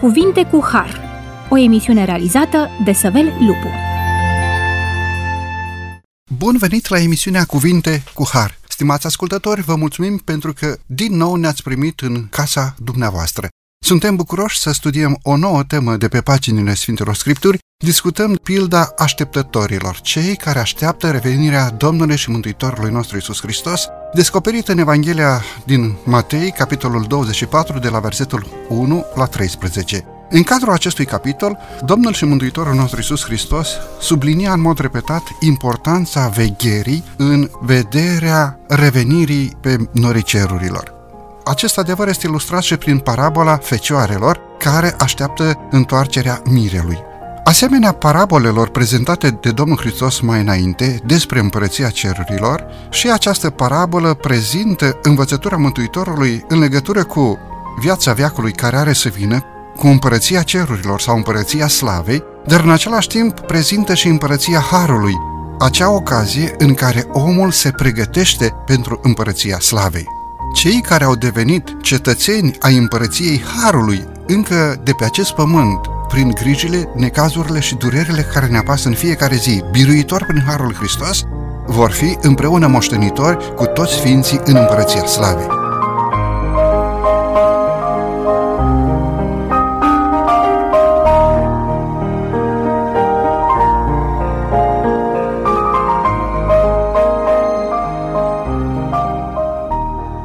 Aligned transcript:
Cuvinte 0.00 0.44
cu 0.44 0.64
Har, 0.72 1.00
o 1.48 1.58
emisiune 1.58 2.04
realizată 2.04 2.68
de 2.84 2.92
Săvel 2.92 3.24
Lupu. 3.24 3.68
Bun 6.36 6.56
venit 6.58 6.88
la 6.88 6.98
emisiunea 6.98 7.44
Cuvinte 7.44 8.02
cu 8.14 8.28
Har. 8.32 8.58
Stimați 8.68 9.06
ascultători, 9.06 9.60
vă 9.60 9.74
mulțumim 9.74 10.16
pentru 10.16 10.52
că 10.52 10.76
din 10.86 11.16
nou 11.16 11.34
ne-ați 11.34 11.62
primit 11.62 12.00
în 12.00 12.28
casa 12.30 12.74
dumneavoastră. 12.78 13.48
Suntem 13.84 14.16
bucuroși 14.16 14.58
să 14.58 14.72
studiem 14.72 15.18
o 15.22 15.36
nouă 15.36 15.62
temă 15.62 15.96
de 15.96 16.08
pe 16.08 16.20
paginile 16.20 16.74
Sfintelor 16.74 17.14
Scripturi. 17.14 17.58
Discutăm 17.84 18.34
pilda 18.42 18.92
așteptătorilor, 18.98 20.00
cei 20.00 20.36
care 20.36 20.58
așteaptă 20.58 21.10
revenirea 21.10 21.70
Domnului 21.70 22.16
și 22.16 22.30
Mântuitorului 22.30 22.90
nostru 22.90 23.16
Isus 23.16 23.40
Hristos, 23.40 23.86
descoperită 24.12 24.72
în 24.72 24.78
Evanghelia 24.78 25.42
din 25.64 25.96
Matei, 26.04 26.50
capitolul 26.50 27.04
24, 27.08 27.78
de 27.78 27.88
la 27.88 27.98
versetul 27.98 28.46
1 28.68 29.04
la 29.14 29.24
13. 29.24 30.04
În 30.30 30.42
cadrul 30.42 30.72
acestui 30.72 31.04
capitol, 31.04 31.58
Domnul 31.84 32.12
și 32.12 32.24
Mântuitorul 32.24 32.74
nostru 32.74 33.00
Isus 33.00 33.24
Hristos 33.24 33.68
sublinia 34.00 34.52
în 34.52 34.60
mod 34.60 34.78
repetat 34.78 35.22
importanța 35.40 36.28
vegherii 36.28 37.04
în 37.16 37.50
vederea 37.60 38.58
revenirii 38.68 39.56
pe 39.60 39.76
norii 39.92 40.22
cerurilor. 40.22 40.94
Acest 41.44 41.78
adevăr 41.78 42.08
este 42.08 42.26
ilustrat 42.26 42.62
și 42.62 42.76
prin 42.76 42.98
parabola 42.98 43.56
fecioarelor 43.56 44.40
care 44.58 44.94
așteaptă 44.98 45.68
întoarcerea 45.70 46.42
mirelui. 46.44 47.07
Asemenea 47.48 47.92
parabolelor 47.92 48.68
prezentate 48.68 49.30
de 49.30 49.50
Domnul 49.50 49.76
Hristos 49.76 50.20
mai 50.20 50.40
înainte 50.40 51.00
despre 51.06 51.38
împărăția 51.38 51.88
cerurilor, 51.88 52.64
și 52.90 53.10
această 53.10 53.50
parabolă 53.50 54.14
prezintă 54.14 54.98
învățătura 55.02 55.56
Mântuitorului 55.56 56.44
în 56.48 56.58
legătură 56.58 57.04
cu 57.04 57.38
viața 57.80 58.12
veacului 58.12 58.52
care 58.52 58.76
are 58.76 58.92
să 58.92 59.08
vină, 59.08 59.44
cu 59.76 59.86
împărăția 59.86 60.42
cerurilor 60.42 61.00
sau 61.00 61.16
împărăția 61.16 61.68
slavei, 61.68 62.22
dar 62.46 62.60
în 62.60 62.70
același 62.70 63.08
timp 63.08 63.40
prezintă 63.40 63.94
și 63.94 64.08
împărăția 64.08 64.60
Harului, 64.60 65.14
acea 65.58 65.90
ocazie 65.90 66.54
în 66.58 66.74
care 66.74 67.04
omul 67.12 67.50
se 67.50 67.70
pregătește 67.70 68.54
pentru 68.66 69.00
împărăția 69.02 69.58
slavei. 69.58 70.06
Cei 70.54 70.80
care 70.80 71.04
au 71.04 71.14
devenit 71.14 71.76
cetățeni 71.82 72.56
ai 72.60 72.76
împărăției 72.76 73.42
Harului 73.62 74.08
încă 74.26 74.80
de 74.84 74.92
pe 74.98 75.04
acest 75.04 75.30
pământ, 75.30 75.80
prin 76.08 76.30
grijile, 76.30 76.88
necazurile 76.94 77.60
și 77.60 77.74
durerile 77.74 78.22
care 78.22 78.46
ne 78.46 78.58
apasă 78.58 78.88
în 78.88 78.94
fiecare 78.94 79.36
zi, 79.36 79.64
biruitor 79.70 80.24
prin 80.26 80.42
Harul 80.46 80.74
Hristos, 80.74 81.24
vor 81.66 81.90
fi 81.90 82.18
împreună 82.20 82.66
moștenitori 82.66 83.54
cu 83.54 83.64
toți 83.64 83.92
sfinții 83.92 84.40
în 84.44 84.56
împărăția 84.56 85.06
slavei. 85.06 85.46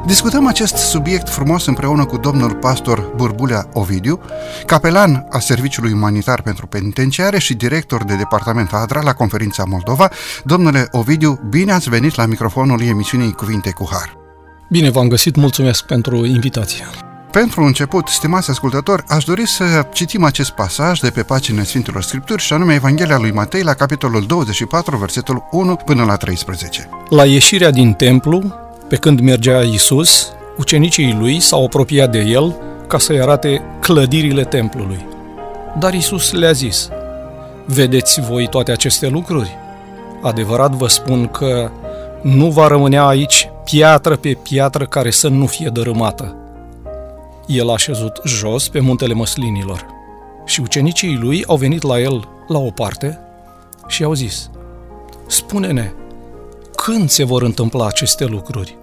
Discutăm 0.06 0.43
acest 0.54 0.76
subiect 0.76 1.28
frumos 1.28 1.66
împreună 1.66 2.04
cu 2.04 2.16
domnul 2.16 2.54
pastor 2.54 3.12
Burbulea 3.16 3.68
Ovidiu, 3.72 4.20
capelan 4.66 5.26
a 5.30 5.38
Serviciului 5.38 5.92
Umanitar 5.92 6.42
pentru 6.42 6.66
Penitenciare 6.66 7.38
și 7.38 7.54
director 7.54 8.04
de 8.04 8.14
departament 8.14 8.72
ADRA 8.72 9.02
la 9.02 9.12
Conferința 9.12 9.64
Moldova. 9.64 10.10
Domnule 10.44 10.88
Ovidiu, 10.90 11.40
bine 11.48 11.72
ați 11.72 11.88
venit 11.88 12.14
la 12.14 12.26
microfonul 12.26 12.82
emisiunii 12.82 13.32
Cuvinte 13.32 13.70
cu 13.70 13.88
Har. 13.92 14.16
Bine 14.70 14.90
v-am 14.90 15.08
găsit, 15.08 15.36
mulțumesc 15.36 15.84
pentru 15.84 16.24
invitație. 16.24 16.84
Pentru 17.30 17.62
început, 17.62 18.08
stimați 18.08 18.50
ascultători, 18.50 19.02
aș 19.08 19.24
dori 19.24 19.46
să 19.46 19.86
citim 19.92 20.24
acest 20.24 20.50
pasaj 20.50 20.98
de 21.00 21.10
pe 21.10 21.22
paginile 21.22 21.64
Sfintelor 21.64 22.02
Scripturi 22.02 22.42
și 22.42 22.52
anume 22.52 22.74
Evanghelia 22.74 23.18
lui 23.18 23.32
Matei 23.32 23.62
la 23.62 23.74
capitolul 23.74 24.26
24, 24.26 24.96
versetul 24.96 25.48
1 25.50 25.76
până 25.76 26.04
la 26.04 26.16
13. 26.16 26.88
La 27.08 27.24
ieșirea 27.24 27.70
din 27.70 27.92
templu, 27.92 28.42
pe 28.88 28.96
când 28.96 29.20
mergea 29.20 29.60
Isus, 29.60 30.32
ucenicii 30.56 31.16
lui 31.18 31.40
s-au 31.40 31.64
apropiat 31.64 32.10
de 32.10 32.20
el 32.20 32.56
ca 32.86 32.98
să-i 32.98 33.20
arate 33.20 33.62
clădirile 33.80 34.44
templului. 34.44 35.06
Dar 35.78 35.94
Isus 35.94 36.32
le-a 36.32 36.52
zis, 36.52 36.88
Vedeți 37.66 38.20
voi 38.20 38.48
toate 38.48 38.72
aceste 38.72 39.08
lucruri? 39.08 39.56
Adevărat 40.22 40.70
vă 40.70 40.88
spun 40.88 41.26
că 41.26 41.70
nu 42.22 42.50
va 42.50 42.66
rămânea 42.66 43.06
aici 43.06 43.48
piatră 43.64 44.16
pe 44.16 44.38
piatră 44.42 44.86
care 44.86 45.10
să 45.10 45.28
nu 45.28 45.46
fie 45.46 45.68
dărâmată. 45.72 46.36
El 47.46 47.70
a 47.70 47.76
șezut 47.76 48.20
jos 48.24 48.68
pe 48.68 48.80
muntele 48.80 49.14
măslinilor 49.14 49.86
și 50.44 50.60
ucenicii 50.60 51.16
lui 51.16 51.44
au 51.46 51.56
venit 51.56 51.82
la 51.82 52.00
el 52.00 52.28
la 52.48 52.58
o 52.58 52.70
parte 52.70 53.18
și 53.86 54.04
au 54.04 54.12
zis, 54.12 54.50
Spune-ne, 55.26 55.92
când 56.76 57.08
se 57.08 57.24
vor 57.24 57.42
întâmpla 57.42 57.86
aceste 57.86 58.24
lucruri? 58.24 58.76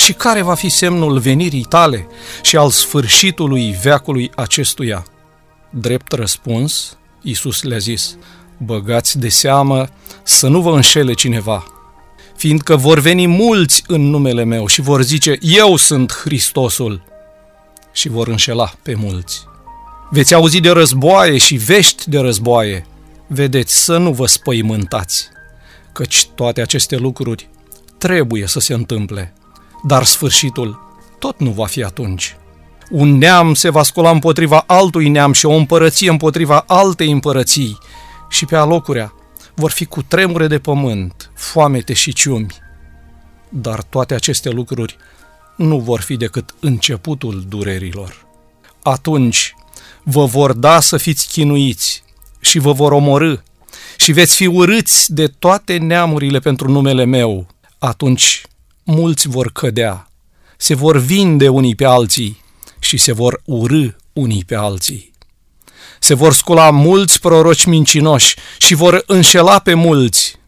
Și 0.00 0.12
care 0.12 0.42
va 0.42 0.54
fi 0.54 0.68
semnul 0.68 1.18
venirii 1.18 1.66
tale 1.68 2.06
și 2.42 2.56
al 2.56 2.70
sfârșitului 2.70 3.78
veacului 3.82 4.30
acestuia? 4.34 5.04
Drept 5.70 6.12
răspuns, 6.12 6.98
Iisus 7.22 7.62
le-a 7.62 7.78
zis, 7.78 8.16
băgați 8.56 9.18
de 9.18 9.28
seamă 9.28 9.88
să 10.22 10.48
nu 10.48 10.60
vă 10.60 10.74
înșele 10.74 11.12
cineva, 11.12 11.64
fiindcă 12.36 12.76
vor 12.76 12.98
veni 12.98 13.26
mulți 13.26 13.84
în 13.86 14.00
numele 14.10 14.44
meu 14.44 14.66
și 14.66 14.80
vor 14.80 15.02
zice, 15.02 15.38
eu 15.40 15.76
sunt 15.76 16.12
Hristosul, 16.12 17.02
și 17.92 18.08
vor 18.08 18.28
înșela 18.28 18.72
pe 18.82 18.94
mulți. 18.94 19.44
Veți 20.10 20.34
auzi 20.34 20.60
de 20.60 20.70
războaie 20.70 21.38
și 21.38 21.54
vești 21.54 22.10
de 22.10 22.18
războaie. 22.18 22.86
Vedeți 23.26 23.84
să 23.84 23.96
nu 23.96 24.12
vă 24.12 24.26
spăimântați 24.26 25.28
căci 25.92 26.26
toate 26.34 26.60
aceste 26.60 26.96
lucruri 26.96 27.48
trebuie 27.98 28.46
să 28.46 28.60
se 28.60 28.74
întâmple, 28.74 29.32
dar 29.82 30.04
sfârșitul 30.04 30.88
tot 31.18 31.38
nu 31.38 31.50
va 31.50 31.66
fi 31.66 31.82
atunci. 31.82 32.36
Un 32.90 33.18
neam 33.18 33.54
se 33.54 33.68
va 33.70 33.82
scula 33.82 34.10
împotriva 34.10 34.64
altui 34.66 35.08
neam 35.08 35.32
și 35.32 35.46
o 35.46 35.52
împărăție 35.52 36.10
împotriva 36.10 36.64
altei 36.66 37.10
împărății 37.10 37.78
și 38.28 38.44
pe 38.44 38.56
alocurea 38.56 39.12
vor 39.54 39.70
fi 39.70 39.84
cu 39.84 40.02
tremure 40.02 40.46
de 40.46 40.58
pământ, 40.58 41.30
foamete 41.34 41.92
și 41.92 42.12
ciumi. 42.12 42.56
Dar 43.48 43.82
toate 43.82 44.14
aceste 44.14 44.50
lucruri 44.50 44.96
nu 45.56 45.78
vor 45.78 46.00
fi 46.00 46.16
decât 46.16 46.54
începutul 46.60 47.44
durerilor. 47.48 48.26
Atunci 48.82 49.54
vă 50.02 50.24
vor 50.24 50.52
da 50.52 50.80
să 50.80 50.96
fiți 50.96 51.28
chinuiți 51.28 52.02
și 52.40 52.58
vă 52.58 52.72
vor 52.72 52.92
omorâ 52.92 53.34
și 53.96 54.12
veți 54.12 54.36
fi 54.36 54.46
urâți 54.46 55.14
de 55.14 55.26
toate 55.26 55.76
neamurile 55.76 56.38
pentru 56.38 56.70
numele 56.70 57.04
meu, 57.04 57.46
atunci 57.78 58.42
mulți 58.84 59.28
vor 59.28 59.52
cădea, 59.52 60.10
se 60.56 60.74
vor 60.74 60.96
vinde 60.96 61.48
unii 61.48 61.74
pe 61.74 61.84
alții 61.84 62.42
și 62.78 62.96
se 62.96 63.12
vor 63.12 63.42
urâ 63.44 63.88
unii 64.12 64.44
pe 64.44 64.54
alții. 64.54 65.12
Se 66.00 66.14
vor 66.14 66.32
scula 66.32 66.70
mulți 66.70 67.20
proroci 67.20 67.64
mincinoși 67.64 68.36
și 68.58 68.74
vor 68.74 69.02
înșela 69.06 69.58
pe 69.58 69.74
mulți. 69.74 70.38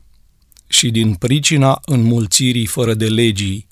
Și 0.66 0.90
din 0.90 1.14
pricina 1.14 1.80
înmulțirii 1.84 2.66
fără 2.66 2.94
de 2.94 3.08
legii, 3.08 3.66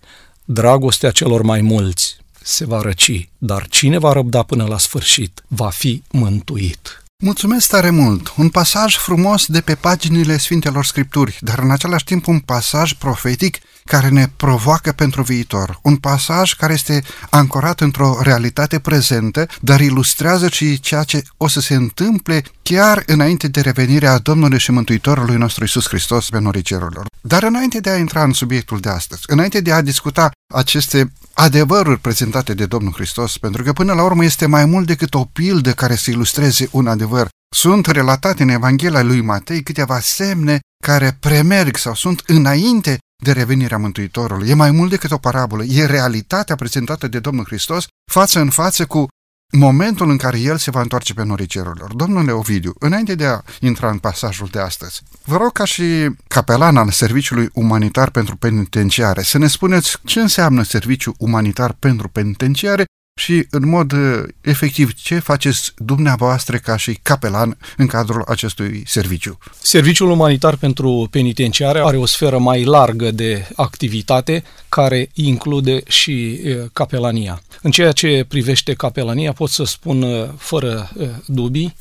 dragostea 0.44 1.10
celor 1.10 1.42
mai 1.42 1.60
mulți 1.60 2.20
se 2.42 2.64
va 2.64 2.80
răci, 2.80 3.28
dar 3.38 3.68
cine 3.68 3.98
va 3.98 4.12
răbda 4.12 4.42
până 4.42 4.64
la 4.64 4.78
sfârșit 4.78 5.42
va 5.48 5.70
fi 5.70 6.02
mântuit. 6.10 6.99
Mulțumesc 7.22 7.68
tare 7.68 7.90
mult! 7.90 8.32
Un 8.36 8.48
pasaj 8.48 8.96
frumos 8.96 9.46
de 9.46 9.60
pe 9.60 9.74
paginile 9.74 10.38
Sfintelor 10.38 10.84
Scripturi, 10.84 11.38
dar 11.40 11.58
în 11.58 11.70
același 11.70 12.04
timp 12.04 12.26
un 12.26 12.38
pasaj 12.38 12.92
profetic 12.92 13.56
care 13.84 14.08
ne 14.08 14.28
provoacă 14.36 14.92
pentru 14.92 15.22
viitor. 15.22 15.78
Un 15.82 15.96
pasaj 15.96 16.52
care 16.52 16.72
este 16.72 17.02
ancorat 17.30 17.80
într-o 17.80 18.18
realitate 18.22 18.78
prezentă, 18.78 19.46
dar 19.60 19.80
ilustrează 19.80 20.48
și 20.48 20.80
ceea 20.80 21.02
ce 21.02 21.22
o 21.36 21.48
să 21.48 21.60
se 21.60 21.74
întâmple 21.74 22.42
chiar 22.62 23.02
înainte 23.06 23.48
de 23.48 23.60
revenirea 23.60 24.18
Domnului 24.18 24.58
și 24.58 24.70
Mântuitorului 24.70 25.36
nostru 25.36 25.64
Isus 25.64 25.88
Hristos 25.88 26.28
pe 26.28 26.38
norii 26.38 26.62
cerurilor. 26.62 27.06
Dar 27.20 27.42
înainte 27.42 27.80
de 27.80 27.90
a 27.90 27.96
intra 27.96 28.22
în 28.22 28.32
subiectul 28.32 28.80
de 28.80 28.88
astăzi, 28.88 29.22
înainte 29.26 29.60
de 29.60 29.72
a 29.72 29.80
discuta 29.80 30.30
aceste 30.54 31.12
adevăruri 31.32 32.00
prezentate 32.00 32.54
de 32.54 32.66
Domnul 32.66 32.92
Hristos, 32.92 33.38
pentru 33.38 33.62
că 33.62 33.72
până 33.72 33.92
la 33.92 34.02
urmă 34.02 34.24
este 34.24 34.46
mai 34.46 34.64
mult 34.64 34.86
decât 34.86 35.14
o 35.14 35.24
pildă 35.24 35.72
care 35.72 35.94
să 35.94 36.10
ilustreze 36.10 36.68
un 36.70 36.86
adevăr. 36.86 37.08
Sunt 37.54 37.86
relatate 37.86 38.42
în 38.42 38.48
Evanghelia 38.48 39.02
lui 39.02 39.20
Matei 39.20 39.62
câteva 39.62 40.00
semne 40.00 40.58
care 40.84 41.16
premerg 41.20 41.76
sau 41.76 41.94
sunt 41.94 42.22
înainte 42.26 42.98
de 43.22 43.32
revenirea 43.32 43.78
Mântuitorului. 43.78 44.48
E 44.48 44.54
mai 44.54 44.70
mult 44.70 44.90
decât 44.90 45.10
o 45.10 45.18
parabolă, 45.18 45.64
e 45.64 45.84
realitatea 45.84 46.54
prezentată 46.54 47.08
de 47.08 47.18
Domnul 47.18 47.44
Hristos 47.44 47.86
față 48.12 48.40
în 48.40 48.50
față 48.50 48.86
cu 48.86 49.06
momentul 49.52 50.10
în 50.10 50.16
care 50.16 50.38
El 50.38 50.56
se 50.56 50.70
va 50.70 50.80
întoarce 50.80 51.14
pe 51.14 51.24
norii 51.24 51.46
cerurilor. 51.46 51.94
Domnule 51.94 52.32
Ovidiu, 52.32 52.72
înainte 52.78 53.14
de 53.14 53.26
a 53.26 53.40
intra 53.60 53.90
în 53.90 53.98
pasajul 53.98 54.48
de 54.50 54.60
astăzi, 54.60 55.02
vă 55.24 55.36
rog 55.36 55.52
ca 55.52 55.64
și 55.64 56.10
capelan 56.28 56.76
al 56.76 56.90
Serviciului 56.90 57.48
Umanitar 57.52 58.10
pentru 58.10 58.36
Penitenciare 58.36 59.22
să 59.22 59.38
ne 59.38 59.46
spuneți 59.46 59.96
ce 60.04 60.20
înseamnă 60.20 60.62
Serviciul 60.62 61.14
Umanitar 61.18 61.72
pentru 61.72 62.08
Penitenciare 62.08 62.84
și, 63.20 63.46
în 63.50 63.68
mod 63.68 63.92
uh, 63.92 64.22
efectiv, 64.40 64.94
ce 64.94 65.18
faceți 65.18 65.72
dumneavoastră 65.76 66.56
ca 66.56 66.76
și 66.76 66.98
capelan 67.02 67.58
în 67.76 67.86
cadrul 67.86 68.24
acestui 68.28 68.82
serviciu? 68.86 69.38
Serviciul 69.62 70.10
umanitar 70.10 70.56
pentru 70.56 71.08
penitenciare 71.10 71.80
are 71.80 71.96
o 71.96 72.06
sferă 72.06 72.38
mai 72.38 72.64
largă 72.64 73.10
de 73.10 73.48
activitate 73.54 74.42
care 74.68 75.10
include 75.12 75.80
și 75.88 76.40
uh, 76.44 76.64
capelania. 76.72 77.42
În 77.62 77.70
ceea 77.70 77.92
ce 77.92 78.24
privește 78.28 78.72
capelania, 78.72 79.32
pot 79.32 79.50
să 79.50 79.64
spun 79.64 80.02
uh, 80.02 80.28
fără 80.36 80.90
dubii, 81.26 81.74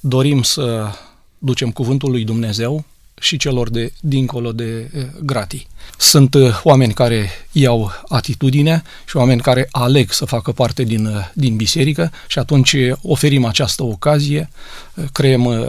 dorim 0.00 0.42
să 0.42 0.90
ducem 1.38 1.70
cuvântul 1.70 2.10
lui 2.10 2.24
Dumnezeu 2.24 2.84
și 3.22 3.36
celor 3.36 3.70
de 3.70 3.92
dincolo 4.00 4.52
de 4.52 4.90
gratii. 5.22 5.66
Sunt 5.98 6.36
oameni 6.62 6.92
care 6.92 7.30
iau 7.52 7.90
atitudine 8.08 8.82
și 9.08 9.16
oameni 9.16 9.40
care 9.40 9.68
aleg 9.70 10.12
să 10.12 10.24
facă 10.24 10.52
parte 10.52 10.82
din, 10.82 11.30
din 11.34 11.56
biserică 11.56 12.12
și 12.26 12.38
atunci 12.38 12.76
oferim 13.02 13.44
această 13.44 13.82
ocazie, 13.82 14.48
creăm 15.12 15.66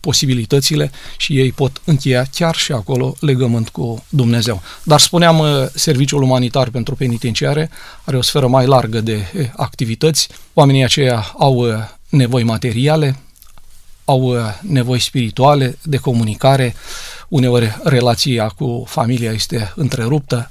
posibilitățile 0.00 0.90
și 1.16 1.38
ei 1.38 1.52
pot 1.52 1.80
încheia 1.84 2.24
chiar 2.34 2.54
și 2.54 2.72
acolo 2.72 3.16
legământ 3.20 3.68
cu 3.68 4.04
Dumnezeu. 4.08 4.62
Dar 4.82 5.00
spuneam, 5.00 5.70
serviciul 5.74 6.22
umanitar 6.22 6.68
pentru 6.68 6.94
penitenciare 6.94 7.70
are 8.04 8.16
o 8.16 8.22
sferă 8.22 8.46
mai 8.46 8.66
largă 8.66 9.00
de 9.00 9.26
activități. 9.56 10.28
Oamenii 10.54 10.84
aceia 10.84 11.32
au 11.38 11.66
nevoi 12.08 12.42
materiale, 12.42 13.16
au 14.04 14.20
uh, 14.20 14.38
nevoi 14.60 14.98
spirituale, 14.98 15.78
de 15.82 15.96
comunicare, 15.96 16.74
uneori 17.28 17.78
relația 17.84 18.48
cu 18.48 18.84
familia 18.86 19.32
este 19.32 19.72
întreruptă, 19.76 20.50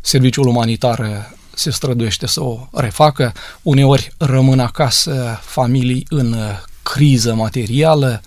serviciul 0.00 0.46
umanitar 0.46 0.98
uh, 0.98 1.06
se 1.54 1.70
străduiește 1.70 2.26
să 2.26 2.40
o 2.40 2.68
refacă, 2.72 3.32
uneori 3.62 4.12
rămân 4.18 4.58
acasă 4.60 5.38
familii 5.42 6.06
în 6.08 6.32
uh, 6.32 6.62
criză 6.82 7.34
materială, 7.34 8.20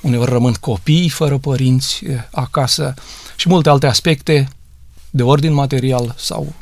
uneori 0.00 0.30
rămân 0.30 0.52
copii 0.52 1.08
fără 1.08 1.38
părinți 1.38 2.02
acasă 2.30 2.94
și 3.36 3.48
multe 3.48 3.68
alte 3.68 3.86
aspecte 3.86 4.48
de 5.10 5.22
ordin 5.22 5.52
material 5.52 6.14
sau 6.18 6.54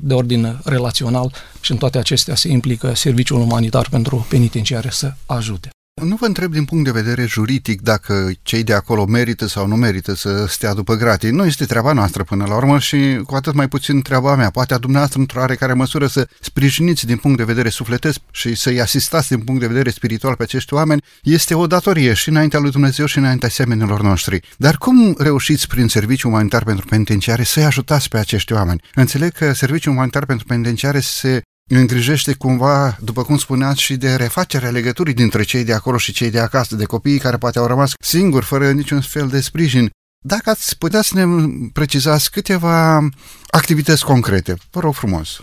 de 0.00 0.14
ordin 0.14 0.60
relațional 0.64 1.32
și 1.60 1.70
în 1.70 1.76
toate 1.76 1.98
acestea 1.98 2.34
se 2.34 2.48
implică 2.48 2.94
serviciul 2.94 3.40
umanitar 3.40 3.88
pentru 3.88 4.26
penitenciare 4.28 4.90
să 4.90 5.12
ajute. 5.26 5.70
Nu 6.00 6.16
vă 6.16 6.26
întreb 6.26 6.52
din 6.52 6.64
punct 6.64 6.84
de 6.84 6.90
vedere 6.90 7.26
juridic 7.26 7.80
dacă 7.80 8.30
cei 8.42 8.62
de 8.62 8.74
acolo 8.74 9.04
merită 9.04 9.46
sau 9.46 9.66
nu 9.66 9.76
merită 9.76 10.14
să 10.14 10.46
stea 10.48 10.74
după 10.74 10.94
gratii. 10.94 11.30
Nu 11.30 11.44
este 11.44 11.64
treaba 11.64 11.92
noastră 11.92 12.24
până 12.24 12.44
la 12.48 12.56
urmă 12.56 12.78
și 12.78 13.20
cu 13.26 13.34
atât 13.34 13.54
mai 13.54 13.68
puțin 13.68 14.02
treaba 14.02 14.36
mea. 14.36 14.50
Poate 14.50 14.74
a 14.74 14.78
dumneavoastră 14.78 15.20
într-o 15.20 15.38
oarecare 15.38 15.72
măsură 15.72 16.06
să 16.06 16.28
sprijiniți 16.40 17.06
din 17.06 17.16
punct 17.16 17.36
de 17.36 17.44
vedere 17.44 17.68
sufletesc 17.68 18.18
și 18.30 18.54
să-i 18.54 18.80
asistați 18.80 19.28
din 19.28 19.40
punct 19.40 19.60
de 19.60 19.66
vedere 19.66 19.90
spiritual 19.90 20.34
pe 20.34 20.42
acești 20.42 20.74
oameni 20.74 21.02
este 21.22 21.54
o 21.54 21.66
datorie 21.66 22.12
și 22.12 22.28
înaintea 22.28 22.58
lui 22.58 22.70
Dumnezeu 22.70 23.06
și 23.06 23.18
înaintea 23.18 23.48
semenilor 23.48 24.02
noștri. 24.02 24.40
Dar 24.56 24.76
cum 24.76 25.14
reușiți 25.18 25.66
prin 25.66 25.88
serviciu 25.88 26.28
umanitar 26.28 26.64
pentru 26.64 26.86
penitenciare 26.86 27.42
să-i 27.42 27.64
ajutați 27.64 28.08
pe 28.08 28.18
acești 28.18 28.52
oameni? 28.52 28.82
Înțeleg 28.94 29.32
că 29.32 29.52
serviciul 29.52 29.92
umanitar 29.92 30.26
pentru 30.26 30.46
penitenciare 30.46 31.00
se 31.00 31.42
îngrijește 31.78 32.32
cumva, 32.32 32.96
după 33.00 33.22
cum 33.22 33.38
spuneați, 33.38 33.80
și 33.80 33.96
de 33.96 34.14
refacerea 34.14 34.70
legăturii 34.70 35.14
dintre 35.14 35.42
cei 35.42 35.64
de 35.64 35.72
acolo 35.72 35.96
și 35.96 36.12
cei 36.12 36.30
de 36.30 36.38
acasă, 36.38 36.76
de 36.76 36.84
copiii 36.84 37.18
care 37.18 37.36
poate 37.36 37.58
au 37.58 37.66
rămas 37.66 37.92
singuri, 38.00 38.44
fără 38.44 38.70
niciun 38.70 39.00
fel 39.00 39.28
de 39.28 39.40
sprijin. 39.40 39.90
Dacă 40.24 40.50
ați 40.50 40.78
putea 40.78 41.02
să 41.02 41.24
ne 41.24 41.46
precizați 41.72 42.30
câteva 42.30 43.08
activități 43.50 44.04
concrete, 44.04 44.56
vă 44.70 44.80
rog 44.80 44.94
frumos. 44.94 45.42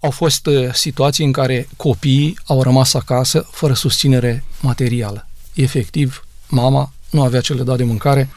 Au 0.00 0.10
fost 0.10 0.46
uh, 0.46 0.74
situații 0.74 1.24
în 1.24 1.32
care 1.32 1.68
copiii 1.76 2.38
au 2.46 2.62
rămas 2.62 2.94
acasă 2.94 3.46
fără 3.50 3.72
susținere 3.72 4.44
materială. 4.60 5.28
Efectiv, 5.54 6.26
mama 6.48 6.92
nu 7.10 7.22
avea 7.22 7.40
ce 7.40 7.54
le 7.54 7.62
da 7.62 7.76
de 7.76 7.84
mâncare, 7.84 8.28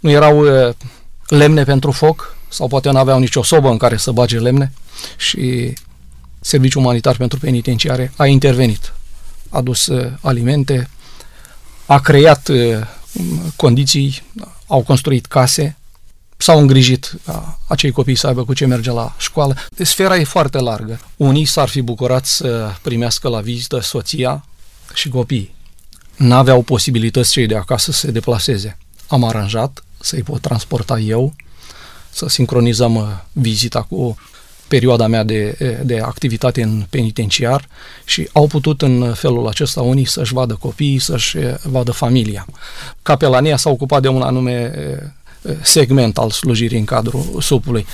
nu 0.00 0.10
erau 0.10 0.68
uh, 0.68 0.74
lemne 1.26 1.64
pentru 1.64 1.90
foc 1.90 2.36
sau 2.48 2.68
poate 2.68 2.90
nu 2.90 2.98
aveau 2.98 3.18
nicio 3.18 3.42
sobă 3.42 3.68
în 3.68 3.76
care 3.76 3.96
să 3.96 4.10
bage 4.10 4.38
lemne 4.38 4.72
și 5.16 5.74
Serviciul 6.40 6.82
Umanitar 6.82 7.16
pentru 7.16 7.38
Penitenciare 7.38 8.12
a 8.16 8.26
intervenit, 8.26 8.92
a 9.48 9.60
dus 9.60 9.86
uh, 9.86 10.12
alimente, 10.20 10.90
a 11.86 12.00
creat 12.00 12.48
uh, 12.48 12.80
condiții, 13.56 14.22
au 14.66 14.82
construit 14.82 15.26
case, 15.26 15.76
s-au 16.36 16.58
îngrijit 16.58 17.12
ca 17.24 17.58
acei 17.68 17.90
copii 17.90 18.14
să 18.14 18.26
aibă 18.26 18.44
cu 18.44 18.54
ce 18.54 18.66
merge 18.66 18.90
la 18.90 19.14
școală. 19.18 19.56
Deci 19.76 19.86
sfera 19.86 20.16
e 20.16 20.24
foarte 20.24 20.58
largă. 20.58 21.00
Unii 21.16 21.44
s-ar 21.44 21.68
fi 21.68 21.82
bucurat 21.82 22.26
să 22.26 22.72
primească 22.82 23.28
la 23.28 23.40
vizită 23.40 23.80
soția 23.80 24.44
și 24.94 25.08
copiii. 25.08 25.54
N-aveau 26.16 26.62
posibilități 26.62 27.30
cei 27.30 27.46
de 27.46 27.56
acasă 27.56 27.92
să 27.92 27.98
se 27.98 28.10
deplaseze. 28.10 28.78
Am 29.06 29.24
aranjat 29.24 29.84
să-i 30.00 30.22
pot 30.22 30.40
transporta 30.40 30.98
eu, 30.98 31.34
să 32.10 32.28
sincronizăm 32.28 32.94
uh, 32.94 33.08
vizita 33.32 33.82
cu 33.82 34.16
perioada 34.70 35.06
mea 35.06 35.24
de, 35.24 35.56
de 35.84 36.00
activitate 36.00 36.62
în 36.62 36.86
penitenciar 36.90 37.68
și 38.04 38.28
au 38.32 38.46
putut 38.46 38.82
în 38.82 39.14
felul 39.14 39.46
acesta 39.48 39.82
unii 39.82 40.06
să-și 40.06 40.32
vadă 40.32 40.56
copiii, 40.60 40.98
să-și 40.98 41.36
vadă 41.62 41.90
familia. 41.90 42.46
Capelania 43.02 43.56
s-a 43.56 43.70
ocupat 43.70 44.02
de 44.02 44.08
un 44.08 44.22
anume 44.22 44.72
segment 45.62 46.18
al 46.18 46.30
slujirii 46.30 46.78
în 46.78 46.84
cadrul 46.84 47.38
supului. 47.40 47.86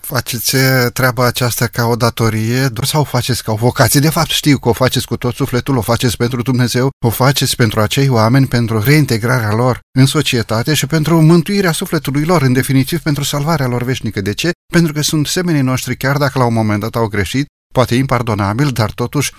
Faceți 0.00 0.56
treaba 0.92 1.26
aceasta 1.26 1.66
ca 1.66 1.84
o 1.84 1.96
datorie 1.96 2.68
sau 2.82 3.00
o 3.00 3.04
faceți 3.04 3.42
ca 3.42 3.52
o 3.52 3.54
vocație? 3.54 4.00
De 4.00 4.08
fapt 4.08 4.30
știu 4.30 4.58
că 4.58 4.68
o 4.68 4.72
faceți 4.72 5.06
cu 5.06 5.16
tot 5.16 5.34
sufletul, 5.34 5.76
o 5.76 5.80
faceți 5.80 6.16
pentru 6.16 6.42
Dumnezeu, 6.42 6.90
o 7.06 7.10
faceți 7.10 7.56
pentru 7.56 7.80
acei 7.80 8.08
oameni, 8.08 8.46
pentru 8.46 8.82
reintegrarea 8.82 9.54
lor 9.54 9.80
în 9.98 10.06
societate 10.06 10.74
și 10.74 10.86
pentru 10.86 11.20
mântuirea 11.20 11.72
sufletului 11.72 12.24
lor, 12.24 12.42
în 12.42 12.52
definitiv 12.52 13.00
pentru 13.00 13.24
salvarea 13.24 13.66
lor 13.66 13.82
veșnică. 13.82 14.20
De 14.20 14.34
ce? 14.34 14.50
Pentru 14.72 14.92
că 14.92 15.02
sunt 15.02 15.26
semenii 15.26 15.62
noștri, 15.62 15.96
chiar 15.96 16.16
dacă 16.16 16.38
la 16.38 16.44
un 16.44 16.52
moment 16.52 16.80
dat 16.80 16.94
au 16.94 17.06
greșit, 17.06 17.46
poate 17.74 17.94
impardonabil, 17.94 18.70
dar 18.70 18.90
totuși 18.90 19.32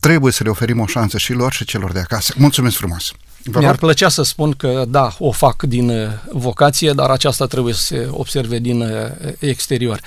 trebuie 0.00 0.32
să 0.32 0.42
le 0.44 0.50
oferim 0.50 0.80
o 0.80 0.86
șansă 0.86 1.18
și 1.18 1.32
lor 1.32 1.52
și 1.52 1.64
celor 1.64 1.92
de 1.92 1.98
acasă. 1.98 2.34
Mulțumesc 2.36 2.76
frumos! 2.76 3.12
Mi-ar 3.52 3.76
plăcea 3.76 4.08
să 4.08 4.22
spun 4.22 4.52
că 4.52 4.84
da, 4.88 5.14
o 5.18 5.30
fac 5.30 5.62
din 5.62 5.88
uh, 5.88 6.08
vocație, 6.32 6.92
dar 6.92 7.10
aceasta 7.10 7.46
trebuie 7.46 7.74
să 7.74 7.80
se 7.80 8.08
observe 8.10 8.58
din 8.58 8.80
uh, 8.80 8.88
exterior. 9.38 10.00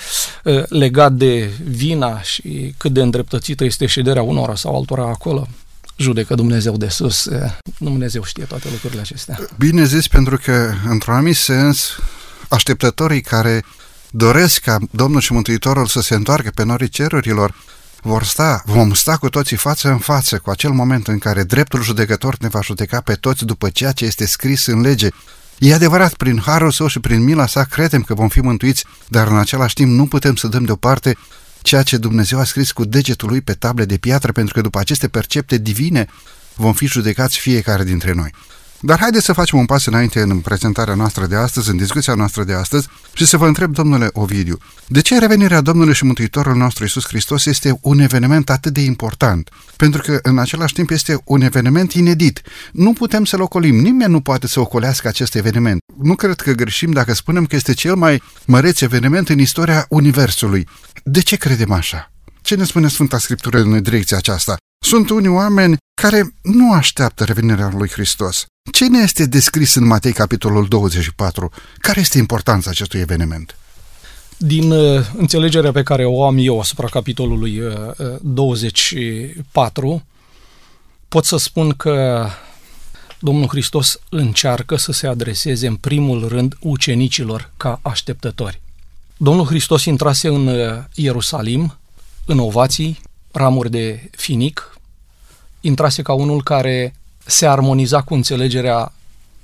Uh, 0.43 0.63
legat 0.69 1.13
de 1.13 1.51
vina 1.63 2.21
și 2.21 2.73
cât 2.77 2.91
de 2.91 3.01
îndreptățită 3.01 3.63
este 3.63 3.85
șederea 3.85 4.21
unora 4.21 4.55
sau 4.55 4.75
altora 4.75 5.03
acolo, 5.03 5.47
judecă 5.97 6.35
Dumnezeu 6.35 6.77
de 6.77 6.87
sus. 6.87 7.29
Dumnezeu 7.77 8.23
știe 8.23 8.43
toate 8.43 8.67
lucrurile 8.71 9.01
acestea. 9.01 9.39
Bine 9.57 9.85
zis, 9.85 10.07
pentru 10.07 10.37
că, 10.43 10.73
într-un 10.87 11.13
anumit 11.13 11.35
sens, 11.35 11.99
așteptătorii 12.49 13.21
care 13.21 13.63
doresc 14.11 14.59
ca 14.59 14.77
Domnul 14.91 15.21
și 15.21 15.33
Mântuitorul 15.33 15.87
să 15.87 16.01
se 16.01 16.15
întoarcă 16.15 16.51
pe 16.55 16.63
norii 16.63 16.89
cerurilor, 16.89 17.55
vor 18.01 18.23
sta, 18.23 18.63
vom 18.65 18.93
sta 18.93 19.17
cu 19.17 19.29
toții 19.29 19.57
față 19.57 19.89
în 19.89 19.97
față 19.97 20.37
cu 20.39 20.49
acel 20.49 20.71
moment 20.71 21.07
în 21.07 21.17
care 21.17 21.43
dreptul 21.43 21.83
judecător 21.83 22.37
ne 22.37 22.47
va 22.47 22.61
judeca 22.61 23.01
pe 23.01 23.13
toți 23.13 23.45
după 23.45 23.69
ceea 23.69 23.91
ce 23.91 24.05
este 24.05 24.25
scris 24.25 24.65
în 24.65 24.81
lege. 24.81 25.07
E 25.57 25.73
adevărat, 25.73 26.13
prin 26.13 26.41
harul 26.45 26.71
său 26.71 26.87
și 26.87 26.99
prin 26.99 27.23
mila 27.23 27.47
sa 27.47 27.63
credem 27.63 28.01
că 28.01 28.13
vom 28.13 28.27
fi 28.27 28.39
mântuiți, 28.39 28.85
dar 29.07 29.27
în 29.27 29.37
același 29.37 29.73
timp 29.73 29.91
nu 29.91 30.05
putem 30.05 30.35
să 30.35 30.47
dăm 30.47 30.63
deoparte 30.63 31.17
ceea 31.61 31.83
ce 31.83 31.97
Dumnezeu 31.97 32.39
a 32.39 32.43
scris 32.43 32.71
cu 32.71 32.85
degetul 32.85 33.29
lui 33.29 33.41
pe 33.41 33.53
table 33.53 33.85
de 33.85 33.97
piatră, 33.97 34.31
pentru 34.31 34.53
că 34.53 34.61
după 34.61 34.79
aceste 34.79 35.07
percepte 35.07 35.57
divine 35.57 36.07
vom 36.55 36.73
fi 36.73 36.85
judecați 36.85 37.37
fiecare 37.37 37.83
dintre 37.83 38.13
noi. 38.13 38.33
Dar 38.81 38.99
haideți 38.99 39.25
să 39.25 39.33
facem 39.33 39.59
un 39.59 39.65
pas 39.65 39.85
înainte 39.85 40.21
în 40.21 40.39
prezentarea 40.39 40.93
noastră 40.93 41.25
de 41.25 41.35
astăzi, 41.35 41.69
în 41.69 41.77
discuția 41.77 42.13
noastră 42.13 42.43
de 42.43 42.53
astăzi 42.53 42.87
și 43.13 43.25
să 43.25 43.37
vă 43.37 43.47
întreb, 43.47 43.73
domnule 43.73 44.09
Ovidiu, 44.13 44.57
de 44.87 45.01
ce 45.01 45.19
revenirea 45.19 45.61
Domnului 45.61 45.93
și 45.93 46.05
Mântuitorul 46.05 46.55
nostru 46.55 46.83
Isus 46.83 47.07
Hristos 47.07 47.45
este 47.45 47.79
un 47.81 47.99
eveniment 47.99 48.49
atât 48.49 48.73
de 48.73 48.81
important? 48.81 49.49
Pentru 49.75 50.01
că 50.01 50.19
în 50.21 50.37
același 50.37 50.73
timp 50.73 50.89
este 50.89 51.21
un 51.23 51.41
eveniment 51.41 51.93
inedit. 51.93 52.41
Nu 52.71 52.93
putem 52.93 53.25
să-l 53.25 53.41
ocolim, 53.41 53.75
nimeni 53.75 54.11
nu 54.11 54.21
poate 54.21 54.47
să 54.47 54.59
ocolească 54.59 55.07
acest 55.07 55.35
eveniment. 55.35 55.79
Nu 56.01 56.15
cred 56.15 56.41
că 56.41 56.51
greșim 56.51 56.91
dacă 56.91 57.13
spunem 57.13 57.45
că 57.45 57.55
este 57.55 57.73
cel 57.73 57.95
mai 57.95 58.21
măreț 58.45 58.81
eveniment 58.81 59.29
în 59.29 59.39
istoria 59.39 59.85
Universului. 59.89 60.67
De 61.03 61.21
ce 61.21 61.35
credem 61.35 61.71
așa? 61.71 62.11
Ce 62.41 62.55
ne 62.55 62.63
spune 62.63 62.87
Sfânta 62.87 63.17
Scriptură 63.17 63.59
în 63.59 63.81
direcția 63.81 64.17
aceasta? 64.17 64.57
Sunt 64.85 65.09
unii 65.09 65.29
oameni 65.29 65.77
care 66.01 66.33
nu 66.41 66.73
așteaptă 66.73 67.23
revenirea 67.23 67.71
lui 67.77 67.89
Hristos. 67.89 68.45
Ce 68.71 68.87
ne 68.87 68.99
este 68.99 69.25
descris 69.25 69.75
în 69.75 69.85
Matei, 69.85 70.13
capitolul 70.13 70.67
24? 70.67 71.51
Care 71.77 71.99
este 71.99 72.17
importanța 72.17 72.69
acestui 72.69 72.99
eveniment? 72.99 73.55
Din 74.37 74.71
uh, 74.71 75.05
înțelegerea 75.17 75.71
pe 75.71 75.83
care 75.83 76.05
o 76.05 76.25
am 76.25 76.35
eu 76.39 76.59
asupra 76.59 76.87
capitolului 76.87 77.59
uh, 77.59 77.73
24, 78.21 79.89
uh, 79.89 80.01
pot 81.07 81.25
să 81.25 81.37
spun 81.37 81.69
că 81.69 82.27
Domnul 83.19 83.47
Hristos 83.47 83.99
încearcă 84.09 84.75
să 84.75 84.91
se 84.91 85.07
adreseze 85.07 85.67
în 85.67 85.75
primul 85.75 86.27
rând 86.27 86.57
ucenicilor 86.59 87.51
ca 87.57 87.79
așteptători. 87.81 88.61
Domnul 89.17 89.45
Hristos 89.45 89.85
intrase 89.85 90.27
în 90.27 90.47
uh, 90.47 90.83
Ierusalim, 90.93 91.77
în 92.25 92.39
ovații, 92.39 93.01
ramuri 93.31 93.71
de 93.71 94.09
finic, 94.11 94.77
intrase 95.61 96.01
ca 96.01 96.13
unul 96.13 96.43
care 96.43 96.93
se 97.29 97.47
armoniza 97.47 98.01
cu 98.01 98.13
înțelegerea 98.13 98.93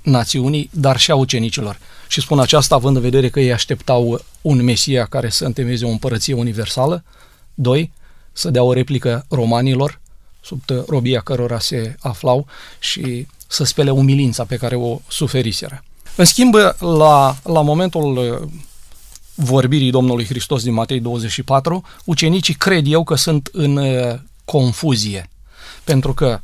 națiunii, 0.02 0.70
dar 0.72 0.98
și 0.98 1.10
a 1.10 1.14
ucenicilor. 1.14 1.78
Și 2.08 2.20
spun 2.20 2.38
aceasta 2.38 2.74
având 2.74 2.96
în 2.96 3.02
vedere 3.02 3.28
că 3.28 3.40
ei 3.40 3.52
așteptau 3.52 4.20
un 4.42 4.64
Mesia 4.64 5.04
care 5.04 5.28
să 5.28 5.44
întemeieze 5.44 5.84
o 5.84 5.88
împărăție 5.88 6.34
universală, 6.34 7.04
doi, 7.54 7.92
să 8.32 8.50
dea 8.50 8.62
o 8.62 8.72
replică 8.72 9.24
romanilor, 9.28 10.00
sub 10.40 10.60
robia 10.88 11.20
cărora 11.20 11.58
se 11.58 11.96
aflau 12.00 12.46
și 12.78 13.26
să 13.46 13.64
spele 13.64 13.90
umilința 13.90 14.44
pe 14.44 14.56
care 14.56 14.76
o 14.76 15.00
suferiseră. 15.08 15.84
În 16.16 16.24
schimb, 16.24 16.54
la, 16.78 17.36
la 17.44 17.62
momentul 17.62 18.16
uh, 18.16 18.48
vorbirii 19.34 19.90
Domnului 19.90 20.24
Hristos 20.24 20.62
din 20.62 20.72
Matei 20.72 21.00
24, 21.00 21.84
ucenicii 22.04 22.54
cred 22.54 22.84
eu 22.86 23.04
că 23.04 23.14
sunt 23.14 23.48
în 23.52 23.76
uh, 23.76 24.18
confuzie, 24.44 25.30
pentru 25.84 26.14
că 26.14 26.40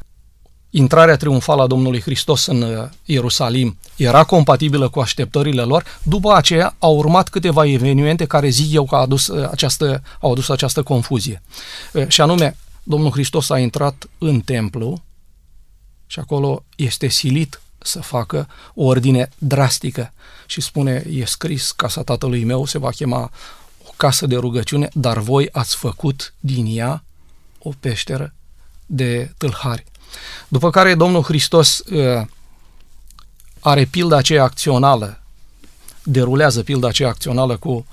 intrarea 0.73 1.17
triumfală 1.17 1.62
a 1.62 1.67
Domnului 1.67 2.00
Hristos 2.00 2.47
în 2.47 2.62
uh, 2.62 2.88
Ierusalim 3.05 3.79
era 3.97 4.25
compatibilă 4.25 4.88
cu 4.88 5.00
așteptările 5.00 5.62
lor, 5.62 5.85
după 6.02 6.35
aceea 6.35 6.76
au 6.79 6.97
urmat 6.97 7.29
câteva 7.29 7.67
evenimente 7.67 8.25
care 8.25 8.49
zic 8.49 8.73
eu 8.73 8.85
că 8.85 8.95
au 8.95 9.02
adus 9.02 9.29
această, 9.29 10.02
au 10.21 10.33
adus 10.33 10.49
această 10.49 10.83
confuzie. 10.83 11.43
Și 12.09 12.21
anume, 12.21 12.57
Domnul 12.83 13.11
Hristos 13.11 13.50
a 13.50 13.59
intrat 13.59 14.09
în 14.19 14.41
templu 14.41 15.02
și 16.07 16.19
acolo 16.19 16.64
este 16.76 17.09
silit 17.09 17.61
să 17.79 18.00
facă 18.00 18.49
o 18.75 18.85
ordine 18.85 19.29
drastică 19.38 20.12
și 20.47 20.61
spune, 20.61 21.05
e 21.11 21.25
scris, 21.25 21.73
casa 21.73 22.02
tatălui 22.02 22.45
meu 22.45 22.64
se 22.64 22.79
va 22.79 22.91
chema 22.91 23.31
o 23.87 23.91
casă 23.97 24.26
de 24.26 24.37
rugăciune, 24.37 24.88
dar 24.93 25.19
voi 25.19 25.49
ați 25.52 25.76
făcut 25.76 26.35
din 26.41 26.79
ea 26.79 27.05
o 27.59 27.71
peșteră 27.81 28.35
de 28.87 29.33
tâlhari. 29.38 29.85
După 30.49 30.71
care 30.71 30.95
Domnul 30.95 31.23
Hristos 31.23 31.78
uh, 31.78 32.26
are 33.61 33.85
pilda 33.85 34.16
aceea 34.16 34.42
acțională, 34.42 35.23
derulează 36.02 36.62
pilda 36.62 36.88
aceea 36.88 37.09
acțională 37.09 37.57
cu 37.57 37.87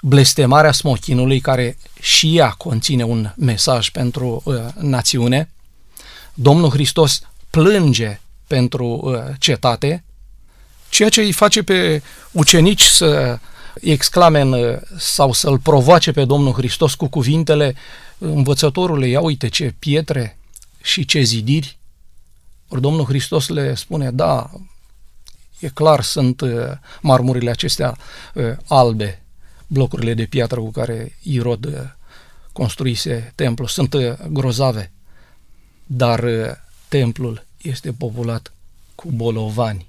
blestemarea 0.00 0.72
smochinului, 0.72 1.40
care 1.40 1.76
și 2.00 2.36
ea 2.36 2.50
conține 2.50 3.02
un 3.02 3.32
mesaj 3.36 3.90
pentru 3.90 4.42
uh, 4.44 4.56
națiune. 4.74 5.50
Domnul 6.34 6.70
Hristos 6.70 7.20
plânge 7.50 8.20
pentru 8.46 9.00
uh, 9.02 9.18
cetate, 9.38 10.04
ceea 10.88 11.08
ce 11.08 11.20
îi 11.20 11.32
face 11.32 11.62
pe 11.62 12.02
ucenici 12.30 12.82
să 12.82 13.38
exclame 13.80 14.40
în, 14.40 14.80
sau 14.98 15.32
să-l 15.32 15.58
provoace 15.58 16.12
pe 16.12 16.24
Domnul 16.24 16.52
Hristos 16.52 16.94
cu 16.94 17.06
cuvintele 17.08 17.74
învățătorului, 18.18 19.10
ia 19.10 19.20
uite 19.20 19.48
ce 19.48 19.74
pietre 19.78 20.38
și 20.84 21.04
ce 21.04 21.22
zidiri. 21.22 21.78
Ori 22.68 22.80
Domnul 22.80 23.04
Hristos 23.04 23.48
le 23.48 23.74
spune, 23.74 24.10
da, 24.10 24.50
e 25.58 25.68
clar, 25.68 26.02
sunt 26.02 26.40
uh, 26.40 26.50
marmurile 27.00 27.50
acestea 27.50 27.96
uh, 28.34 28.52
albe, 28.68 29.22
blocurile 29.66 30.14
de 30.14 30.24
piatră 30.24 30.60
cu 30.60 30.70
care 30.70 31.18
Irod 31.22 31.64
uh, 31.64 31.72
construise 32.52 33.32
templul, 33.34 33.68
sunt 33.68 33.92
uh, 33.92 34.12
grozave, 34.28 34.92
dar 35.86 36.22
uh, 36.22 36.50
templul 36.88 37.46
este 37.62 37.92
populat 37.92 38.52
cu 38.94 39.08
bolovani 39.10 39.86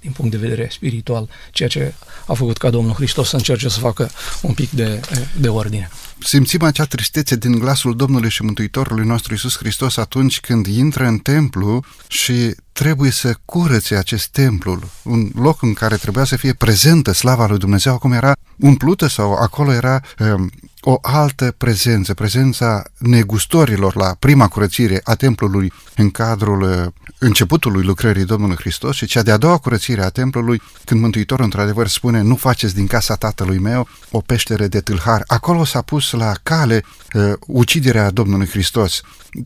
din 0.00 0.12
punct 0.12 0.30
de 0.30 0.36
vedere 0.36 0.68
spiritual, 0.70 1.28
ceea 1.52 1.68
ce 1.68 1.94
a 2.26 2.34
făcut 2.34 2.56
ca 2.56 2.70
Domnul 2.70 2.94
Hristos 2.94 3.28
să 3.28 3.36
încerce 3.36 3.68
să 3.68 3.78
facă 3.78 4.10
un 4.42 4.54
pic 4.54 4.70
de, 4.70 5.00
de 5.40 5.48
ordine. 5.48 5.90
Simțim 6.18 6.62
acea 6.62 6.84
tristețe 6.84 7.36
din 7.36 7.58
glasul 7.58 7.96
Domnului 7.96 8.30
și 8.30 8.42
Mântuitorului 8.42 9.06
nostru 9.06 9.34
Isus 9.34 9.56
Hristos 9.56 9.96
atunci 9.96 10.40
când 10.40 10.66
intră 10.66 11.06
în 11.06 11.18
templu 11.18 11.84
și 12.08 12.54
trebuie 12.72 13.10
să 13.10 13.34
curățe 13.44 13.96
acest 13.96 14.28
templu, 14.28 14.78
un 15.02 15.30
loc 15.34 15.62
în 15.62 15.72
care 15.72 15.96
trebuia 15.96 16.24
să 16.24 16.36
fie 16.36 16.52
prezentă 16.52 17.12
slava 17.12 17.46
lui 17.46 17.58
Dumnezeu, 17.58 17.92
acum 17.92 18.12
era 18.12 18.32
umplută 18.58 19.06
sau 19.06 19.34
acolo 19.34 19.72
era 19.72 20.00
um, 20.18 20.50
o 20.80 20.98
altă 21.02 21.54
prezență, 21.58 22.14
prezența 22.14 22.82
negustorilor 22.98 23.96
la 23.96 24.16
prima 24.18 24.48
curățire 24.48 25.00
a 25.04 25.14
templului 25.14 25.72
în 25.96 26.10
cadrul 26.10 26.92
uh, 27.20 27.26
începutului 27.28 27.82
lucrării 27.82 28.24
Domnului 28.24 28.56
Hristos 28.56 28.96
și 28.96 29.06
cea 29.06 29.22
de-a 29.22 29.36
doua 29.36 29.58
curățire 29.58 30.02
a 30.02 30.08
templului, 30.08 30.62
când 30.84 31.00
Mântuitorul 31.00 31.44
într-adevăr 31.44 31.88
spune 31.88 32.20
nu 32.20 32.36
faceți 32.36 32.74
din 32.74 32.86
casa 32.86 33.14
tatălui 33.14 33.58
meu 33.58 33.88
o 34.10 34.20
peștere 34.20 34.66
de 34.66 34.80
tâlhar. 34.80 35.22
Acolo 35.26 35.64
s-a 35.64 35.82
pus 35.82 36.10
la 36.10 36.32
cale 36.42 36.84
uh, 37.12 37.32
uciderea 37.46 38.10
Domnului 38.10 38.46
Hristos. 38.46 39.00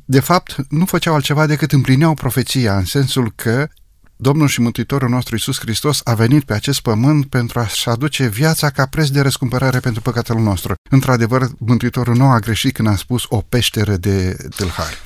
De 0.05 0.21
fapt, 0.21 0.57
nu 0.69 0.85
făceau 0.85 1.15
altceva 1.15 1.47
decât 1.47 1.73
împlineau 1.73 2.15
profeția, 2.15 2.77
în 2.77 2.85
sensul 2.85 3.33
că 3.35 3.69
Domnul 4.17 4.49
și 4.49 4.61
Mântuitorul 4.61 5.09
nostru 5.09 5.35
Iisus 5.35 5.59
Hristos 5.59 6.01
a 6.05 6.15
venit 6.15 6.45
pe 6.45 6.53
acest 6.53 6.81
pământ 6.81 7.27
pentru 7.27 7.59
a-și 7.59 7.89
aduce 7.89 8.27
viața 8.27 8.71
ca 8.71 8.87
preț 8.87 9.09
de 9.09 9.21
răscumpărare 9.21 9.79
pentru 9.81 10.03
păcatul 10.03 10.41
nostru. 10.41 10.75
Într-adevăr, 10.91 11.49
Mântuitorul 11.59 12.17
nu 12.17 12.31
a 12.31 12.39
greșit 12.39 12.75
când 12.75 12.89
a 12.89 12.97
spus 12.97 13.23
o 13.29 13.37
peșteră 13.49 13.97
de 13.97 14.37
tâlhari. 14.57 14.99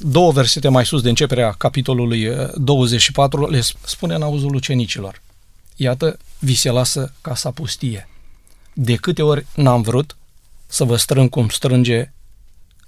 Două 0.00 0.32
versete 0.32 0.68
mai 0.68 0.86
sus 0.86 1.02
de 1.02 1.08
începerea 1.08 1.52
capitolului 1.52 2.28
24 2.54 3.42
uh, 3.42 3.50
le 3.50 3.60
spune 3.84 4.14
în 4.14 4.22
auzul 4.22 4.54
ucenicilor. 4.54 5.22
Iată, 5.76 6.18
vi 6.38 6.54
se 6.54 6.70
lasă 6.70 7.12
casa 7.20 7.50
pustie. 7.50 8.08
De 8.72 8.94
câte 8.94 9.22
ori 9.22 9.46
n-am 9.54 9.82
vrut 9.82 10.16
să 10.66 10.84
vă 10.84 10.96
strâng 10.96 11.30
cum 11.30 11.48
strânge 11.48 12.12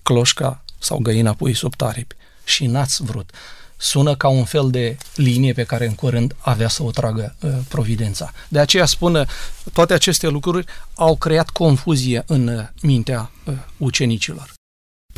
cloșca 0.02 0.64
sau 0.78 0.99
găina 0.99 1.35
pui 1.35 1.54
sub 1.54 1.76
taripi 1.76 2.14
și 2.45 2.66
n-ați 2.66 3.02
vrut 3.02 3.30
sună 3.78 4.14
ca 4.14 4.28
un 4.28 4.45
fel 4.45 4.71
de 4.71 4.97
linie 5.14 5.52
pe 5.52 5.64
care 5.64 5.87
în 5.87 5.95
curând 5.95 6.37
avea 6.38 6.68
să 6.68 6.83
o 6.83 6.90
tragă 6.90 7.37
uh, 7.40 7.50
Providența. 7.68 8.33
De 8.49 8.59
aceea 8.59 8.87
spun, 8.87 9.26
toate 9.73 9.95
aceste 9.95 10.28
lucruri 10.28 10.66
au 10.95 11.16
creat 11.16 11.50
confuzie 11.50 12.23
în 12.26 12.49
uh, 12.49 12.66
mintea 12.83 13.30
uh, 13.45 13.54
ucenicilor. 13.76 14.57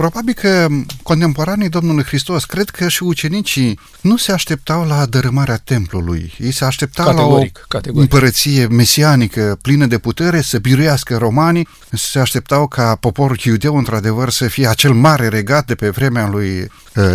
Probabil 0.01 0.35
că 0.35 0.69
contemporanii 1.03 1.69
Domnului 1.69 2.05
Hristos, 2.05 2.45
cred 2.45 2.69
că 2.69 2.89
și 2.89 3.03
ucenicii 3.03 3.79
nu 4.01 4.17
se 4.17 4.33
așteptau 4.33 4.87
la 4.87 5.07
dărâmarea 5.07 5.57
templului. 5.57 6.35
Ei 6.39 6.53
se 6.53 6.65
așteptau 6.65 7.05
categoric, 7.05 7.57
la 7.57 7.63
o 7.63 7.67
categoric. 7.69 8.13
împărăție 8.13 8.67
mesianică 8.67 9.59
plină 9.63 9.87
de 9.87 9.99
putere 9.99 10.41
să 10.41 10.59
biruiască 10.59 11.17
romanii, 11.17 11.69
se 11.93 12.19
așteptau 12.19 12.67
ca 12.67 12.95
poporul 12.95 13.39
iudeu 13.45 13.77
într-adevăr 13.77 14.31
să 14.31 14.49
fie 14.49 14.67
acel 14.67 14.93
mare 14.93 15.29
regat 15.29 15.67
de 15.67 15.75
pe 15.75 15.89
vremea 15.89 16.29
lui 16.29 16.59
uh, 16.59 16.67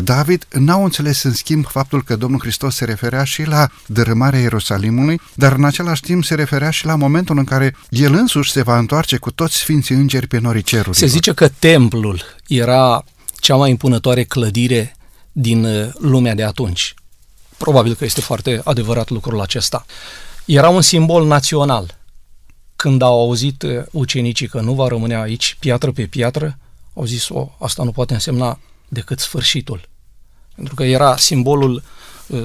David. 0.03 0.47
N-au 0.51 0.83
înțeles 0.83 1.23
în 1.23 1.33
schimb 1.33 1.65
faptul 1.67 2.03
că 2.03 2.15
Domnul 2.15 2.39
Hristos 2.39 2.75
se 2.75 2.85
referea 2.85 3.23
și 3.23 3.43
la 3.43 3.69
dărâmarea 3.87 4.39
Ierusalimului, 4.39 5.21
dar 5.33 5.51
în 5.51 5.63
același 5.63 6.01
timp 6.01 6.23
se 6.23 6.35
referea 6.35 6.69
și 6.69 6.85
la 6.85 6.95
momentul 6.95 7.37
în 7.37 7.43
care 7.43 7.75
el 7.89 8.13
însuși 8.13 8.51
se 8.51 8.61
va 8.61 8.77
întoarce 8.77 9.17
cu 9.17 9.31
toți 9.31 9.55
sfinții 9.55 9.95
îngeri 9.95 10.27
pe 10.27 10.39
norii 10.39 10.61
cerului. 10.61 10.95
Se 10.95 11.05
zice 11.05 11.33
că 11.33 11.47
templul 11.47 12.21
era 12.47 13.03
cea 13.39 13.55
mai 13.55 13.69
impunătoare 13.69 14.23
clădire 14.23 14.95
din 15.31 15.65
uh, 15.65 15.89
lumea 15.99 16.35
de 16.35 16.43
atunci. 16.43 16.93
Probabil 17.57 17.95
că 17.95 18.05
este 18.05 18.21
foarte 18.21 18.61
adevărat 18.63 19.09
lucrul 19.09 19.41
acesta. 19.41 19.85
Era 20.45 20.69
un 20.69 20.81
simbol 20.81 21.27
național. 21.27 21.97
Când 22.75 23.01
au 23.01 23.19
auzit 23.19 23.61
uh, 23.61 23.83
ucenicii 23.91 24.47
că 24.47 24.61
nu 24.61 24.73
va 24.73 24.87
rămâne 24.87 25.15
aici 25.15 25.57
piatră 25.59 25.91
pe 25.91 26.03
piatră, 26.05 26.57
au 26.93 27.05
zis, 27.05 27.29
o, 27.29 27.49
asta 27.59 27.83
nu 27.83 27.91
poate 27.91 28.13
însemna 28.13 28.59
decât 28.95 29.19
sfârșitul. 29.19 29.89
Pentru 30.55 30.75
că 30.75 30.83
era 30.83 31.17
simbolul 31.17 31.83
uh, 32.27 32.43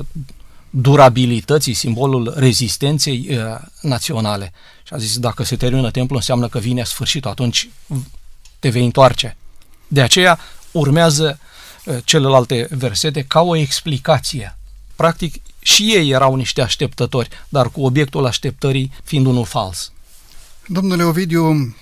durabilității, 0.70 1.74
simbolul 1.74 2.34
rezistenței 2.36 3.26
uh, 3.30 3.36
naționale. 3.80 4.52
Și 4.86 4.94
a 4.94 4.96
zis, 4.96 5.18
dacă 5.18 5.42
se 5.42 5.56
termină 5.56 5.90
templul, 5.90 6.18
înseamnă 6.18 6.48
că 6.48 6.58
vine 6.58 6.84
sfârșitul, 6.84 7.30
atunci 7.30 7.68
te 8.58 8.68
vei 8.68 8.84
întoarce. 8.84 9.36
De 9.88 10.02
aceea 10.02 10.38
urmează 10.70 11.38
uh, 11.84 11.96
celelalte 12.04 12.68
versete 12.70 13.22
ca 13.22 13.40
o 13.40 13.56
explicație. 13.56 14.58
Practic, 14.96 15.34
și 15.62 15.82
ei 15.82 16.10
erau 16.10 16.34
niște 16.34 16.62
așteptători, 16.62 17.28
dar 17.48 17.70
cu 17.70 17.84
obiectul 17.84 18.26
așteptării 18.26 18.92
fiind 19.04 19.26
unul 19.26 19.44
fals. 19.44 19.92
Domnule 20.66 21.02
Ovidiu, 21.02 21.76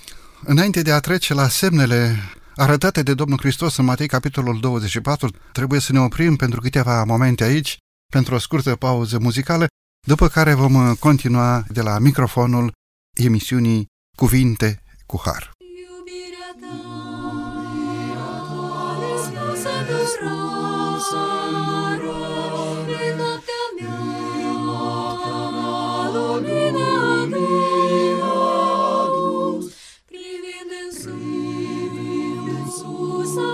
înainte 0.45 0.83
de 0.83 0.93
a 0.93 1.01
trece 1.01 1.35
la 1.35 1.49
semnele 1.49 2.19
arătate 2.59 3.03
de 3.03 3.15
Domnul 3.15 3.39
Hristos 3.39 3.77
în 3.77 3.85
Matei, 3.85 4.07
capitolul 4.07 4.61
24, 4.61 5.31
trebuie 5.53 5.81
să 5.81 5.93
ne 5.93 6.01
oprim 6.01 6.37
pentru 6.37 6.61
câteva 6.61 7.05
momente 7.05 7.45
aici, 7.45 7.77
pentru 8.13 8.35
o 8.35 8.39
scurtă 8.39 8.77
pauză 8.77 9.19
muzicală, 9.19 9.67
după 10.07 10.29
care 10.29 10.55
vom 10.55 10.95
continua 10.95 11.65
de 11.69 11.83
la 11.83 11.99
microfonul 11.99 12.73
emisiunii 13.17 13.87
Cuvinte 14.17 14.83
cu 15.07 15.21
Har. 15.25 15.53
Iubirea 15.59 16.55
ta, 16.61 16.99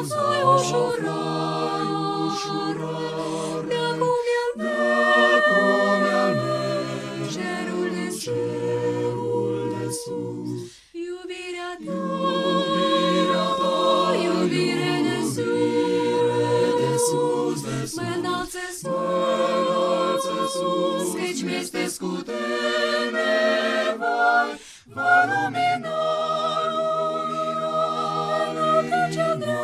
dai 0.08 0.42
ușurare, 0.54 1.94
ușurare, 2.26 3.82
de 4.56 4.70
acum 5.36 6.02
e 6.04 6.06
al 6.22 6.32
meu, 6.34 7.26
cerul 7.32 7.88
de 7.94 8.06
sus, 10.00 10.50
iubirea 11.04 11.72
ta, 11.86 12.00
iubirea 12.44 13.48
ta, 13.60 13.76
iubire 14.24 14.94
de 15.08 15.18
sus, 15.34 17.58
de 17.62 17.76
mă 17.94 18.02
înalță 18.16 18.64
sus, 20.52 21.08
căci 21.14 21.42
mi-este 21.44 21.82
scutene, 21.86 23.32
vai, 23.98 24.50
va 24.94 25.12
lumina, 25.30 25.98
lumina, 26.74 27.72
lumina, 28.54 29.63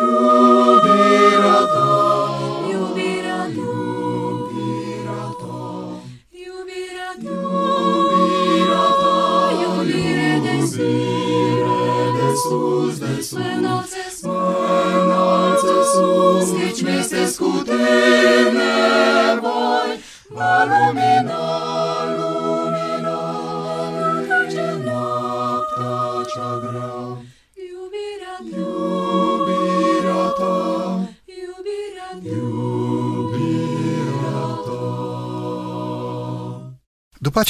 iubirea 0.00 0.49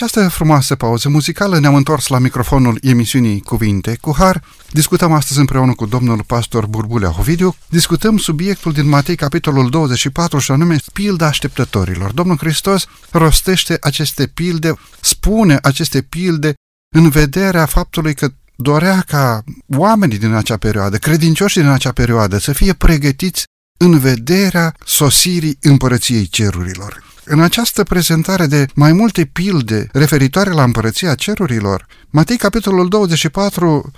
această 0.03 0.29
frumoasă 0.29 0.75
pauză 0.75 1.09
muzicală 1.09 1.59
ne-am 1.59 1.75
întors 1.75 2.07
la 2.07 2.19
microfonul 2.19 2.79
emisiunii 2.83 3.41
Cuvinte 3.41 3.99
cu 4.01 4.15
Har. 4.19 4.43
Discutăm 4.71 5.13
astăzi 5.13 5.39
împreună 5.39 5.75
cu 5.75 5.87
domnul 5.87 6.25
pastor 6.27 6.67
Burbulea 6.67 7.15
Ovidiu. 7.19 7.57
Discutăm 7.69 8.17
subiectul 8.17 8.73
din 8.73 8.89
Matei, 8.89 9.17
capitolul 9.17 9.71
24, 9.71 10.39
și 10.39 10.51
anume 10.51 10.77
pilda 10.93 11.27
așteptătorilor. 11.27 12.13
Domnul 12.13 12.37
Hristos 12.37 12.87
rostește 13.11 13.77
aceste 13.81 14.27
pilde, 14.27 14.75
spune 15.01 15.59
aceste 15.63 16.03
pilde 16.03 16.55
în 16.97 17.09
vederea 17.09 17.67
faptului 17.67 18.15
că 18.15 18.29
dorea 18.57 19.05
ca 19.07 19.45
oamenii 19.77 20.19
din 20.19 20.33
acea 20.33 20.57
perioadă, 20.57 20.97
credincioșii 20.97 21.61
din 21.61 21.71
acea 21.71 21.93
perioadă, 21.93 22.39
să 22.39 22.53
fie 22.53 22.73
pregătiți 22.73 23.45
în 23.79 23.99
vederea 23.99 24.75
sosirii 24.85 25.59
împărăției 25.61 26.27
cerurilor. 26.27 27.10
În 27.25 27.41
această 27.41 27.85
prezentare 27.85 28.47
de 28.47 28.67
mai 28.75 28.93
multe 28.93 29.25
pilde 29.25 29.89
referitoare 29.93 30.51
la 30.51 30.63
împărăția 30.63 31.15
cerurilor, 31.15 31.87
Matei 32.11 32.37
capitolul 32.37 32.89
24 32.89 33.91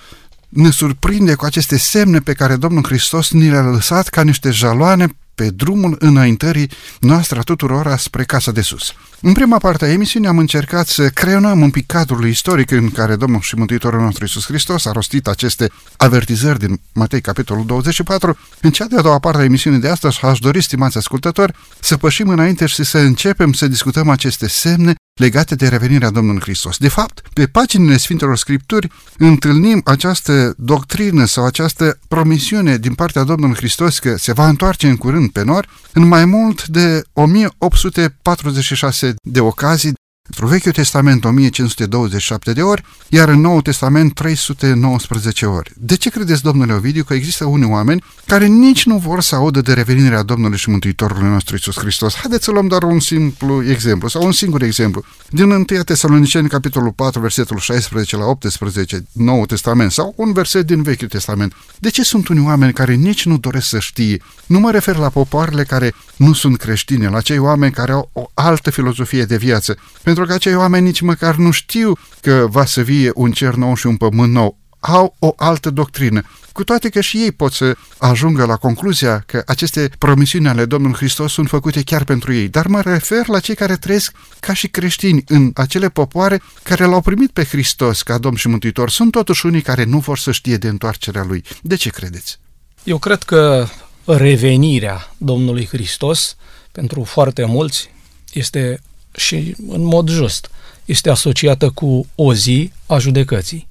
ne 0.49 0.71
surprinde 0.71 1.35
cu 1.35 1.45
aceste 1.45 1.79
semne 1.79 2.19
pe 2.19 2.33
care 2.33 2.57
Domnul 2.57 2.85
Hristos 2.87 3.31
ni 3.31 3.51
le-a 3.51 3.63
lăsat 3.63 4.09
ca 4.09 4.23
niște 4.23 4.51
jaloane 4.51 5.07
pe 5.35 5.51
drumul 5.51 5.97
înaintării 5.99 6.71
noastre 7.01 7.39
a 7.39 7.43
tuturora 7.43 7.97
spre 7.97 8.25
casa 8.25 8.53
de 8.53 8.61
sus. 8.61 8.93
În 9.21 9.33
prima 9.33 9.59
parte 9.59 9.85
a 9.85 9.93
emisiunii 9.93 10.29
am 10.29 10.39
încercat 10.39 10.87
să 10.87 11.09
creionăm 11.09 11.61
un 11.61 11.71
pic 11.71 11.87
cadrul 11.87 12.27
istoric 12.27 12.71
în 12.71 12.91
care 12.91 13.17
Domnul 13.17 13.41
și 13.41 13.57
Mântuitorul 13.57 14.01
nostru 14.01 14.25
Iisus 14.25 14.47
Hristos 14.47 14.87
a 14.87 14.93
rostit 14.93 15.27
aceste 15.27 15.71
avertizări 15.97 16.59
din 16.59 16.81
Matei, 16.93 17.21
capitolul 17.21 17.67
24. 17.67 18.39
În 18.61 18.71
cea 18.71 18.87
de-a 18.87 19.01
doua 19.01 19.19
parte 19.19 19.41
a 19.41 19.45
emisiunii 19.45 19.81
de 19.81 19.89
astăzi 19.89 20.25
aș 20.25 20.39
dori, 20.39 20.63
stimați 20.63 20.97
ascultători, 20.97 21.55
să 21.81 21.97
pășim 21.97 22.29
înainte 22.29 22.67
și 22.67 22.85
să 22.85 22.99
începem 22.99 23.53
să 23.53 23.67
discutăm 23.69 24.09
aceste 24.09 24.49
semne 24.49 24.95
legate 25.23 25.55
de 25.55 25.69
revenirea 25.69 26.11
Domnului 26.11 26.41
Hristos. 26.41 26.77
De 26.77 26.89
fapt, 26.89 27.23
pe 27.33 27.47
paginile 27.47 27.97
Sfintelor 27.97 28.37
Scripturi 28.37 28.89
întâlnim 29.19 29.81
această 29.85 30.55
doctrină 30.57 31.25
sau 31.25 31.45
această 31.45 31.99
promisiune 32.09 32.77
din 32.77 32.95
partea 32.95 33.23
Domnului 33.23 33.57
Hristos 33.57 33.99
că 33.99 34.17
se 34.17 34.33
va 34.33 34.49
întoarce 34.49 34.89
în 34.89 34.97
curând 34.97 35.31
pe 35.31 35.45
nori 35.45 35.69
în 35.93 36.09
mai 36.09 36.25
mult 36.25 36.67
de 36.67 37.03
1846 37.13 39.15
de 39.23 39.41
ocazii 39.41 39.93
Într-un 40.33 40.51
Vechiul 40.51 40.73
Testament 40.73 41.25
1527 41.25 42.53
de 42.53 42.63
ori, 42.63 42.83
iar 43.09 43.29
în 43.29 43.41
Noul 43.41 43.61
Testament 43.61 44.15
319 44.15 45.47
ori. 45.47 45.73
De 45.77 45.97
ce 45.97 46.11
credeți, 46.11 46.43
domnule 46.43 46.73
Ovidiu, 46.73 47.05
că 47.05 47.15
există 47.15 47.45
unii 47.45 47.69
oameni 47.69 48.05
care 48.27 48.47
nici 48.47 48.85
nu 48.85 48.99
vor 48.99 49.21
să 49.21 49.35
audă 49.35 49.61
de 49.61 49.73
revenirea 49.73 50.23
Domnului 50.23 50.59
și 50.59 50.71
Mântuitorului 50.71 51.29
nostru 51.29 51.57
Isus 51.57 51.79
Hristos? 51.79 52.15
Haideți 52.15 52.45
să 52.45 52.51
luăm 52.51 52.67
doar 52.67 52.83
un 52.83 53.01
simplu 53.01 53.65
exemplu 53.69 54.09
sau 54.09 54.25
un 54.25 54.33
singur 54.33 54.63
exemplu. 54.63 55.05
Din 55.31 55.51
1 55.51 55.65
Tesaloniceni, 55.85 56.49
capitolul 56.49 56.93
4, 56.93 57.21
versetul 57.21 57.59
16 57.59 58.17
la 58.17 58.25
18, 58.25 59.05
Noul 59.13 59.47
Testament 59.47 59.93
sau 59.93 60.15
un 60.17 60.33
verset 60.33 60.67
din 60.67 60.83
Vechiul 60.83 61.09
Testament. 61.09 61.53
De 61.79 61.91
ce 61.91 62.03
sunt 62.03 62.29
unii 62.29 62.45
oameni 62.45 62.73
care 62.73 62.95
nici 62.95 63.27
nu 63.27 63.39
doresc 63.39 63.67
să 63.67 63.79
știe? 63.79 64.23
Nu 64.47 64.59
mă 64.59 64.71
refer 64.71 64.97
la 64.97 65.09
popoarele 65.09 65.65
care 65.65 65.95
nu 66.17 66.33
sunt 66.33 66.57
creștine, 66.57 67.09
la 67.09 67.21
cei 67.21 67.39
oameni 67.39 67.73
care 67.73 67.93
au 67.93 68.11
o 68.13 68.31
altă 68.35 68.71
filozofie 68.71 69.25
de 69.25 69.37
viață, 69.37 69.77
pentru 70.03 70.22
că 70.27 70.33
acei 70.33 70.55
oameni 70.55 70.85
nici 70.85 71.01
măcar 71.01 71.35
nu 71.35 71.51
știu 71.51 71.93
că 72.21 72.47
va 72.51 72.65
să 72.65 72.81
vie 72.81 73.11
un 73.15 73.33
cer 73.33 73.55
nou 73.55 73.75
și 73.75 73.87
un 73.87 73.97
pământ 73.97 74.33
nou. 74.33 74.59
Au 74.81 75.17
o 75.19 75.33
altă 75.37 75.71
doctrină. 75.71 76.23
Cu 76.53 76.65
toate 76.65 76.89
că 76.89 77.01
și 77.01 77.17
ei 77.17 77.33
pot 77.33 77.53
să 77.53 77.77
ajungă 77.99 78.45
la 78.45 78.57
concluzia 78.57 79.23
că 79.27 79.43
aceste 79.47 79.91
promisiuni 79.99 80.49
ale 80.49 80.65
Domnului 80.65 80.97
Hristos 80.97 81.33
sunt 81.33 81.49
făcute 81.49 81.83
chiar 81.83 82.05
pentru 82.05 82.33
ei. 82.33 82.49
Dar 82.49 82.67
mă 82.67 82.81
refer 82.81 83.29
la 83.29 83.41
cei 83.41 83.55
care 83.55 83.77
trăiesc 83.77 84.13
ca 84.41 84.53
și 84.53 84.69
creștini 84.69 85.25
în 85.27 85.51
acele 85.55 85.89
popoare 85.89 86.43
care 86.63 86.85
l-au 86.85 87.01
primit 87.01 87.31
pe 87.31 87.45
Hristos 87.45 88.03
ca 88.03 88.19
Domn 88.19 88.37
și 88.37 88.49
Mântuitor. 88.49 88.91
Sunt 88.91 89.11
totuși 89.11 89.47
unii 89.47 89.63
care 89.63 89.85
nu 89.85 89.99
vor 89.99 90.19
să 90.19 90.33
știe 90.33 90.57
de 90.57 90.69
întoarcerea 90.69 91.25
Lui. 91.25 91.45
De 91.63 91.75
ce 91.75 91.91
credeți? 91.91 92.39
Eu 92.85 92.99
cred 92.99 93.23
că 93.23 93.67
revenirea 94.05 95.13
Domnului 95.19 95.67
Hristos 95.67 96.37
pentru 96.73 97.03
foarte 97.05 97.45
mulți 97.45 97.91
este 98.33 98.81
și 99.17 99.55
în 99.69 99.83
mod 99.83 100.09
just, 100.09 100.51
este 100.85 101.11
asociată 101.11 101.71
cu 101.71 102.07
o 102.15 102.35
zi 102.35 102.73
a 102.87 102.99
judecății. 102.99 103.69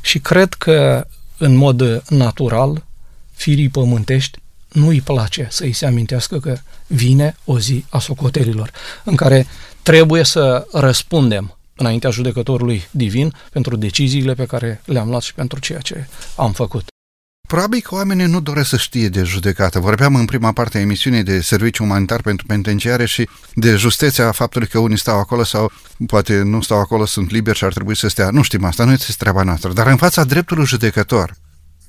Și 0.00 0.18
cred 0.18 0.54
că, 0.54 1.06
în 1.38 1.54
mod 1.54 2.02
natural, 2.08 2.84
firii 3.32 3.68
pământești 3.68 4.38
nu 4.72 4.88
îi 4.88 5.00
place 5.00 5.48
să 5.50 5.64
îi 5.64 5.72
se 5.72 5.86
amintească 5.86 6.38
că 6.38 6.56
vine 6.86 7.36
o 7.44 7.58
zi 7.58 7.84
a 7.88 7.98
socotelilor, 7.98 8.70
în 9.04 9.16
care 9.16 9.46
trebuie 9.82 10.22
să 10.22 10.66
răspundem 10.72 11.56
înaintea 11.76 12.10
judecătorului 12.10 12.88
divin 12.90 13.32
pentru 13.52 13.76
deciziile 13.76 14.34
pe 14.34 14.46
care 14.46 14.82
le-am 14.84 15.08
luat 15.08 15.22
și 15.22 15.34
pentru 15.34 15.58
ceea 15.58 15.80
ce 15.80 16.06
am 16.36 16.52
făcut. 16.52 16.86
Probabil 17.46 17.80
că 17.80 17.94
oamenii 17.94 18.26
nu 18.26 18.40
doresc 18.40 18.68
să 18.68 18.76
știe 18.76 19.08
de 19.08 19.22
judecată. 19.22 19.78
Vorbeam 19.78 20.14
în 20.14 20.24
prima 20.24 20.52
parte 20.52 20.78
a 20.78 20.80
emisiunii 20.80 21.22
de 21.22 21.40
serviciu 21.40 21.84
umanitar 21.84 22.20
pentru 22.20 22.46
penitenciare 22.46 23.06
și 23.06 23.28
de 23.54 23.76
justeția 23.76 24.32
faptului 24.32 24.68
că 24.68 24.78
unii 24.78 24.98
stau 24.98 25.18
acolo 25.18 25.44
sau 25.44 25.72
poate 26.06 26.42
nu 26.42 26.60
stau 26.60 26.78
acolo, 26.78 27.04
sunt 27.04 27.30
liberi 27.30 27.58
și 27.58 27.64
ar 27.64 27.72
trebui 27.72 27.96
să 27.96 28.08
stea. 28.08 28.30
Nu 28.30 28.42
știm 28.42 28.64
asta, 28.64 28.84
nu 28.84 28.92
este 28.92 29.12
treaba 29.18 29.42
noastră. 29.42 29.72
Dar 29.72 29.86
în 29.86 29.96
fața 29.96 30.24
dreptului 30.24 30.66
judecător, 30.66 31.34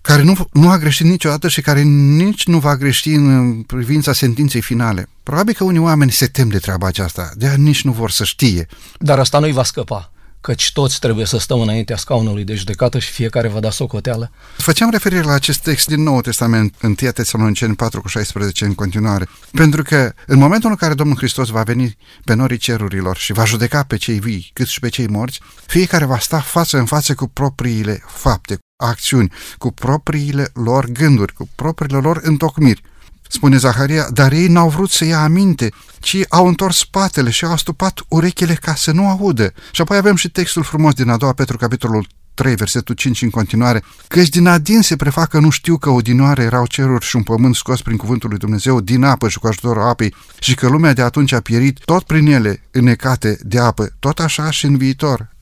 care 0.02 0.24
nu, 0.24 0.48
nu 0.52 0.70
a 0.70 0.78
greșit 0.78 1.06
niciodată 1.06 1.48
și 1.48 1.62
care 1.62 1.82
nici 1.82 2.48
nu 2.48 2.60
va 2.60 2.76
greși 2.76 3.10
în 3.10 3.62
privința 3.62 4.14
sentinței 4.14 4.62
finale. 4.62 5.10
Probabil 5.24 5.54
că 5.54 5.64
unii 5.64 5.80
oameni 5.80 6.12
se 6.12 6.26
tem 6.26 6.50
de 6.50 6.58
treaba 6.58 6.88
aceasta, 6.88 7.32
de 7.36 7.56
nici 7.58 7.84
nu 7.84 7.92
vor 7.92 8.12
să 8.12 8.24
știe. 8.24 8.68
Dar 8.98 9.20
asta 9.20 9.40
nu-i 9.40 9.52
va 9.52 9.64
scăpa 9.64 10.12
căci 10.48 10.72
toți 10.72 11.00
trebuie 11.00 11.26
să 11.26 11.38
stăm 11.38 11.60
înaintea 11.60 11.98
scaunului 11.98 12.44
de 12.44 12.56
judecată 12.56 13.00
și 13.00 13.12
fiecare 13.12 13.48
va 13.48 13.60
da 13.60 13.70
socoteală. 13.70 14.32
Făceam 14.58 14.90
referire 14.90 15.22
la 15.22 15.34
acest 15.34 15.60
text 15.60 15.88
din 15.88 16.04
Noul 16.04 16.22
Testament, 16.22 16.76
în 16.82 16.96
1 17.02 17.12
Tesaloniceni 17.12 17.76
4 17.76 18.02
cu 18.02 18.08
16 18.08 18.66
în 18.66 18.76
continuare, 18.76 19.28
pentru 19.52 19.82
că 19.84 20.14
în 20.26 20.38
momentul 20.38 20.70
în 20.70 20.76
care 20.76 20.94
Domnul 20.94 21.18
Hristos 21.18 21.50
va 21.50 21.64
veni 21.64 21.98
pe 22.24 22.34
norii 22.34 22.58
cerurilor 22.58 23.18
și 23.18 23.34
va 23.34 23.46
judeca 23.46 23.84
pe 23.84 23.98
cei 23.98 24.20
vii, 24.20 24.50
cât 24.54 24.68
și 24.68 24.80
pe 24.80 24.90
cei 24.90 25.08
morți, 25.08 25.40
fiecare 25.66 26.06
va 26.06 26.20
sta 26.20 26.40
față 26.40 26.78
în 26.78 26.86
față 26.86 27.14
cu 27.14 27.28
propriile 27.28 28.04
fapte, 28.06 28.58
acțiuni, 28.84 29.32
cu 29.58 29.72
propriile 29.72 30.50
lor 30.54 30.86
gânduri, 30.86 31.34
cu 31.34 31.50
propriile 31.56 31.98
lor 31.98 32.20
întocmiri. 32.24 32.82
Spune 33.30 33.58
Zaharia, 33.58 34.08
dar 34.12 34.32
ei 34.32 34.48
n-au 34.48 34.70
vrut 34.70 34.90
să 34.90 35.06
ia 35.06 35.24
aminte, 35.24 35.72
ci 36.00 36.18
au 36.30 36.48
întors 36.48 36.78
spatele 36.78 37.30
și 37.30 37.46
au 37.46 37.52
astupat 37.52 38.00
urechile 38.08 38.54
ca 38.54 38.76
să 38.76 38.92
nu 38.92 39.10
audă. 39.10 39.54
Și 39.72 39.82
apoi 39.82 39.98
avem 39.98 40.16
și 40.16 40.30
textul 40.30 40.64
frumos 40.64 40.94
din 40.94 41.10
a 41.10 41.18
doua 41.18 41.34
Petru, 41.34 41.58
capitolul 41.58 42.08
3, 42.34 42.56
versetul 42.56 42.96
5 42.96 43.22
în 43.22 43.30
continuare, 43.30 43.84
căci 44.08 44.30
din 44.30 44.48
adin 44.48 44.82
se 44.82 44.96
prefacă 44.96 45.40
nu 45.40 45.50
știu 45.50 45.78
că 45.78 45.90
odinoare 45.90 46.44
erau 46.44 46.66
ceruri 46.66 47.06
și 47.06 47.16
un 47.16 47.24
pământ 47.24 47.56
scos 47.56 47.82
prin 47.82 47.98
cuvântul 47.98 48.30
lui 48.30 48.38
Dumnezeu 48.38 48.82
din 48.82 49.04
apă 49.04 49.30
și 49.30 49.40
cu 49.40 49.48
ajutorul 49.48 49.82
apei 49.82 50.14
și 50.40 50.56
că 50.56 50.68
lumea 50.68 50.94
de 50.94 51.02
atunci 51.02 51.32
a 51.32 51.40
pierit 51.40 51.80
tot 51.86 52.04
prin 52.04 52.28
ele 52.28 52.62
înnecate 52.72 53.38
de 53.42 53.60
apă, 53.60 53.90
tot 54.00 54.20
așa 54.20 54.52
și 54.52 54.66
în 54.66 54.78
viitor 54.78 55.36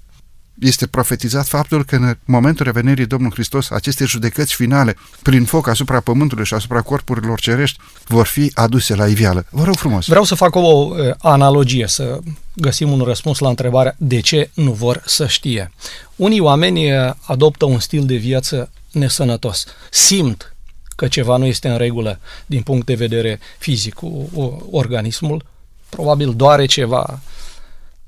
este 0.60 0.88
profetizat 0.88 1.48
faptul 1.48 1.86
că 1.86 1.96
în 1.96 2.18
momentul 2.26 2.66
revenirii 2.66 3.06
Domnului 3.06 3.36
Hristos, 3.36 3.70
aceste 3.70 4.06
judecăți 4.06 4.54
finale, 4.54 4.96
prin 5.22 5.44
foc 5.44 5.68
asupra 5.68 6.00
pământului 6.00 6.46
și 6.46 6.54
asupra 6.54 6.82
corpurilor 6.82 7.40
cerești, 7.40 7.80
vor 8.08 8.26
fi 8.26 8.52
aduse 8.54 8.96
la 8.96 9.08
iveală. 9.08 9.46
Vă 9.50 9.64
rog 9.64 9.76
frumos! 9.76 10.06
Vreau 10.08 10.24
să 10.24 10.36
fac 10.36 10.56
o 10.56 10.94
analogie, 11.18 11.88
să 11.88 12.20
găsim 12.54 12.92
un 12.92 13.02
răspuns 13.02 13.40
la 13.40 13.50
întrebarea 13.50 13.96
de 13.98 14.20
ce 14.20 14.50
nu 14.54 14.72
vor 14.72 15.04
să 15.06 15.28
știe. 15.28 15.72
Unii 16.16 16.40
oameni 16.40 16.92
adoptă 17.22 17.66
un 17.66 17.80
stil 17.80 18.06
de 18.06 18.16
viață 18.16 18.72
nesănătos. 18.92 19.66
Simt 19.90 20.56
că 20.96 21.08
ceva 21.08 21.38
nu 21.38 21.46
este 21.46 21.68
în 21.68 21.78
regulă 21.78 22.20
din 22.46 22.62
punct 22.62 22.86
de 22.86 22.94
vedere 22.94 23.40
fizic 23.58 23.94
cu 23.94 24.30
organismul, 24.72 25.46
probabil 25.90 26.34
doare 26.36 26.66
ceva, 26.66 27.20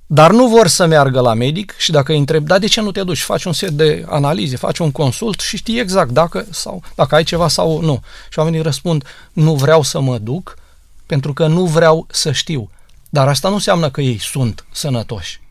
dar 0.09 0.31
nu 0.31 0.47
vor 0.47 0.67
să 0.67 0.85
meargă 0.85 1.19
la 1.19 1.33
medic 1.33 1.75
și 1.77 1.91
dacă 1.91 2.11
îi 2.11 2.17
întreb, 2.17 2.45
da, 2.45 2.59
de 2.59 2.67
ce 2.67 2.81
nu 2.81 2.91
te 2.91 3.03
duci? 3.03 3.21
Faci 3.21 3.43
un 3.43 3.53
set 3.53 3.69
de 3.69 4.05
analize, 4.09 4.55
faci 4.55 4.77
un 4.77 4.91
consult 4.91 5.39
și 5.39 5.57
știi 5.57 5.79
exact 5.79 6.09
dacă, 6.09 6.45
sau, 6.49 6.83
dacă 6.95 7.15
ai 7.15 7.23
ceva 7.23 7.47
sau 7.47 7.81
nu. 7.81 8.01
Și 8.29 8.39
oamenii 8.39 8.61
răspund, 8.61 9.03
nu 9.33 9.55
vreau 9.55 9.81
să 9.81 9.99
mă 9.99 10.17
duc 10.17 10.57
pentru 11.05 11.33
că 11.33 11.47
nu 11.47 11.65
vreau 11.65 12.07
să 12.09 12.31
știu. 12.31 12.69
Dar 13.09 13.27
asta 13.27 13.47
nu 13.47 13.53
înseamnă 13.53 13.89
că 13.89 14.01
ei 14.01 14.19
sunt 14.19 14.65
sănătoși. 14.71 15.41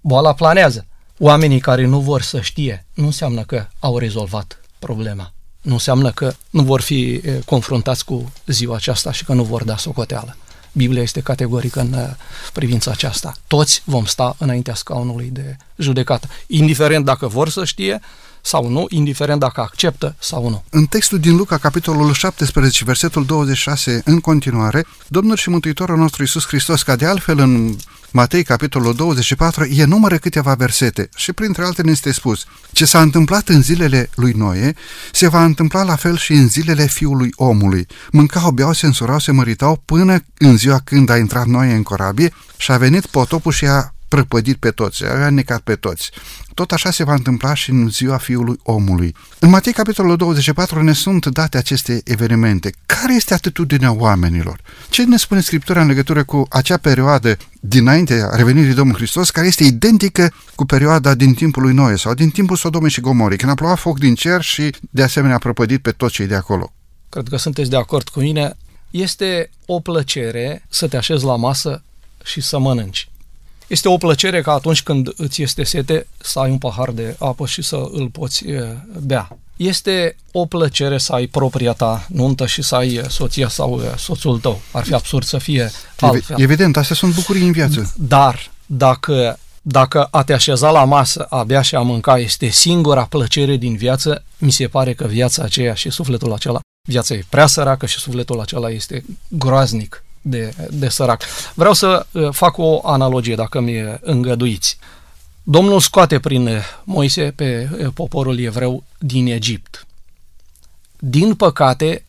Boala 0.00 0.34
planează. 0.34 0.86
Oamenii 1.18 1.60
care 1.60 1.86
nu 1.86 2.00
vor 2.00 2.22
să 2.22 2.40
știe 2.40 2.86
nu 2.94 3.04
înseamnă 3.04 3.42
că 3.42 3.66
au 3.78 3.98
rezolvat 3.98 4.60
problema. 4.78 5.32
Nu 5.60 5.72
înseamnă 5.72 6.10
că 6.10 6.34
nu 6.50 6.62
vor 6.62 6.80
fi 6.80 7.20
confruntați 7.44 8.04
cu 8.04 8.32
ziua 8.46 8.76
aceasta 8.76 9.12
și 9.12 9.24
că 9.24 9.32
nu 9.32 9.44
vor 9.44 9.64
da 9.64 9.76
socoteală. 9.76 10.36
Biblia 10.74 11.02
este 11.02 11.20
categorică 11.20 11.80
în 11.80 11.92
uh, 11.92 12.08
privința 12.52 12.90
aceasta. 12.90 13.34
Toți 13.46 13.82
vom 13.84 14.04
sta 14.04 14.36
înaintea 14.38 14.74
scaunului 14.74 15.30
de 15.32 15.56
judecată, 15.76 16.28
indiferent 16.46 17.04
dacă 17.04 17.26
vor 17.26 17.48
să 17.48 17.64
știe 17.64 18.00
sau 18.40 18.68
nu, 18.68 18.86
indiferent 18.88 19.40
dacă 19.40 19.60
acceptă 19.60 20.14
sau 20.18 20.48
nu. 20.48 20.64
În 20.70 20.86
textul 20.86 21.18
din 21.18 21.36
Luca, 21.36 21.58
capitolul 21.58 22.12
17, 22.12 22.84
versetul 22.84 23.24
26, 23.24 24.02
în 24.04 24.20
continuare, 24.20 24.86
Domnul 25.08 25.36
și 25.36 25.48
Mântuitorul 25.48 25.96
nostru 25.96 26.22
Iisus 26.22 26.46
Hristos, 26.46 26.82
ca 26.82 26.96
de 26.96 27.06
altfel 27.06 27.38
în 27.38 27.76
Matei, 28.16 28.42
capitolul 28.42 28.94
24, 28.94 29.64
e 29.64 29.84
numără 29.84 30.16
câteva 30.18 30.54
versete 30.54 31.08
și 31.16 31.32
printre 31.32 31.64
altele 31.64 31.90
este 31.90 32.12
spus 32.12 32.46
ce 32.72 32.84
s-a 32.84 33.00
întâmplat 33.00 33.48
în 33.48 33.62
zilele 33.62 34.10
lui 34.14 34.32
Noe, 34.32 34.74
se 35.12 35.28
va 35.28 35.44
întâmpla 35.44 35.82
la 35.82 35.96
fel 35.96 36.16
și 36.16 36.32
în 36.32 36.48
zilele 36.48 36.86
fiului 36.86 37.30
omului. 37.34 37.86
Mâncau, 38.10 38.50
beau, 38.50 38.72
se 38.72 38.86
însurau, 38.86 39.18
se 39.18 39.32
măritau 39.32 39.82
până 39.84 40.24
în 40.38 40.56
ziua 40.56 40.80
când 40.84 41.10
a 41.10 41.16
intrat 41.16 41.46
Noe 41.46 41.74
în 41.74 41.82
corabie 41.82 42.32
și 42.56 42.72
a 42.72 42.76
venit 42.76 43.06
potopul 43.06 43.52
și 43.52 43.66
a 43.66 43.93
prăpădit 44.14 44.56
pe 44.56 44.70
toți, 44.70 45.04
a 45.04 45.30
necat 45.30 45.60
pe 45.60 45.74
toți. 45.74 46.10
Tot 46.54 46.72
așa 46.72 46.90
se 46.90 47.04
va 47.04 47.12
întâmpla 47.14 47.54
și 47.54 47.70
în 47.70 47.88
ziua 47.88 48.16
Fiului 48.16 48.58
Omului. 48.62 49.14
În 49.38 49.50
Matei, 49.50 49.72
capitolul 49.72 50.16
24, 50.16 50.82
ne 50.82 50.92
sunt 50.92 51.26
date 51.26 51.56
aceste 51.56 52.00
evenimente. 52.04 52.72
Care 52.86 53.14
este 53.14 53.34
atitudinea 53.34 53.92
oamenilor? 53.92 54.60
Ce 54.90 55.04
ne 55.04 55.16
spune 55.16 55.40
Scriptura 55.40 55.80
în 55.80 55.86
legătură 55.86 56.24
cu 56.24 56.46
acea 56.50 56.76
perioadă 56.76 57.36
dinainte 57.60 58.28
revenirii 58.32 58.74
Domnului 58.74 59.00
Hristos, 59.00 59.30
care 59.30 59.46
este 59.46 59.64
identică 59.64 60.32
cu 60.54 60.64
perioada 60.64 61.14
din 61.14 61.34
timpul 61.34 61.62
lui 61.62 61.74
Noe 61.74 61.96
sau 61.96 62.14
din 62.14 62.30
timpul 62.30 62.56
Sodomei 62.56 62.90
și 62.90 63.00
Gomorii, 63.00 63.38
când 63.38 63.50
a 63.50 63.54
plouat 63.54 63.78
foc 63.78 63.98
din 63.98 64.14
cer 64.14 64.40
și 64.40 64.70
de 64.90 65.02
asemenea 65.02 65.36
a 65.36 65.38
prăpădit 65.38 65.82
pe 65.82 65.90
toți 65.90 66.12
cei 66.12 66.26
de 66.26 66.34
acolo? 66.34 66.72
Cred 67.08 67.28
că 67.28 67.36
sunteți 67.36 67.70
de 67.70 67.76
acord 67.76 68.08
cu 68.08 68.20
mine. 68.20 68.56
Este 68.90 69.50
o 69.66 69.80
plăcere 69.80 70.64
să 70.68 70.88
te 70.88 70.96
așezi 70.96 71.24
la 71.24 71.36
masă 71.36 71.82
și 72.24 72.40
să 72.40 72.58
mănânci. 72.58 73.08
Este 73.66 73.88
o 73.88 73.96
plăcere 73.96 74.42
ca 74.42 74.52
atunci 74.52 74.82
când 74.82 75.12
îți 75.16 75.42
este 75.42 75.62
sete 75.62 76.06
să 76.20 76.38
ai 76.38 76.50
un 76.50 76.58
pahar 76.58 76.90
de 76.90 77.16
apă 77.18 77.46
și 77.46 77.62
să 77.62 77.88
îl 77.92 78.08
poți 78.08 78.44
bea. 79.00 79.28
Este 79.56 80.16
o 80.32 80.46
plăcere 80.46 80.98
să 80.98 81.12
ai 81.12 81.26
propria 81.26 81.72
ta 81.72 82.06
nuntă 82.08 82.46
și 82.46 82.62
să 82.62 82.74
ai 82.74 83.00
soția 83.08 83.48
sau 83.48 83.82
soțul 83.96 84.38
tău. 84.38 84.60
Ar 84.72 84.84
fi 84.84 84.94
absurd 84.94 85.26
să 85.26 85.38
fie 85.38 85.70
altfel. 86.00 86.40
Evident, 86.40 86.76
astea 86.76 86.96
sunt 86.96 87.14
bucurii 87.14 87.42
în 87.42 87.52
viață. 87.52 87.92
Dar 87.96 88.50
dacă, 88.66 89.38
dacă 89.62 90.04
a 90.04 90.22
te 90.22 90.32
așeza 90.32 90.70
la 90.70 90.84
masă, 90.84 91.22
a 91.22 91.44
bea 91.44 91.62
și 91.62 91.74
a 91.74 91.80
mânca 91.80 92.18
este 92.18 92.48
singura 92.48 93.04
plăcere 93.04 93.56
din 93.56 93.76
viață, 93.76 94.24
mi 94.38 94.50
se 94.50 94.66
pare 94.66 94.94
că 94.94 95.06
viața 95.06 95.42
aceea 95.42 95.74
și 95.74 95.90
sufletul 95.90 96.32
acela, 96.32 96.60
viața 96.88 97.14
e 97.14 97.24
prea 97.28 97.46
săracă 97.46 97.86
și 97.86 97.98
sufletul 97.98 98.40
acela 98.40 98.70
este 98.70 99.04
groaznic 99.28 100.04
de, 100.26 100.54
de 100.70 100.88
sărac. 100.88 101.22
Vreau 101.54 101.72
să 101.72 102.06
uh, 102.12 102.28
fac 102.30 102.58
o 102.58 102.88
analogie, 102.88 103.34
dacă 103.34 103.60
mi 103.60 103.98
îngăduiți. 104.00 104.78
Domnul 105.42 105.80
scoate 105.80 106.18
prin 106.18 106.46
uh, 106.46 106.58
Moise 106.84 107.32
pe 107.36 107.68
uh, 107.72 107.86
poporul 107.94 108.38
evreu 108.38 108.84
din 108.98 109.26
Egipt. 109.26 109.86
Din 110.98 111.34
păcate, 111.34 112.04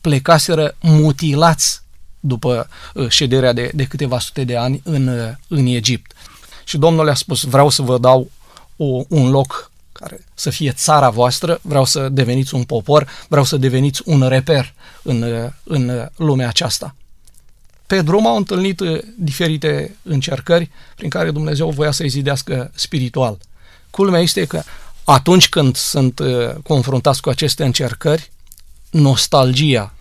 plecaseră 0.00 0.76
mutilați 0.80 1.82
după 2.20 2.68
șederea 3.08 3.52
de, 3.52 3.70
de 3.74 3.84
câteva 3.84 4.18
sute 4.18 4.44
de 4.44 4.56
ani 4.56 4.80
în, 4.84 5.34
în 5.48 5.66
Egipt. 5.66 6.12
Și 6.64 6.78
Domnul 6.78 7.04
le-a 7.04 7.14
spus, 7.14 7.42
vreau 7.42 7.68
să 7.68 7.82
vă 7.82 7.98
dau 7.98 8.30
o, 8.76 9.02
un 9.08 9.30
loc 9.30 9.70
care 9.92 10.24
să 10.34 10.50
fie 10.50 10.72
țara 10.72 11.10
voastră, 11.10 11.58
vreau 11.62 11.84
să 11.84 12.08
deveniți 12.08 12.54
un 12.54 12.64
popor, 12.64 13.08
vreau 13.28 13.44
să 13.44 13.56
deveniți 13.56 14.02
un 14.04 14.28
reper 14.28 14.74
în, 15.02 15.24
în 15.64 16.08
lumea 16.16 16.48
aceasta. 16.48 16.94
Pe 17.90 18.02
drum 18.02 18.26
au 18.26 18.36
întâlnit 18.36 18.80
uh, 18.80 18.98
diferite 19.16 19.96
încercări 20.02 20.70
prin 20.96 21.08
care 21.08 21.30
Dumnezeu 21.30 21.70
voia 21.70 21.90
să-i 21.90 22.08
zidească 22.08 22.70
spiritual. 22.74 23.38
Culmea 23.90 24.20
este 24.20 24.44
că 24.44 24.62
atunci 25.04 25.48
când 25.48 25.76
sunt 25.76 26.18
uh, 26.18 26.54
confruntați 26.62 27.20
cu 27.20 27.28
aceste 27.28 27.64
încercări, 27.64 28.30
nostalgia 28.90 29.94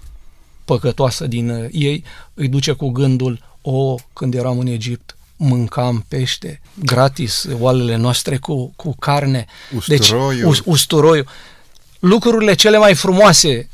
păcătoasă 0.65 1.27
din 1.27 1.49
uh, 1.49 1.67
ei 1.71 2.03
îi 2.33 2.47
duce 2.47 2.71
cu 2.71 2.89
gândul, 2.89 3.57
o, 3.61 3.95
când 4.13 4.33
eram 4.33 4.59
în 4.59 4.67
Egipt, 4.67 5.15
mâncam 5.35 6.05
pește 6.07 6.61
gratis, 6.73 7.45
oalele 7.59 7.95
noastre 7.95 8.37
cu, 8.37 8.73
cu 8.75 8.95
carne. 8.99 9.45
Usturoiul. 9.75 10.33
Deci, 10.35 10.49
us, 10.49 10.61
usturoiul. 10.65 11.27
Lucrurile 11.99 12.53
cele 12.53 12.77
mai 12.77 12.93
frumoase 12.93 13.69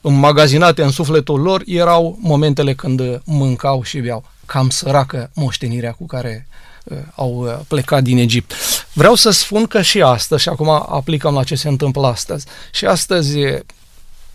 înmagazinate 0.00 0.82
în 0.82 0.90
sufletul 0.90 1.40
lor 1.40 1.62
erau 1.66 2.18
momentele 2.20 2.74
când 2.74 3.20
mâncau 3.24 3.82
și 3.82 3.98
beau. 3.98 4.24
Cam 4.46 4.70
săracă 4.70 5.30
moștenirea 5.34 5.92
cu 5.92 6.06
care 6.06 6.46
uh, 6.84 6.98
au 7.14 7.34
uh, 7.34 7.58
plecat 7.68 8.02
din 8.02 8.18
Egipt. 8.18 8.52
Vreau 8.92 9.14
să 9.14 9.30
spun 9.30 9.66
că 9.66 9.82
și 9.82 10.02
astăzi, 10.02 10.42
și 10.42 10.48
acum 10.48 10.68
aplicăm 10.68 11.34
la 11.34 11.44
ce 11.44 11.54
se 11.54 11.68
întâmplă 11.68 12.06
astăzi, 12.06 12.46
și 12.72 12.84
astăzi, 12.84 13.38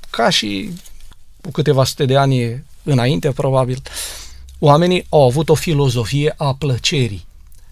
ca 0.10 0.30
și 0.30 0.72
cu 1.42 1.52
câteva 1.52 1.84
sute 1.84 2.06
de 2.06 2.18
ani 2.18 2.64
înainte, 2.84 3.32
probabil, 3.32 3.82
oamenii 4.60 5.06
au 5.10 5.24
avut 5.26 5.50
o 5.50 5.54
filozofie 5.54 6.34
a 6.38 6.54
plăcerii. 6.54 7.26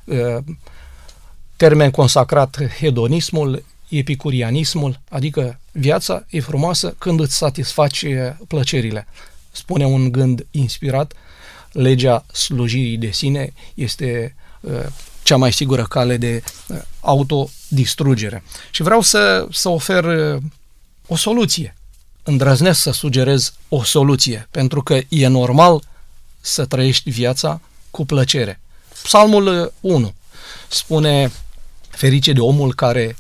Uh, 0.04 0.38
termen 1.56 1.91
consacrat 1.91 2.58
hedonismul, 2.80 3.63
epicurianismul, 3.97 4.99
adică 5.10 5.60
viața 5.71 6.25
e 6.30 6.39
frumoasă 6.39 6.95
când 6.97 7.19
îți 7.19 7.36
satisfaci 7.36 8.06
plăcerile. 8.47 9.08
Spune 9.51 9.86
un 9.86 10.12
gând 10.12 10.45
inspirat, 10.51 11.13
legea 11.71 12.25
slujirii 12.34 12.97
de 12.97 13.12
sine 13.12 13.54
este 13.73 14.36
uh, 14.60 14.86
cea 15.23 15.36
mai 15.38 15.54
sigură 15.54 15.84
cale 15.84 16.17
de 16.17 16.43
uh, 16.67 16.77
autodistrugere. 16.99 18.43
Și 18.71 18.82
vreau 18.82 19.01
să, 19.01 19.47
să 19.51 19.69
ofer 19.69 20.04
uh, 20.04 20.41
o 21.08 21.15
soluție. 21.15 21.75
Îndrăznesc 22.23 22.82
să 22.82 22.91
sugerez 22.91 23.54
o 23.69 23.84
soluție, 23.84 24.47
pentru 24.51 24.82
că 24.84 24.99
e 25.10 25.27
normal 25.27 25.84
să 26.39 26.65
trăiești 26.65 27.10
viața 27.10 27.62
cu 27.91 28.06
plăcere. 28.06 28.60
Psalmul 29.04 29.73
1 29.80 30.13
spune 30.67 31.32
ferice 31.89 32.34
de 32.34 32.39
omul 32.39 32.73
care 32.73 33.15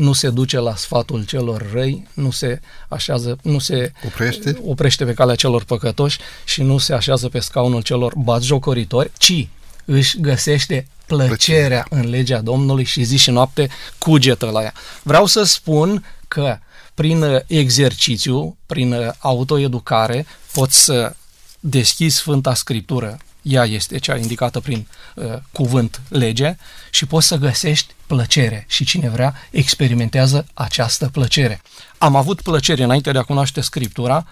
nu 0.00 0.12
se 0.12 0.30
duce 0.30 0.58
la 0.58 0.76
sfatul 0.76 1.24
celor 1.24 1.70
răi, 1.72 2.06
nu 2.14 2.30
se 2.30 2.60
așează, 2.88 3.38
nu 3.42 3.58
se 3.58 3.92
oprește, 4.06 4.60
oprește 4.64 5.04
pe 5.04 5.14
calea 5.14 5.34
celor 5.34 5.64
păcătoși 5.64 6.18
și 6.44 6.62
nu 6.62 6.78
se 6.78 6.92
așează 6.92 7.28
pe 7.28 7.38
scaunul 7.38 7.82
celor 7.82 8.12
batjocoritori, 8.16 9.10
ci 9.18 9.48
își 9.84 10.20
găsește 10.20 10.88
plăcerea 11.06 11.86
în 11.90 12.08
legea 12.08 12.40
Domnului 12.40 12.84
și 12.84 13.02
zi 13.02 13.16
și 13.16 13.30
noapte 13.30 13.68
cugetă 13.98 14.46
la 14.46 14.62
ea. 14.62 14.72
Vreau 15.02 15.26
să 15.26 15.42
spun 15.42 16.04
că 16.28 16.58
prin 16.94 17.44
exercițiu, 17.46 18.56
prin 18.66 19.14
autoeducare, 19.18 20.26
poți 20.52 20.84
să 20.84 21.14
deschizi 21.60 22.16
Sfânta 22.16 22.54
Scriptură 22.54 23.18
ea 23.42 23.64
este 23.64 23.98
cea 23.98 24.16
indicată 24.16 24.60
prin 24.60 24.86
uh, 25.14 25.32
cuvânt 25.52 26.00
lege 26.08 26.56
și 26.90 27.06
poți 27.06 27.26
să 27.26 27.36
găsești 27.36 27.94
plăcere 28.06 28.64
și 28.68 28.84
cine 28.84 29.08
vrea 29.08 29.34
experimentează 29.50 30.46
această 30.54 31.08
plăcere. 31.08 31.60
Am 31.98 32.16
avut 32.16 32.40
plăcere 32.40 32.82
înainte 32.82 33.12
de 33.12 33.18
a 33.18 33.22
cunoaște 33.22 33.60
Scriptura 33.60 34.26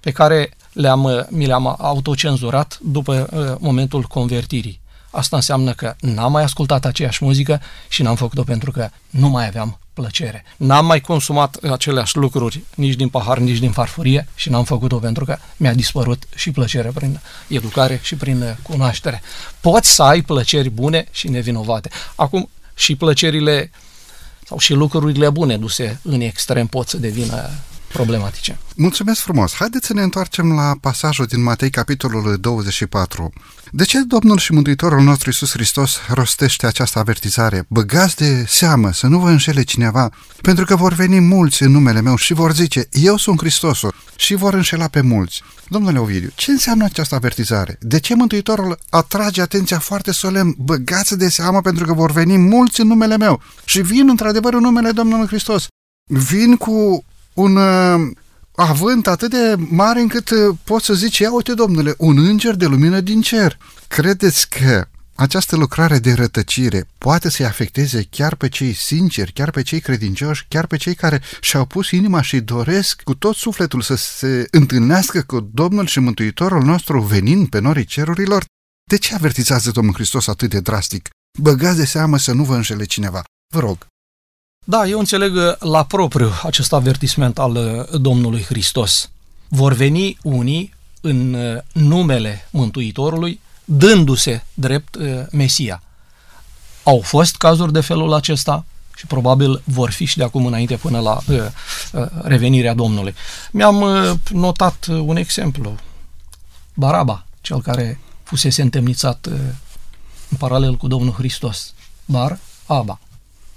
pe 0.00 0.10
care 0.10 0.50
le-am, 0.72 1.04
uh, 1.04 1.20
mi 1.28 1.46
le-am 1.46 1.74
autocenzurat 1.78 2.78
după 2.82 3.28
uh, 3.30 3.56
momentul 3.60 4.02
convertirii. 4.02 4.80
Asta 5.10 5.36
înseamnă 5.36 5.72
că 5.72 5.94
n-am 6.00 6.32
mai 6.32 6.42
ascultat 6.42 6.84
aceeași 6.84 7.24
muzică 7.24 7.60
și 7.88 8.02
n-am 8.02 8.16
făcut-o 8.16 8.42
pentru 8.42 8.70
că 8.70 8.88
nu 9.10 9.28
mai 9.28 9.46
aveam 9.46 9.78
plăcere. 9.94 10.44
N-am 10.56 10.86
mai 10.86 11.00
consumat 11.00 11.54
aceleași 11.54 12.16
lucruri 12.16 12.64
nici 12.74 12.94
din 12.94 13.08
pahar, 13.08 13.38
nici 13.38 13.58
din 13.58 13.70
farfurie 13.70 14.28
și 14.34 14.50
n-am 14.50 14.64
făcut-o 14.64 14.98
pentru 14.98 15.24
că 15.24 15.36
mi-a 15.56 15.74
dispărut 15.74 16.22
și 16.34 16.50
plăcere 16.50 16.90
prin 16.94 17.20
educare 17.48 18.00
și 18.02 18.14
prin 18.14 18.56
cunoaștere. 18.62 19.22
Poți 19.60 19.94
să 19.94 20.02
ai 20.02 20.22
plăceri 20.22 20.70
bune 20.70 21.06
și 21.10 21.28
nevinovate. 21.28 21.90
Acum, 22.14 22.48
și 22.74 22.96
plăcerile 22.96 23.70
sau 24.46 24.58
și 24.58 24.72
lucrurile 24.72 25.30
bune 25.30 25.56
duse 25.56 26.00
în 26.02 26.20
extrem 26.20 26.66
pot 26.66 26.88
să 26.88 26.96
devină 26.96 27.50
problematice. 27.92 28.58
Mulțumesc 28.76 29.20
frumos! 29.20 29.54
Haideți 29.54 29.86
să 29.86 29.92
ne 29.92 30.02
întoarcem 30.02 30.52
la 30.52 30.74
pasajul 30.80 31.26
din 31.26 31.42
Matei, 31.42 31.70
capitolul 31.70 32.36
24. 32.40 33.32
De 33.70 33.84
ce 33.84 34.00
Domnul 34.00 34.38
și 34.38 34.52
Mântuitorul 34.52 35.02
nostru 35.02 35.28
Iisus 35.28 35.50
Hristos 35.50 35.98
rostește 36.08 36.66
această 36.66 36.98
avertizare? 36.98 37.64
Băgați 37.68 38.16
de 38.16 38.44
seamă 38.46 38.92
să 38.92 39.06
nu 39.06 39.18
vă 39.18 39.30
înșele 39.30 39.62
cineva, 39.62 40.10
pentru 40.40 40.64
că 40.64 40.76
vor 40.76 40.92
veni 40.92 41.20
mulți 41.20 41.62
în 41.62 41.70
numele 41.70 42.00
meu 42.00 42.16
și 42.16 42.32
vor 42.32 42.52
zice, 42.52 42.88
eu 42.90 43.16
sunt 43.16 43.38
Hristosul 43.38 43.94
și 44.16 44.34
vor 44.34 44.54
înșela 44.54 44.88
pe 44.88 45.00
mulți. 45.00 45.42
Domnule 45.68 45.98
Ovidiu, 45.98 46.30
ce 46.34 46.50
înseamnă 46.50 46.84
această 46.84 47.14
avertizare? 47.14 47.76
De 47.80 48.00
ce 48.00 48.14
Mântuitorul 48.14 48.78
atrage 48.90 49.40
atenția 49.40 49.78
foarte 49.78 50.12
solemn? 50.12 50.54
Băgați 50.58 51.18
de 51.18 51.28
seamă 51.28 51.60
pentru 51.60 51.84
că 51.84 51.92
vor 51.92 52.10
veni 52.10 52.36
mulți 52.36 52.80
în 52.80 52.86
numele 52.86 53.16
meu 53.16 53.40
și 53.64 53.80
vin 53.80 54.08
într-adevăr 54.08 54.54
în 54.54 54.60
numele 54.60 54.90
Domnului 54.90 55.26
Hristos. 55.26 55.66
Vin 56.04 56.56
cu 56.56 57.04
un 57.34 57.56
uh, 57.56 58.10
avânt 58.54 59.06
atât 59.06 59.30
de 59.30 59.54
mare 59.58 60.00
încât 60.00 60.30
uh, 60.30 60.56
poți 60.64 60.84
să 60.84 60.94
zici, 60.94 61.18
ia 61.18 61.32
uite 61.32 61.54
domnule, 61.54 61.94
un 61.98 62.18
înger 62.18 62.54
de 62.54 62.66
lumină 62.66 63.00
din 63.00 63.20
cer. 63.20 63.58
Credeți 63.88 64.48
că 64.48 64.86
această 65.14 65.56
lucrare 65.56 65.98
de 65.98 66.12
rătăcire 66.12 66.88
poate 66.98 67.30
să-i 67.30 67.44
afecteze 67.44 68.06
chiar 68.10 68.34
pe 68.34 68.48
cei 68.48 68.72
sinceri, 68.72 69.32
chiar 69.32 69.50
pe 69.50 69.62
cei 69.62 69.80
credincioși, 69.80 70.46
chiar 70.48 70.66
pe 70.66 70.76
cei 70.76 70.94
care 70.94 71.22
și-au 71.40 71.64
pus 71.64 71.90
inima 71.90 72.22
și 72.22 72.40
doresc 72.40 73.02
cu 73.02 73.14
tot 73.14 73.34
sufletul 73.34 73.80
să 73.80 73.94
se 73.94 74.46
întâlnească 74.50 75.22
cu 75.22 75.40
Domnul 75.40 75.86
și 75.86 76.00
Mântuitorul 76.00 76.62
nostru 76.62 77.00
venind 77.00 77.48
pe 77.48 77.58
norii 77.58 77.84
cerurilor? 77.84 78.44
De 78.90 78.96
ce 78.96 79.14
avertizează 79.14 79.70
Domnul 79.70 79.94
Hristos 79.94 80.26
atât 80.26 80.50
de 80.50 80.60
drastic? 80.60 81.08
Băgați 81.38 81.76
de 81.76 81.84
seamă 81.84 82.18
să 82.18 82.32
nu 82.32 82.44
vă 82.44 82.54
înșele 82.54 82.84
cineva. 82.84 83.22
Vă 83.54 83.60
rog. 83.60 83.86
Da, 84.64 84.86
eu 84.86 84.98
înțeleg 84.98 85.34
uh, 85.34 85.54
la 85.58 85.84
propriu 85.84 86.30
acest 86.42 86.72
avertisment 86.72 87.38
al 87.38 87.56
uh, 87.56 88.00
Domnului 88.00 88.42
Hristos. 88.42 89.10
Vor 89.48 89.72
veni 89.72 90.18
unii 90.22 90.74
în 91.00 91.34
uh, 91.34 91.60
numele 91.72 92.48
Mântuitorului, 92.50 93.40
dându-se 93.64 94.44
drept 94.54 94.96
Mesia. 95.30 95.82
Au 96.82 97.00
fost 97.00 97.36
cazuri 97.36 97.72
de 97.72 97.80
felul 97.80 98.12
acesta 98.12 98.64
și 98.96 99.06
probabil 99.06 99.62
vor 99.64 99.90
fi 99.90 100.04
și 100.04 100.16
de 100.16 100.24
acum 100.24 100.46
înainte 100.46 100.76
până 100.76 101.00
la 101.00 101.18
revenirea 102.22 102.74
Domnului. 102.74 103.14
Mi-am 103.52 103.84
notat 104.30 104.86
un 104.86 105.16
exemplu. 105.16 105.74
Baraba, 106.74 107.26
cel 107.40 107.62
care 107.62 108.00
fusese 108.22 108.62
întemnițat 108.62 109.26
în 110.28 110.36
paralel 110.38 110.76
cu 110.76 110.86
Domnul 110.86 111.12
Hristos. 111.12 111.74
Bar 112.04 112.38
Aba 112.66 112.98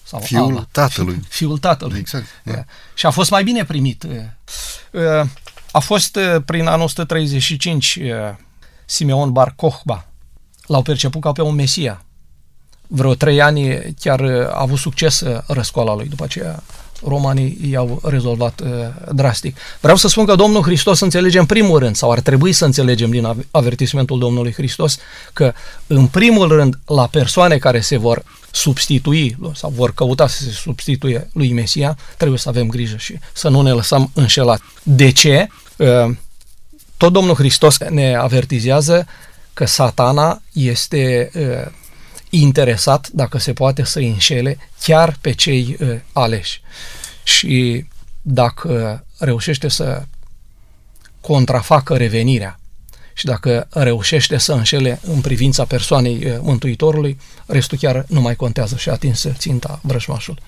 sau 0.06 0.20
fiul 0.20 0.44
Alba, 0.44 0.68
tatălui. 0.72 1.20
Fiul 1.38 1.58
tatălui. 1.58 2.00
Exact. 2.00 2.26
Da. 2.44 2.64
Și 2.94 3.06
a 3.06 3.10
fost 3.10 3.30
mai 3.30 3.44
bine 3.44 3.66
primit. 3.66 4.06
A 5.72 5.80
fost 5.80 6.20
prin 6.46 6.68
anul 6.68 6.86
135 6.86 8.00
Simeon 8.86 9.32
Bar 9.32 9.54
Kochba. 9.56 10.08
L-au 10.66 10.82
perceput 10.82 11.22
ca 11.22 11.32
pe 11.32 11.42
un 11.42 11.56
mesia. 11.56 12.06
Vreo 12.88 13.14
trei 13.14 13.42
ani 13.42 13.94
chiar 14.00 14.22
a 14.22 14.60
avut 14.60 14.78
succes 14.78 15.24
răscoala 15.48 15.96
lui. 15.96 16.08
După 16.08 16.24
aceea 16.24 16.64
romanii 17.08 17.60
i-au 17.70 18.02
rezolvat 18.04 18.62
uh, 18.62 18.70
drastic. 19.12 19.58
Vreau 19.82 19.98
să 19.98 20.08
spun 20.08 20.26
că 20.26 20.36
Domnul 20.36 20.62
Hristos 20.62 21.00
înțelege 21.00 21.40
în 21.40 21.46
primul 21.46 21.80
rând, 21.80 21.96
sau 21.96 22.12
ar 22.12 22.20
trebui 22.20 22.54
să 22.54 22.66
înțelegem 22.66 23.10
din 23.10 23.46
avertismentul 23.52 24.20
Domnului 24.20 24.54
Hristos, 24.54 24.98
că 25.34 25.54
în 25.88 26.08
primul 26.08 26.48
rând 26.48 26.80
la 26.86 27.08
persoane 27.08 27.58
care 27.58 27.80
se 27.80 27.98
vor 27.98 28.24
substitui 28.52 29.38
sau 29.54 29.70
vor 29.76 29.94
căuta 29.94 30.28
să 30.28 30.44
se 30.44 30.50
substituie 30.50 31.30
lui 31.34 31.54
Mesia, 31.54 31.98
trebuie 32.18 32.40
să 32.40 32.50
avem 32.50 32.68
grijă 32.68 32.98
și 32.98 33.20
să 33.34 33.50
nu 33.50 33.62
ne 33.62 33.72
lăsăm 33.72 34.12
înșelat. 34.14 34.62
De 34.84 35.12
ce? 35.12 35.48
Uh, 35.78 36.16
tot 36.98 37.14
Domnul 37.14 37.36
Hristos 37.36 37.78
ne 37.78 38.16
avertizează 38.16 39.08
că 39.54 39.66
satana 39.66 40.42
este 40.54 41.32
uh, 41.36 41.72
interesat, 42.30 43.08
dacă 43.08 43.38
se 43.38 43.54
poate, 43.54 43.84
să 43.84 44.00
înșele 44.00 44.58
chiar 44.82 45.18
pe 45.22 45.32
cei 45.32 45.78
uh, 45.80 46.00
aleși. 46.14 46.62
Și 47.24 47.86
dacă 48.22 49.06
reușește 49.18 49.68
să 49.68 50.04
contrafacă 51.22 51.98
revenirea 51.98 52.60
și 53.14 53.26
dacă 53.26 53.68
reușește 53.70 54.38
să 54.38 54.54
înșele 54.54 55.00
în 55.04 55.22
privința 55.22 55.66
persoanei 55.66 56.26
uh, 56.26 56.38
Mântuitorului, 56.42 57.20
restul 57.46 57.78
chiar 57.78 58.06
nu 58.08 58.22
mai 58.22 58.36
contează 58.36 58.76
și 58.76 58.90
atins 58.90 59.28
ținta 59.38 59.80
vrăjmașul. 59.84 60.40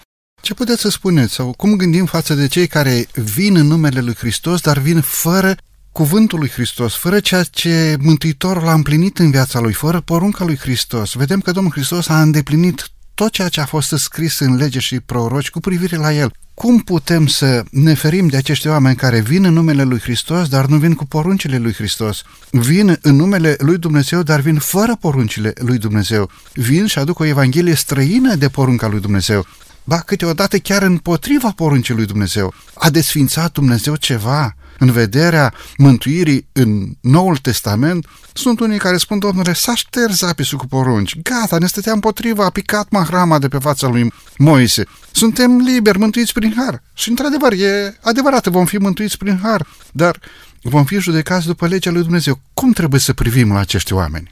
Ce 0.41 0.53
puteți 0.53 0.81
să 0.81 0.89
spuneți 0.89 1.33
sau 1.33 1.53
cum 1.57 1.75
gândim 1.75 2.05
față 2.05 2.33
de 2.33 2.47
cei 2.47 2.67
care 2.67 3.07
vin 3.13 3.55
în 3.55 3.67
numele 3.67 3.99
lui 3.99 4.15
Hristos, 4.15 4.61
dar 4.61 4.77
vin 4.77 5.01
fără 5.01 5.55
cuvântul 5.97 6.39
lui 6.39 6.49
Hristos, 6.49 6.95
fără 6.95 7.19
ceea 7.19 7.43
ce 7.43 7.97
Mântuitorul 7.99 8.67
a 8.67 8.73
împlinit 8.73 9.19
în 9.19 9.31
viața 9.31 9.59
lui, 9.59 9.73
fără 9.73 9.99
porunca 9.99 10.45
lui 10.45 10.57
Hristos, 10.57 11.13
vedem 11.13 11.39
că 11.39 11.51
Domnul 11.51 11.71
Hristos 11.71 12.07
a 12.07 12.21
îndeplinit 12.21 12.89
tot 13.13 13.31
ceea 13.31 13.49
ce 13.49 13.61
a 13.61 13.65
fost 13.65 13.93
scris 13.97 14.39
în 14.39 14.55
lege 14.55 14.79
și 14.79 14.99
proroci 14.99 15.49
cu 15.49 15.59
privire 15.59 15.95
la 15.95 16.13
el. 16.13 16.31
Cum 16.53 16.79
putem 16.79 17.27
să 17.27 17.63
ne 17.71 17.93
ferim 17.93 18.27
de 18.27 18.37
acești 18.37 18.67
oameni 18.67 18.95
care 18.95 19.19
vin 19.19 19.43
în 19.43 19.53
numele 19.53 19.83
lui 19.83 19.99
Hristos, 19.99 20.47
dar 20.47 20.65
nu 20.65 20.77
vin 20.77 20.93
cu 20.93 21.05
poruncile 21.05 21.57
lui 21.57 21.73
Hristos? 21.73 22.23
Vin 22.51 22.97
în 23.01 23.15
numele 23.15 23.55
lui 23.59 23.77
Dumnezeu, 23.77 24.23
dar 24.23 24.39
vin 24.39 24.57
fără 24.57 24.95
poruncile 24.95 25.53
lui 25.55 25.77
Dumnezeu. 25.77 26.29
Vin 26.53 26.85
și 26.85 26.99
aduc 26.99 27.19
o 27.19 27.25
evanghelie 27.25 27.75
străină 27.75 28.35
de 28.35 28.49
porunca 28.49 28.87
lui 28.87 28.99
Dumnezeu. 28.99 29.45
Ba, 29.83 29.99
câteodată 29.99 30.57
chiar 30.57 30.81
împotriva 30.81 31.53
poruncii 31.55 31.93
lui 31.93 32.05
Dumnezeu. 32.05 32.53
A 32.73 32.89
desfințat 32.89 33.51
Dumnezeu 33.51 33.95
ceva? 33.95 34.55
În 34.79 34.91
vederea 34.91 35.53
mântuirii 35.77 36.47
în 36.51 36.91
Noul 37.01 37.37
Testament, 37.37 38.07
sunt 38.33 38.59
unii 38.59 38.77
care 38.77 38.97
spun, 38.97 39.19
domnule, 39.19 39.53
s-a 39.53 39.75
șters 39.75 40.21
apisul 40.21 40.57
cu 40.57 40.67
porunci, 40.67 41.21
gata, 41.21 41.57
ne 41.57 41.67
stătea 41.67 41.93
împotriva, 41.93 42.45
a 42.45 42.49
picat 42.49 42.89
mahrama 42.89 43.39
de 43.39 43.47
pe 43.47 43.57
fața 43.57 43.87
lui 43.87 44.13
Moise. 44.37 44.83
Suntem 45.11 45.57
liberi, 45.57 45.97
mântuiți 45.97 46.33
prin 46.33 46.53
har. 46.57 46.83
Și 46.93 47.09
într-adevăr, 47.09 47.51
e 47.51 47.97
adevărat, 48.01 48.47
vom 48.47 48.65
fi 48.65 48.77
mântuiți 48.77 49.17
prin 49.17 49.39
har, 49.43 49.67
dar 49.91 50.19
vom 50.61 50.85
fi 50.85 50.99
judecați 50.99 51.45
după 51.45 51.67
legea 51.67 51.91
lui 51.91 52.01
Dumnezeu. 52.01 52.39
Cum 52.53 52.71
trebuie 52.71 52.99
să 52.99 53.13
privim 53.13 53.51
la 53.51 53.59
acești 53.59 53.93
oameni? 53.93 54.29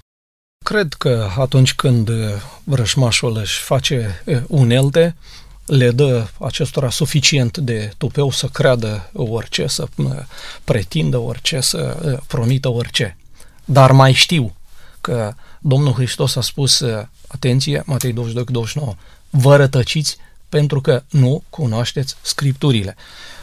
Cred 0.66 0.94
că 0.94 1.30
atunci 1.38 1.74
când 1.74 2.10
vrășmașul 2.64 3.38
își 3.42 3.60
face 3.60 4.24
unelte, 4.48 5.16
le 5.66 5.92
dă 5.92 6.28
acestora 6.40 6.90
suficient 6.90 7.58
de 7.58 7.92
tupeu 7.98 8.32
să 8.32 8.48
creadă 8.48 9.10
orice, 9.14 9.68
să 9.68 9.88
pretindă 10.64 11.18
orice, 11.18 11.60
să 11.60 12.20
promită 12.28 12.70
orice. 12.70 13.18
Dar 13.66 13.92
mai 13.92 14.14
știu 14.14 14.56
că 15.02 15.34
Domnul 15.60 15.94
Hristos 15.94 16.36
a 16.36 16.42
spus, 16.42 16.84
atenție, 17.28 17.84
Matei 17.86 18.14
22 18.14 18.46
29, 18.54 18.96
vă 19.30 19.56
rătăciți 19.56 20.18
pentru 20.50 20.82
că 20.82 21.04
nu 21.10 21.44
cunoașteți 21.50 22.16
Scripturile. 22.22 22.96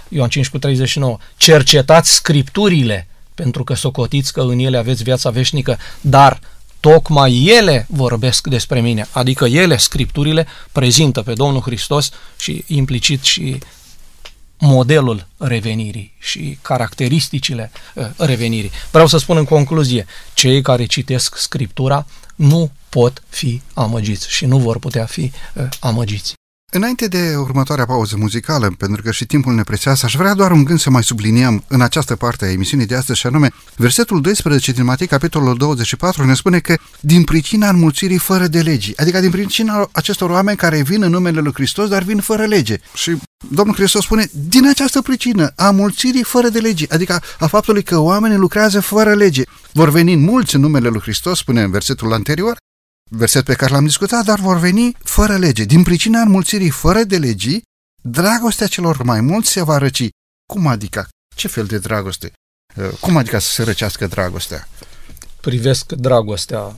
Ioan 0.09 0.29
5 0.29 0.49
cu 0.49 0.59
39, 0.59 1.19
cercetați 1.37 2.15
Scripturile 2.15 3.07
pentru 3.35 3.65
că 3.65 3.75
socotiți 3.75 4.33
că 4.33 4.41
în 4.41 4.59
ele 4.59 4.77
aveți 4.77 5.03
viața 5.03 5.31
veșnică, 5.31 5.79
dar 6.01 6.41
tocmai 6.83 7.45
ele 7.45 7.87
vorbesc 7.88 8.47
despre 8.47 8.81
mine, 8.81 9.07
adică 9.11 9.45
ele, 9.45 9.77
Scripturile, 9.77 10.47
prezintă 10.73 11.23
pe 11.23 11.33
Domnul 11.33 11.61
Hristos 11.61 12.11
și 12.37 12.64
implicit 12.66 13.23
și 13.23 13.59
modelul 14.59 15.27
revenirii 15.37 16.14
și 16.18 16.59
caracteristicile 16.62 17.71
uh, 17.95 18.07
revenirii. 18.16 18.71
Vreau 18.90 19.07
să 19.07 19.18
spun 19.18 19.37
în 19.37 19.45
concluzie, 19.45 20.07
cei 20.35 20.62
care 20.62 20.85
citesc 20.85 21.37
Scriptura 21.37 22.07
nu 22.35 22.71
pot 22.88 23.23
fi 23.29 23.62
amăgiți 23.75 24.31
și 24.31 24.47
nu 24.47 24.59
vor 24.59 24.79
putea 24.79 25.05
fi 25.05 25.33
uh, 25.55 25.68
amăgiți. 25.81 26.35
Înainte 26.75 27.07
de 27.07 27.35
următoarea 27.37 27.87
pauză 27.87 28.17
muzicală, 28.19 28.75
pentru 28.79 29.03
că 29.03 29.11
și 29.11 29.27
timpul 29.27 29.55
ne 29.55 29.63
presează, 29.63 30.07
aș 30.07 30.15
vrea 30.15 30.35
doar 30.35 30.51
un 30.51 30.65
gând 30.65 30.79
să 30.79 30.91
mai 30.91 31.03
subliniem 31.03 31.65
în 31.69 31.81
această 31.81 32.17
parte 32.17 32.45
a 32.45 32.51
emisiunii 32.51 32.87
de 32.87 32.95
astăzi, 32.97 33.19
și 33.19 33.27
anume, 33.27 33.53
versetul 33.77 34.21
12 34.21 34.73
din 34.73 34.85
Matei, 34.85 35.07
capitolul 35.07 35.57
24, 35.57 36.25
ne 36.25 36.35
spune 36.35 36.59
că 36.59 36.77
din 37.01 37.25
pricina 37.25 37.69
înmulțirii 37.69 38.19
fără 38.19 38.47
de 38.47 38.61
legi, 38.61 38.93
adică 38.97 39.21
din 39.21 39.31
pricina 39.31 39.89
acestor 39.93 40.31
oameni 40.31 40.57
care 40.57 40.83
vin 40.83 41.03
în 41.03 41.11
numele 41.11 41.41
lui 41.41 41.53
Hristos, 41.53 41.89
dar 41.89 42.03
vin 42.03 42.21
fără 42.21 42.45
lege. 42.45 42.79
Și 42.95 43.17
Domnul 43.49 43.75
Hristos 43.75 44.05
spune, 44.05 44.29
din 44.49 44.69
această 44.69 45.03
pricină 45.03 45.53
a 45.57 45.71
mulțirii 45.71 46.23
fără 46.23 46.49
de 46.49 46.59
legi, 46.59 46.91
adică 46.91 47.23
a 47.39 47.47
faptului 47.47 47.83
că 47.83 47.99
oamenii 47.99 48.37
lucrează 48.37 48.81
fără 48.81 49.15
lege. 49.15 49.43
Vor 49.73 49.91
veni 49.91 50.17
mulți 50.17 50.55
în 50.55 50.61
numele 50.61 50.89
lui 50.89 51.01
Hristos, 51.01 51.39
spune 51.39 51.63
în 51.63 51.71
versetul 51.71 52.13
anterior, 52.13 52.57
verset 53.16 53.44
pe 53.44 53.55
care 53.55 53.72
l-am 53.72 53.85
discutat, 53.85 54.25
dar 54.25 54.38
vor 54.38 54.59
veni 54.59 54.96
fără 55.03 55.37
lege. 55.37 55.64
Din 55.64 55.83
pricina 55.83 56.20
înmulțirii 56.20 56.70
fără 56.70 57.03
de 57.03 57.18
legii, 57.18 57.62
dragostea 58.03 58.66
celor 58.66 59.03
mai 59.03 59.20
mulți 59.20 59.51
se 59.51 59.62
va 59.62 59.79
răci. 59.79 60.09
Cum 60.53 60.66
adică? 60.66 61.09
Ce 61.37 61.48
fel 61.48 61.66
de 61.66 61.79
dragoste? 61.79 62.33
Uh, 62.77 62.88
cum 63.01 63.16
adică 63.16 63.38
să 63.38 63.51
se 63.51 63.62
răcească 63.62 64.07
dragostea? 64.07 64.68
Privesc 65.40 65.92
dragostea, 65.92 66.77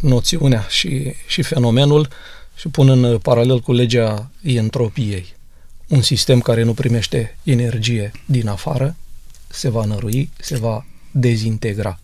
noțiunea 0.00 0.66
și, 0.68 1.14
și 1.26 1.42
fenomenul 1.42 2.08
și 2.54 2.68
pun 2.68 2.88
în 2.88 3.18
paralel 3.18 3.60
cu 3.60 3.72
legea 3.72 4.30
entropiei. 4.42 5.34
Un 5.88 6.02
sistem 6.02 6.40
care 6.40 6.62
nu 6.62 6.74
primește 6.74 7.38
energie 7.42 8.12
din 8.24 8.48
afară 8.48 8.96
se 9.48 9.68
va 9.68 9.84
nărui, 9.84 10.30
se 10.38 10.56
va 10.56 10.86
dezintegra. 11.10 11.98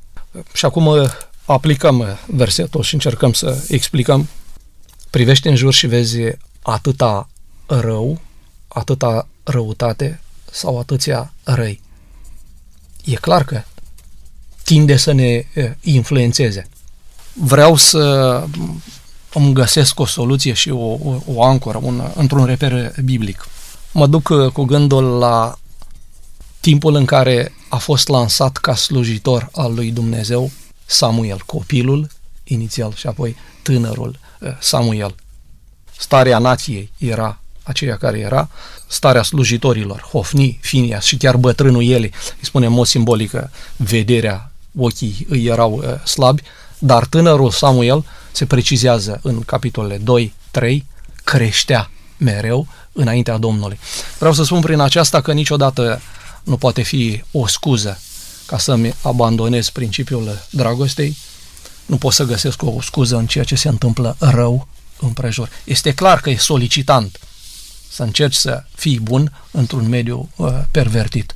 Și 0.53 0.65
acum 0.65 1.11
aplicăm 1.53 2.19
versetul 2.27 2.83
și 2.83 2.95
încercăm 2.95 3.33
să 3.33 3.65
explicăm, 3.69 4.29
privește 5.11 5.49
în 5.49 5.57
jur 5.57 5.73
și 5.73 5.87
vezi 5.87 6.19
atâta 6.63 7.29
rău, 7.67 8.21
atâta 8.69 9.29
răutate 9.43 10.21
sau 10.51 10.79
atâția 10.79 11.33
răi. 11.43 11.81
E 13.05 13.15
clar 13.15 13.45
că 13.45 13.63
tinde 14.63 14.97
să 14.97 15.13
ne 15.13 15.45
influențeze. 15.81 16.69
Vreau 17.33 17.77
să 17.77 18.45
îmi 19.35 19.53
găsesc 19.53 20.01
o 20.01 20.07
soluție 20.07 20.53
și 20.53 20.71
o, 20.71 20.93
o, 20.93 21.21
o 21.27 21.43
ancoră 21.43 21.79
un, 21.83 22.11
într-un 22.15 22.45
reper 22.45 22.95
biblic. 23.05 23.49
Mă 23.93 24.07
duc 24.07 24.53
cu 24.53 24.65
gândul 24.65 25.05
la 25.05 25.59
timpul 26.61 26.95
în 26.95 27.05
care 27.05 27.53
a 27.69 27.77
fost 27.77 28.09
lansat 28.09 28.57
ca 28.57 28.75
slujitor 28.75 29.49
al 29.53 29.75
lui 29.75 29.91
Dumnezeu 29.91 30.51
Samuel, 30.91 31.43
copilul 31.47 32.09
inițial 32.45 32.93
și 32.95 33.07
apoi 33.07 33.37
tânărul 33.63 34.19
eh, 34.41 34.57
Samuel. 34.61 35.15
Starea 35.99 36.39
nației 36.39 36.91
era 36.99 37.41
aceea 37.63 37.97
care 37.97 38.19
era, 38.19 38.49
starea 38.87 39.23
slujitorilor, 39.23 40.01
Hofni, 40.01 40.59
Finias 40.63 41.05
și 41.05 41.17
chiar 41.17 41.37
bătrânul 41.37 41.85
ele, 41.85 42.11
îi 42.39 42.45
spune 42.45 42.67
în 42.67 42.73
mod 42.73 42.87
simbolică, 42.87 43.51
vederea, 43.77 44.51
ochii 44.79 45.27
îi 45.29 45.47
erau 45.47 45.73
uh, 45.73 46.05
slabi, 46.05 46.43
dar 46.79 47.05
tânărul 47.05 47.51
Samuel 47.51 48.05
se 48.33 48.47
precizează 48.47 49.21
în 49.23 49.41
capitolele 49.41 50.03
2-3, 50.59 50.77
creștea 51.25 51.91
mereu 52.17 52.67
înaintea 52.93 53.37
Domnului. 53.37 53.79
Vreau 54.19 54.35
să 54.35 54.45
spun 54.45 54.61
prin 54.61 54.81
aceasta 54.81 55.21
că 55.21 55.33
niciodată 55.33 56.01
nu 56.45 56.57
poate 56.57 56.83
fi 56.83 57.23
o 57.31 57.47
scuză 57.47 58.01
ca 58.51 58.59
să-mi 58.59 58.95
abandonez 59.03 59.69
principiul 59.69 60.47
dragostei, 60.51 61.17
nu 61.87 61.97
pot 61.97 62.13
să 62.13 62.25
găsesc 62.25 62.63
o 62.63 62.81
scuză 62.81 63.17
în 63.17 63.27
ceea 63.27 63.45
ce 63.45 63.55
se 63.55 63.69
întâmplă 63.69 64.17
rău 64.19 64.69
împrejur. 64.99 65.49
Este 65.65 65.95
clar 65.95 66.21
că 66.21 66.31
e 66.31 66.37
solicitant 66.37 67.21
să 67.91 68.03
încerci 68.03 68.35
să 68.35 68.65
fii 68.75 69.01
bun 69.01 69.33
într-un 69.51 69.89
mediu 69.89 70.31
uh, 70.37 70.49
pervertit. 70.71 71.35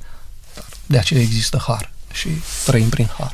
De 0.85 0.97
aceea 0.97 1.21
există 1.21 1.63
har 1.67 1.93
și 2.13 2.29
trăim 2.65 2.89
prin 2.89 3.09
har. 3.17 3.31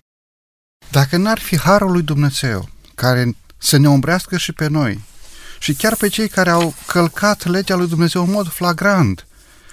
Dacă 0.90 1.18
n-ar 1.18 1.40
fi 1.40 1.60
harul 1.60 1.92
lui 1.92 2.02
Dumnezeu, 2.02 2.70
care 2.96 3.36
să 3.58 3.78
ne 3.78 3.90
umbrească 3.90 4.38
și 4.38 4.52
pe 4.52 4.68
noi, 4.68 5.04
și 5.60 5.74
chiar 5.74 5.96
pe 5.96 6.08
cei 6.08 6.28
care 6.28 6.50
au 6.50 6.74
călcat 6.86 7.46
legea 7.46 7.76
lui 7.76 7.88
Dumnezeu 7.88 8.24
în 8.24 8.32
mod 8.32 8.52
flagrant, 8.52 9.26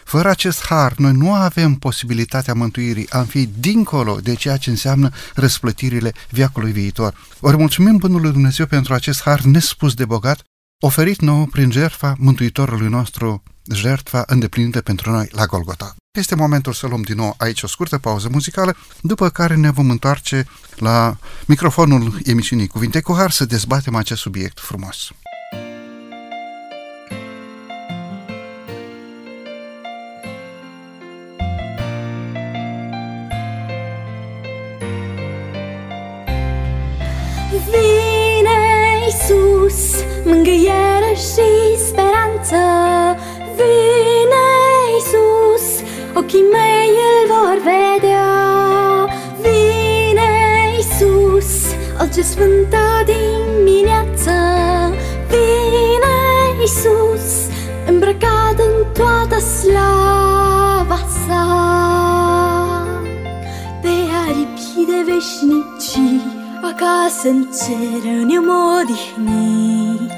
fără 0.08 0.28
acest 0.28 0.64
har, 0.64 0.94
noi 0.96 1.12
nu 1.12 1.34
avem 1.34 1.74
posibilitatea 1.74 2.54
mântuirii, 2.54 3.10
am 3.10 3.24
fi 3.24 3.48
dincolo 3.58 4.18
de 4.22 4.34
ceea 4.34 4.56
ce 4.56 4.70
înseamnă 4.70 5.10
răsplătirile 5.34 6.12
viacului 6.30 6.72
viitor. 6.72 7.14
Ori 7.40 7.56
mulțumim 7.56 7.96
Bunului 7.96 8.32
Dumnezeu 8.32 8.66
pentru 8.66 8.94
acest 8.94 9.22
har 9.22 9.40
nespus 9.40 9.94
de 9.94 10.04
bogat, 10.04 10.42
oferit 10.82 11.20
nou 11.20 11.46
prin 11.46 11.70
jertfa 11.70 12.14
Mântuitorului 12.18 12.88
nostru, 12.88 13.42
jertfa 13.74 14.22
îndeplinită 14.26 14.80
pentru 14.80 15.10
noi 15.10 15.28
la 15.30 15.46
Golgota. 15.46 15.94
Este 16.18 16.34
momentul 16.34 16.72
să 16.72 16.86
luăm 16.86 17.02
din 17.02 17.16
nou 17.16 17.34
aici 17.38 17.62
o 17.62 17.66
scurtă 17.66 17.98
pauză 17.98 18.28
muzicală, 18.28 18.76
după 19.00 19.28
care 19.28 19.54
ne 19.54 19.70
vom 19.70 19.90
întoarce 19.90 20.46
la 20.76 21.16
microfonul 21.46 22.18
emisiunii 22.24 22.66
Cuvinte 22.66 23.00
cu 23.00 23.14
Har 23.14 23.30
să 23.30 23.44
dezbatem 23.44 23.94
acest 23.94 24.20
subiect 24.20 24.60
frumos. 24.60 25.12
Mângâiere 40.24 41.12
și 41.14 41.76
speranță. 41.86 42.60
Vine 43.56 44.46
Iisus, 44.94 45.82
ochii 46.14 46.44
mei 46.52 46.88
îl 46.88 47.34
vor 47.34 47.58
vedea. 47.64 48.28
Vine 49.40 50.30
Iisus, 50.76 51.74
al 51.98 52.08
ce 52.14 52.22
sfântă 52.22 53.04
dimineață. 53.04 54.32
Vine 55.28 56.16
Iisus, 56.60 57.48
îmbrăcat 57.86 58.56
în 58.56 58.92
toată 58.92 59.38
slava 59.38 61.00
sa. 61.26 61.46
Pe 63.82 63.88
aripi 64.26 64.86
de 64.86 65.12
veșnicii 65.12 66.37
Acasă 66.62 67.28
în 67.28 67.46
cer 67.58 68.12
ne-am 68.12 68.48
odihnit 68.80 70.10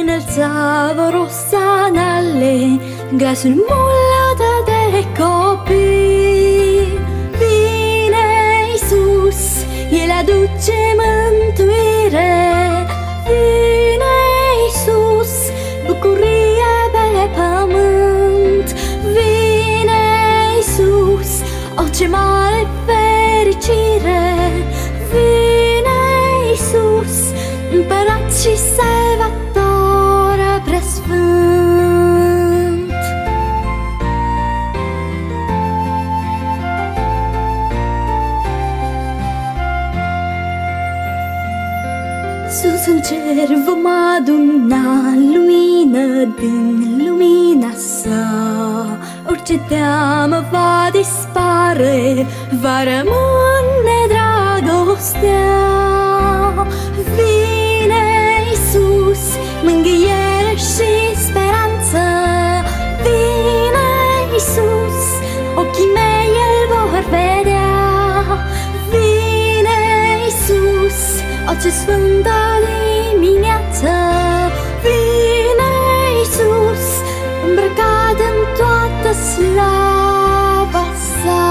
Înălțava 0.00 1.10
rosanale 1.10 2.80
Glasul 3.16 3.50
mulată 3.50 4.50
de 4.64 5.06
copii. 5.22 6.98
Vine 7.38 8.26
Iisus 8.70 9.64
El 9.90 10.10
aduce 10.20 10.78
mântuire 10.98 12.51
vom 43.50 43.86
aduna 43.86 45.14
lumină 45.34 46.34
din 46.38 47.04
lumina 47.06 47.72
sa. 47.74 48.22
Orice 49.28 49.58
teamă 49.68 50.44
va 50.50 50.88
dispare, 50.92 52.26
va 52.60 52.82
rămâne 52.84 53.98
dragostea. 54.12 55.50
Vine 57.14 58.04
Iisus, 58.50 59.36
mângâiere 59.64 60.54
și 60.56 61.11
o 71.52 71.54
ce 71.54 71.70
sfântă 71.70 72.38
dimineață 72.64 73.92
Vine 74.82 75.72
Iisus, 76.18 76.84
îmbrăcat 77.46 78.18
în 78.30 78.38
toată 78.56 79.12
slava 79.18 80.84
sa 81.22 81.42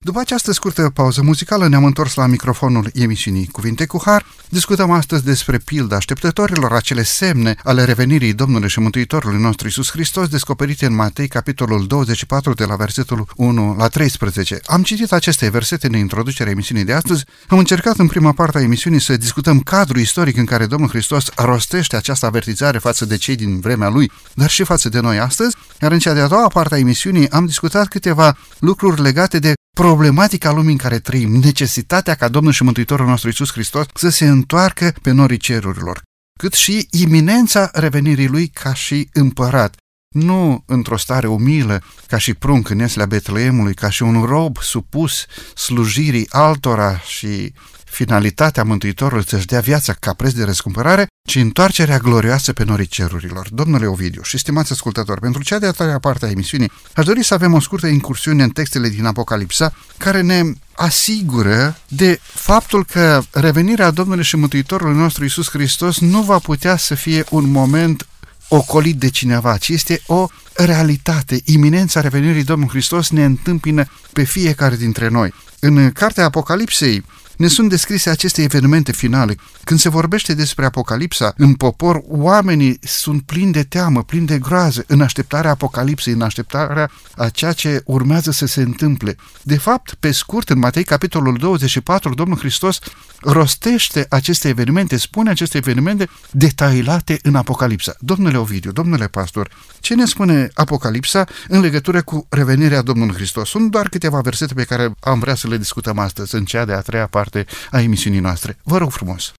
După 0.00 0.18
această 0.20 0.52
scurtă 0.52 0.90
pauză 0.94 1.22
muzicală 1.22 1.68
ne-am 1.68 1.84
întors 1.84 2.14
la 2.14 2.26
microfonul 2.26 2.90
emisiunii 2.92 3.46
Cuvinte 3.46 3.86
cu 3.86 4.02
Har. 4.04 4.24
Discutăm 4.48 4.90
astăzi 4.90 5.24
despre 5.24 5.58
pilda 5.58 5.96
așteptătorilor, 5.96 6.72
acele 6.72 7.02
semne 7.02 7.56
ale 7.64 7.84
revenirii 7.84 8.32
Domnului 8.32 8.68
și 8.68 8.80
Mântuitorului 8.80 9.40
nostru 9.40 9.66
Isus 9.66 9.90
Hristos, 9.90 10.28
descoperite 10.28 10.86
în 10.86 10.94
Matei, 10.94 11.28
capitolul 11.28 11.86
24, 11.86 12.54
de 12.54 12.64
la 12.64 12.76
versetul 12.76 13.26
1 13.36 13.74
la 13.78 13.88
13. 13.88 14.60
Am 14.66 14.82
citit 14.82 15.12
aceste 15.12 15.48
versete 15.48 15.86
în 15.86 15.94
introducerea 15.94 16.52
emisiunii 16.52 16.84
de 16.84 16.92
astăzi. 16.92 17.24
Am 17.48 17.58
încercat 17.58 17.98
în 17.98 18.06
prima 18.06 18.32
parte 18.32 18.58
a 18.58 18.62
emisiunii 18.62 19.00
să 19.00 19.16
discutăm 19.16 19.60
cadrul 19.60 20.00
istoric 20.00 20.36
în 20.36 20.44
care 20.44 20.66
Domnul 20.66 20.88
Hristos 20.88 21.24
rostește 21.36 21.96
această 21.96 22.26
avertizare 22.26 22.78
față 22.78 23.04
de 23.04 23.16
cei 23.16 23.36
din 23.36 23.60
vremea 23.60 23.88
Lui, 23.88 24.10
dar 24.34 24.50
și 24.50 24.64
față 24.64 24.88
de 24.88 25.00
noi 25.00 25.18
astăzi, 25.18 25.56
iar 25.82 25.92
în 25.92 25.98
cea 25.98 26.12
de-a 26.12 26.28
doua 26.28 26.48
parte 26.48 26.74
a 26.74 26.78
emisiunii 26.78 27.30
am 27.30 27.46
discutat 27.46 27.88
câteva 27.88 28.36
lucruri 28.58 29.02
legate 29.02 29.38
de 29.38 29.52
problematica 29.74 30.52
lumii 30.52 30.72
în 30.72 30.78
care 30.78 30.98
trăim, 30.98 31.36
necesitatea 31.36 32.14
ca 32.14 32.28
Domnul 32.28 32.52
și 32.52 32.62
Mântuitorul 32.62 33.06
nostru 33.06 33.28
Isus 33.28 33.52
Hristos 33.52 33.86
să 33.94 34.08
se 34.08 34.26
întoarcă 34.26 34.94
pe 35.02 35.10
norii 35.10 35.36
cerurilor, 35.36 36.02
cât 36.38 36.52
și 36.52 36.88
iminența 36.90 37.70
revenirii 37.72 38.28
lui 38.28 38.48
ca 38.48 38.74
și 38.74 39.08
împărat, 39.12 39.76
nu 40.08 40.62
într-o 40.66 40.96
stare 40.96 41.26
umilă, 41.26 41.82
ca 42.06 42.18
și 42.18 42.34
prunc 42.34 42.68
în 42.68 42.78
eslea 42.78 43.06
Betleemului, 43.06 43.74
ca 43.74 43.90
și 43.90 44.02
un 44.02 44.22
rob 44.22 44.56
supus 44.58 45.24
slujirii 45.54 46.26
altora 46.30 46.98
și 46.98 47.52
finalitatea 47.94 48.64
Mântuitorului 48.64 49.24
să-și 49.26 49.46
dea 49.46 49.60
viața 49.60 49.92
ca 49.92 50.12
preț 50.12 50.32
de 50.32 50.44
răscumpărare, 50.44 51.06
ci 51.28 51.34
întoarcerea 51.34 51.98
glorioasă 51.98 52.52
pe 52.52 52.64
norii 52.64 52.86
cerurilor. 52.86 53.48
Domnule 53.50 53.86
Ovidiu 53.86 54.22
și 54.22 54.38
stimați 54.38 54.72
ascultători, 54.72 55.20
pentru 55.20 55.42
cea 55.42 55.58
de-a 55.58 55.70
treia 55.70 55.98
parte 55.98 56.26
a 56.26 56.30
emisiunii, 56.30 56.70
aș 56.94 57.04
dori 57.04 57.22
să 57.22 57.34
avem 57.34 57.52
o 57.52 57.60
scurtă 57.60 57.86
incursiune 57.86 58.42
în 58.42 58.50
textele 58.50 58.88
din 58.88 59.04
Apocalipsa, 59.04 59.72
care 59.96 60.20
ne 60.20 60.42
asigură 60.76 61.78
de 61.88 62.20
faptul 62.22 62.84
că 62.84 63.22
revenirea 63.30 63.90
Domnului 63.90 64.24
și 64.24 64.36
Mântuitorului 64.36 64.96
nostru 64.96 65.24
Isus 65.24 65.50
Hristos 65.50 65.98
nu 65.98 66.22
va 66.22 66.38
putea 66.38 66.76
să 66.76 66.94
fie 66.94 67.24
un 67.30 67.50
moment 67.50 68.06
ocolit 68.48 68.96
de 68.96 69.08
cineva, 69.08 69.56
ci 69.56 69.68
este 69.68 70.02
o 70.06 70.26
realitate. 70.54 71.40
Iminența 71.44 72.00
revenirii 72.00 72.44
Domnului 72.44 72.72
Hristos 72.72 73.10
ne 73.10 73.24
întâmpină 73.24 73.84
pe 74.12 74.22
fiecare 74.22 74.76
dintre 74.76 75.08
noi. 75.08 75.34
În 75.60 75.90
cartea 75.90 76.24
Apocalipsei, 76.24 77.04
ne 77.36 77.46
sunt 77.46 77.68
descrise 77.68 78.10
aceste 78.10 78.42
evenimente 78.42 78.92
finale. 78.92 79.36
Când 79.64 79.80
se 79.80 79.88
vorbește 79.88 80.34
despre 80.34 80.64
Apocalipsa, 80.64 81.34
în 81.36 81.54
popor, 81.54 82.02
oamenii 82.06 82.78
sunt 82.82 83.22
plini 83.22 83.52
de 83.52 83.62
teamă, 83.62 84.02
plini 84.02 84.26
de 84.26 84.38
groază, 84.38 84.84
în 84.86 85.00
așteptarea 85.00 85.50
Apocalipsei, 85.50 86.12
în 86.12 86.22
așteptarea 86.22 86.90
a 87.16 87.28
ceea 87.28 87.52
ce 87.52 87.82
urmează 87.84 88.30
să 88.30 88.46
se 88.46 88.62
întâmple. 88.62 89.16
De 89.42 89.56
fapt, 89.56 89.94
pe 89.94 90.10
scurt, 90.10 90.48
în 90.48 90.58
Matei, 90.58 90.84
capitolul 90.84 91.36
24, 91.36 92.14
Domnul 92.14 92.38
Hristos 92.38 92.78
rostește 93.20 94.06
aceste 94.08 94.48
evenimente, 94.48 94.96
spune 94.96 95.30
aceste 95.30 95.56
evenimente 95.56 96.08
detailate 96.30 97.18
în 97.22 97.34
Apocalipsa. 97.34 97.94
Domnule 97.98 98.36
Ovidiu, 98.36 98.72
domnule 98.72 99.06
pastor, 99.06 99.50
ce 99.80 99.94
ne 99.94 100.04
spune 100.04 100.48
Apocalipsa 100.54 101.24
în 101.48 101.60
legătură 101.60 102.02
cu 102.02 102.26
revenirea 102.28 102.82
Domnului 102.82 103.14
Hristos? 103.14 103.48
Sunt 103.48 103.70
doar 103.70 103.88
câteva 103.88 104.20
versete 104.20 104.54
pe 104.54 104.64
care 104.64 104.94
am 105.00 105.18
vrea 105.18 105.34
să 105.34 105.48
le 105.48 105.56
discutăm 105.56 105.98
astăzi, 105.98 106.34
în 106.34 106.44
cea 106.44 106.64
de-a 106.64 106.80
treia 106.80 107.06
parte 107.06 107.23
a 107.70 107.80
emisiunii 107.80 108.20
noastre. 108.20 108.58
Vă 108.62 108.78
rog 108.78 108.90
frumos! 108.90 109.32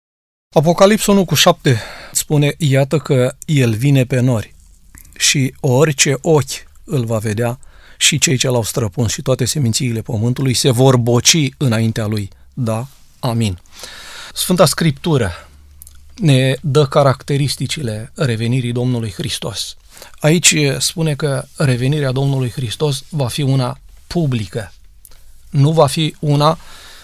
Apocalipsa 0.56 1.12
1 1.12 1.26
cu 1.26 1.36
7 1.36 1.82
spune, 2.12 2.56
iată 2.58 2.98
că 2.98 3.36
el 3.46 3.74
vine 3.74 4.06
pe 4.06 4.20
nori 4.20 4.54
și 5.18 5.54
orice 5.60 6.18
ochi 6.22 6.68
îl 6.84 7.06
va 7.06 7.18
vedea 7.18 7.60
și 7.98 8.18
cei 8.18 8.38
ce 8.38 8.48
l-au 8.48 8.64
străpuns 8.64 9.12
și 9.12 9.22
toate 9.22 9.46
semințiile 9.46 10.02
pământului 10.02 10.54
se 10.54 10.72
vor 10.72 10.98
boci 10.98 11.50
înaintea 11.58 12.06
lui. 12.06 12.30
Da, 12.54 12.88
amin. 13.20 13.60
Sfânta 14.34 14.66
Scriptură 14.66 15.32
ne 16.16 16.56
dă 16.62 16.86
caracteristicile 16.86 18.12
revenirii 18.16 18.72
Domnului 18.72 19.12
Hristos. 19.12 19.76
Aici 20.20 20.56
spune 20.78 21.16
că 21.16 21.46
revenirea 21.58 22.12
Domnului 22.12 22.50
Hristos 22.50 23.04
va 23.10 23.28
fi 23.28 23.42
una 23.42 23.78
publică. 24.08 24.74
Nu 25.50 25.72
va 25.72 25.88
fi 25.88 26.16
una 26.20 26.58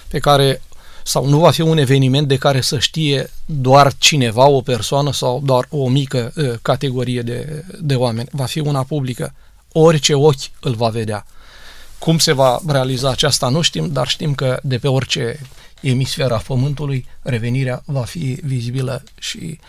pe 0.07 0.19
care 0.19 0.61
sau 1.03 1.27
nu 1.27 1.39
va 1.39 1.51
fi 1.51 1.61
un 1.61 1.77
eveniment 1.77 2.27
de 2.27 2.37
care 2.37 2.61
să 2.61 2.79
știe 2.79 3.29
doar 3.45 3.93
cineva, 3.97 4.47
o 4.47 4.61
persoană 4.61 5.13
sau 5.13 5.41
doar 5.45 5.65
o 5.69 5.89
mică 5.89 6.31
uh, 6.35 6.53
categorie 6.61 7.21
de, 7.21 7.65
de 7.79 7.95
oameni. 7.95 8.27
Va 8.31 8.45
fi 8.45 8.59
una 8.59 8.83
publică. 8.83 9.33
Orice 9.71 10.13
ochi 10.13 10.51
îl 10.61 10.73
va 10.73 10.87
vedea. 10.89 11.25
Cum 11.99 12.17
se 12.17 12.31
va 12.31 12.59
realiza 12.67 13.09
aceasta 13.09 13.49
nu 13.49 13.61
știm, 13.61 13.89
dar 13.91 14.07
știm 14.07 14.35
că 14.35 14.59
de 14.63 14.77
pe 14.77 14.87
orice 14.87 15.39
emisfera 15.81 16.37
Pământului 16.37 17.05
revenirea 17.21 17.81
va 17.85 18.01
fi 18.01 18.39
vizibilă 18.43 19.03
și 19.19 19.59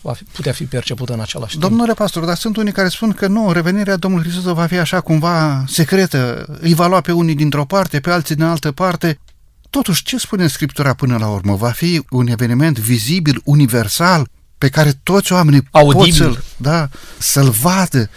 va 0.00 0.12
fi, 0.12 0.24
putea 0.24 0.52
fi 0.52 0.64
percepută 0.64 1.12
în 1.12 1.20
același 1.20 1.50
timp. 1.50 1.62
Domnule 1.62 1.94
pastor, 1.94 2.24
dar 2.24 2.36
sunt 2.36 2.56
unii 2.56 2.72
care 2.72 2.88
spun 2.88 3.12
că 3.12 3.26
nu, 3.26 3.52
revenirea 3.52 3.96
Domnului 3.96 4.30
Hristos 4.30 4.52
va 4.52 4.66
fi 4.66 4.78
așa 4.78 5.00
cumva 5.00 5.64
secretă, 5.66 6.46
îi 6.60 6.74
va 6.74 6.86
lua 6.86 7.00
pe 7.00 7.12
unii 7.12 7.34
dintr-o 7.34 7.64
parte, 7.64 8.00
pe 8.00 8.10
alții 8.10 8.34
din 8.34 8.44
altă 8.44 8.72
parte. 8.72 9.18
Totuși, 9.70 10.02
ce 10.02 10.18
spune 10.18 10.46
Scriptura 10.46 10.94
până 10.94 11.16
la 11.16 11.28
urmă? 11.28 11.56
Va 11.56 11.70
fi 11.70 12.02
un 12.10 12.26
eveniment 12.26 12.78
vizibil, 12.78 13.40
universal, 13.44 14.28
pe 14.58 14.68
care 14.68 15.00
toți 15.02 15.32
oamenii 15.32 15.68
Audibil. 15.70 16.04
pot 16.04 16.12
să-l, 16.12 16.44
da, 16.56 16.88
să-l 17.18 17.50
vadă, 17.50 18.10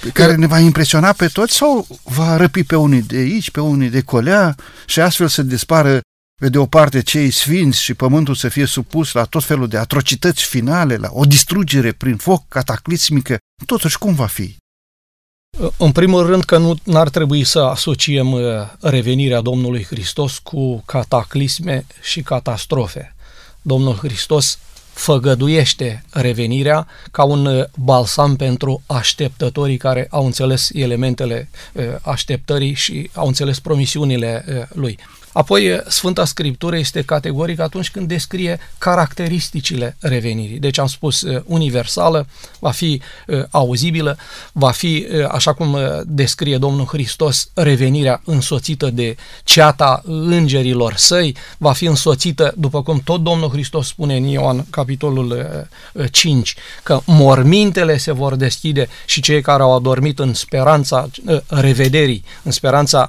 pe 0.00 0.08
care 0.08 0.34
ne 0.34 0.46
va 0.46 0.58
impresiona 0.58 1.12
pe 1.12 1.26
toți 1.26 1.56
sau 1.56 1.86
va 2.02 2.36
răpi 2.36 2.64
pe 2.64 2.76
unii 2.76 3.02
de 3.02 3.16
aici, 3.16 3.50
pe 3.50 3.60
unii 3.60 3.90
de 3.90 4.00
colea 4.00 4.54
și 4.86 5.00
astfel 5.00 5.28
să 5.28 5.42
dispară 5.42 6.00
pe 6.40 6.48
de 6.48 6.58
o 6.58 6.66
parte 6.66 7.00
cei 7.00 7.30
sfinți 7.30 7.82
și 7.82 7.94
pământul 7.94 8.34
să 8.34 8.48
fie 8.48 8.64
supus 8.64 9.12
la 9.12 9.24
tot 9.24 9.44
felul 9.44 9.68
de 9.68 9.76
atrocități 9.76 10.44
finale, 10.44 10.96
la 10.96 11.08
o 11.12 11.24
distrugere 11.24 11.92
prin 11.92 12.16
foc 12.16 12.48
cataclismică, 12.48 13.38
totuși 13.66 13.98
cum 13.98 14.14
va 14.14 14.26
fi? 14.26 14.56
În 15.76 15.92
primul 15.92 16.26
rând 16.26 16.44
că 16.44 16.58
nu 16.58 16.76
ar 16.92 17.08
trebui 17.08 17.44
să 17.44 17.58
asociem 17.58 18.32
uh, 18.32 18.42
revenirea 18.80 19.40
Domnului 19.40 19.84
Hristos 19.84 20.38
cu 20.38 20.82
cataclisme 20.86 21.86
și 22.02 22.22
catastrofe. 22.22 23.14
Domnul 23.62 23.94
Hristos 23.94 24.58
făgăduiește 24.92 26.04
revenirea 26.10 26.86
ca 27.10 27.24
un 27.24 27.46
uh, 27.46 27.64
balsam 27.76 28.36
pentru 28.36 28.82
așteptătorii 28.86 29.76
care 29.76 30.06
au 30.10 30.24
înțeles 30.24 30.70
elementele 30.72 31.48
uh, 31.72 31.84
așteptării 32.02 32.74
și 32.74 33.10
au 33.14 33.26
înțeles 33.26 33.60
promisiunile 33.60 34.44
lui. 34.74 34.98
Apoi, 35.32 35.82
Sfânta 35.88 36.24
Scriptură 36.24 36.76
este 36.76 37.02
categorică 37.02 37.62
atunci 37.62 37.90
când 37.90 38.08
descrie 38.08 38.58
caracteristicile 38.78 39.96
revenirii. 40.00 40.58
Deci 40.58 40.78
am 40.78 40.86
spus 40.86 41.24
universală, 41.44 42.26
va 42.58 42.70
fi 42.70 43.00
auzibilă, 43.50 44.16
va 44.52 44.70
fi, 44.70 45.06
așa 45.28 45.52
cum 45.52 45.78
descrie 46.04 46.58
Domnul 46.58 46.86
Hristos, 46.86 47.48
revenirea 47.54 48.22
însoțită 48.24 48.90
de 48.90 49.16
ceata 49.44 50.02
îngerilor 50.04 50.94
săi, 50.96 51.36
va 51.58 51.72
fi 51.72 51.84
însoțită, 51.84 52.54
după 52.56 52.82
cum 52.82 53.00
tot 53.04 53.22
Domnul 53.22 53.50
Hristos 53.50 53.86
spune 53.86 54.16
în 54.16 54.24
Ioan, 54.24 54.66
capitolul 54.70 55.48
5, 56.10 56.54
că 56.82 57.00
mormintele 57.06 57.96
se 57.96 58.12
vor 58.12 58.34
deschide 58.34 58.88
și 59.06 59.20
cei 59.20 59.42
care 59.42 59.62
au 59.62 59.76
adormit 59.76 60.18
în 60.18 60.34
speranța 60.34 61.08
revederii, 61.48 62.24
în 62.42 62.50
speranța 62.50 63.08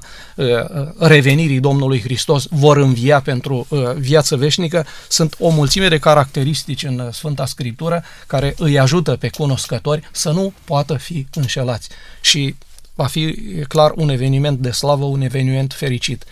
revenirii 0.97 1.59
Domnului 1.59 1.99
Hristos, 1.99 2.09
Hristos 2.11 2.47
vor 2.49 2.77
învia 2.77 3.21
pentru 3.21 3.65
uh, 3.69 3.93
viață 3.95 4.35
veșnică, 4.35 4.85
sunt 5.09 5.35
o 5.39 5.49
mulțime 5.49 5.87
de 5.87 5.97
caracteristici 5.97 6.83
în 6.83 6.99
uh, 6.99 7.13
Sfânta 7.13 7.45
Scriptură 7.45 8.03
care 8.27 8.53
îi 8.57 8.79
ajută 8.79 9.15
pe 9.15 9.29
cunoscători 9.29 10.09
să 10.11 10.31
nu 10.31 10.53
poată 10.63 10.95
fi 10.95 11.27
înșelați. 11.33 11.89
Și 12.21 12.55
va 12.95 13.05
fi 13.05 13.35
clar 13.67 13.91
un 13.95 14.09
eveniment 14.09 14.59
de 14.59 14.71
slavă, 14.71 15.05
un 15.05 15.21
eveniment 15.21 15.73
fericit. 15.73 16.23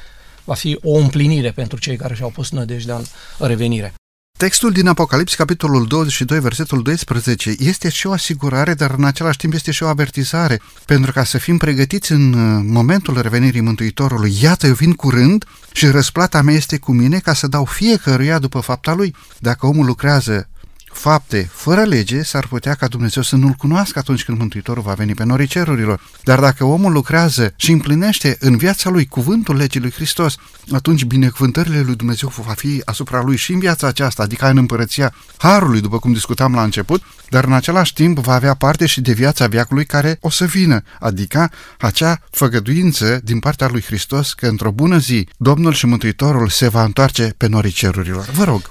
Va 0.43 0.53
fi 0.53 0.79
o 0.83 0.97
împlinire 0.97 1.51
pentru 1.51 1.79
cei 1.79 1.95
care 1.95 2.15
și-au 2.15 2.29
pus 2.29 2.51
nădejdea 2.51 2.95
în 3.37 3.47
revenire. 3.47 3.93
Textul 4.39 4.71
din 4.71 4.87
Apocalips, 4.87 5.35
capitolul 5.35 5.87
22, 5.87 6.39
versetul 6.39 6.81
12, 6.81 7.55
este 7.57 7.89
și 7.89 8.07
o 8.07 8.11
asigurare, 8.11 8.73
dar 8.73 8.91
în 8.97 9.03
același 9.03 9.37
timp 9.37 9.53
este 9.53 9.71
și 9.71 9.83
o 9.83 9.87
avertizare, 9.87 10.61
pentru 10.85 11.11
ca 11.11 11.23
să 11.23 11.37
fim 11.37 11.57
pregătiți 11.57 12.11
în 12.11 12.33
uh, 12.33 12.63
momentul 12.67 13.21
revenirii 13.21 13.61
Mântuitorului. 13.61 14.37
Iată, 14.41 14.67
eu 14.67 14.73
vin 14.73 14.93
curând 14.93 15.45
și 15.71 15.87
răsplata 15.87 16.41
mea 16.41 16.53
este 16.53 16.77
cu 16.77 16.91
mine 16.91 17.19
ca 17.19 17.33
să 17.33 17.47
dau 17.47 17.65
fiecăruia 17.65 18.39
după 18.39 18.59
fapta 18.59 18.93
lui. 18.93 19.15
Dacă 19.39 19.65
omul 19.65 19.85
lucrează 19.85 20.49
fapte 20.91 21.49
fără 21.51 21.83
lege, 21.83 22.23
s-ar 22.23 22.47
putea 22.47 22.73
ca 22.73 22.87
Dumnezeu 22.87 23.23
să 23.23 23.35
nu-L 23.35 23.51
cunoască 23.51 23.99
atunci 23.99 24.23
când 24.23 24.37
Mântuitorul 24.37 24.83
va 24.83 24.93
veni 24.93 25.13
pe 25.13 25.23
norii 25.23 25.47
cerurilor. 25.47 26.01
Dar 26.23 26.39
dacă 26.39 26.63
omul 26.63 26.91
lucrează 26.91 27.53
și 27.55 27.71
împlinește 27.71 28.37
în 28.39 28.57
viața 28.57 28.89
lui 28.89 29.05
cuvântul 29.05 29.55
legii 29.55 29.79
lui 29.79 29.91
Hristos, 29.91 30.35
atunci 30.71 31.03
binecuvântările 31.03 31.81
lui 31.81 31.95
Dumnezeu 31.95 32.33
va 32.45 32.53
fi 32.53 32.81
asupra 32.85 33.21
lui 33.21 33.37
și 33.37 33.53
în 33.53 33.59
viața 33.59 33.87
aceasta, 33.87 34.23
adică 34.23 34.49
în 34.49 34.57
împărăția 34.57 35.13
Harului, 35.37 35.81
după 35.81 35.99
cum 35.99 36.13
discutam 36.13 36.53
la 36.53 36.63
început, 36.63 37.03
dar 37.29 37.43
în 37.43 37.53
același 37.53 37.93
timp 37.93 38.17
va 38.17 38.33
avea 38.33 38.53
parte 38.53 38.85
și 38.85 39.01
de 39.01 39.11
viața 39.11 39.47
viacului 39.47 39.85
care 39.85 40.17
o 40.21 40.29
să 40.29 40.45
vină, 40.45 40.81
adică 40.99 41.51
acea 41.79 42.21
făgăduință 42.31 43.19
din 43.23 43.39
partea 43.39 43.67
lui 43.71 43.81
Hristos 43.81 44.33
că 44.33 44.47
într-o 44.47 44.71
bună 44.71 44.97
zi 44.97 45.27
Domnul 45.37 45.73
și 45.73 45.85
Mântuitorul 45.85 46.49
se 46.49 46.67
va 46.67 46.83
întoarce 46.83 47.33
pe 47.37 47.47
norii 47.47 47.71
cerurilor. 47.71 48.25
Vă 48.25 48.43
rog! 48.43 48.61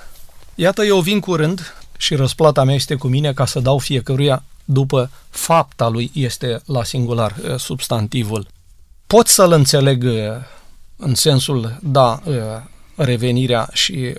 Iată, 0.54 0.84
eu 0.84 1.00
vin 1.00 1.20
curând 1.20 1.74
și 1.99 2.14
răsplata 2.14 2.64
mea 2.64 2.74
este 2.74 2.94
cu 2.94 3.09
mine 3.09 3.32
ca 3.32 3.46
să 3.46 3.61
dau 3.61 3.78
fiecăruia 3.78 4.42
după 4.70 5.11
fapta 5.30 5.88
lui 5.88 6.11
este 6.14 6.61
la 6.66 6.84
singular 6.84 7.36
uh, 7.42 7.59
substantivul. 7.59 8.46
Pot 9.07 9.26
să-l 9.26 9.53
înțeleg 9.53 10.05
uh, 10.05 10.12
în 10.96 11.14
sensul, 11.14 11.78
da, 11.82 12.20
uh, 12.24 12.34
revenirea 12.94 13.68
și 13.72 14.12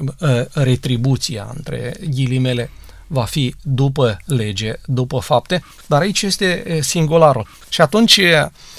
retribuția 0.54 1.52
între 1.56 1.96
ghilimele 2.10 2.72
va 3.08 3.24
fi 3.24 3.56
după 3.62 4.18
lege, 4.26 4.74
după 4.86 5.20
fapte, 5.20 5.64
dar 5.88 6.02
aici 6.02 6.22
este 6.22 6.80
singularul. 6.82 7.48
Și 7.70 7.82
atunci 7.82 8.22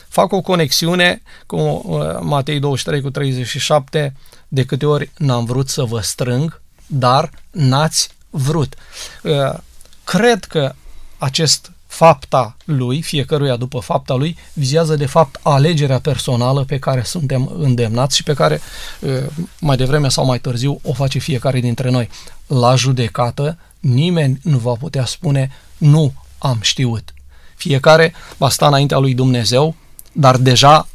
fac 0.08 0.32
o 0.32 0.40
conexiune 0.40 1.22
cu 1.46 1.82
Matei 2.20 2.60
23 2.60 3.00
cu 3.00 3.10
37, 3.10 4.14
de 4.48 4.64
câte 4.64 4.86
ori 4.86 5.10
n-am 5.16 5.44
vrut 5.44 5.68
să 5.68 5.84
vă 5.84 6.00
strâng, 6.00 6.60
dar 6.86 7.30
n-ați 7.50 8.10
vrut. 8.30 8.74
Uh, 9.22 9.58
cred 10.04 10.44
că 10.44 10.74
acest 11.18 11.70
fapta 11.86 12.56
lui, 12.64 13.02
fiecăruia 13.02 13.56
după 13.56 13.78
fapta 13.78 14.14
lui, 14.14 14.36
vizează 14.52 14.96
de 14.96 15.06
fapt 15.06 15.40
alegerea 15.42 15.98
personală 15.98 16.64
pe 16.64 16.78
care 16.78 17.02
suntem 17.02 17.52
îndemnați 17.58 18.16
și 18.16 18.22
pe 18.22 18.34
care 18.34 18.60
uh, 19.00 19.10
mai 19.60 19.76
devreme 19.76 20.08
sau 20.08 20.24
mai 20.24 20.38
târziu 20.38 20.80
o 20.82 20.92
face 20.92 21.18
fiecare 21.18 21.60
dintre 21.60 21.90
noi. 21.90 22.08
La 22.46 22.74
judecată 22.74 23.58
nimeni 23.80 24.38
nu 24.42 24.58
va 24.58 24.72
putea 24.72 25.04
spune 25.04 25.50
nu 25.78 26.12
am 26.38 26.58
știut. 26.60 27.14
Fiecare 27.56 28.14
va 28.36 28.48
sta 28.48 28.66
înaintea 28.66 28.98
lui 28.98 29.14
Dumnezeu, 29.14 29.74
dar 30.12 30.36
deja 30.36 30.88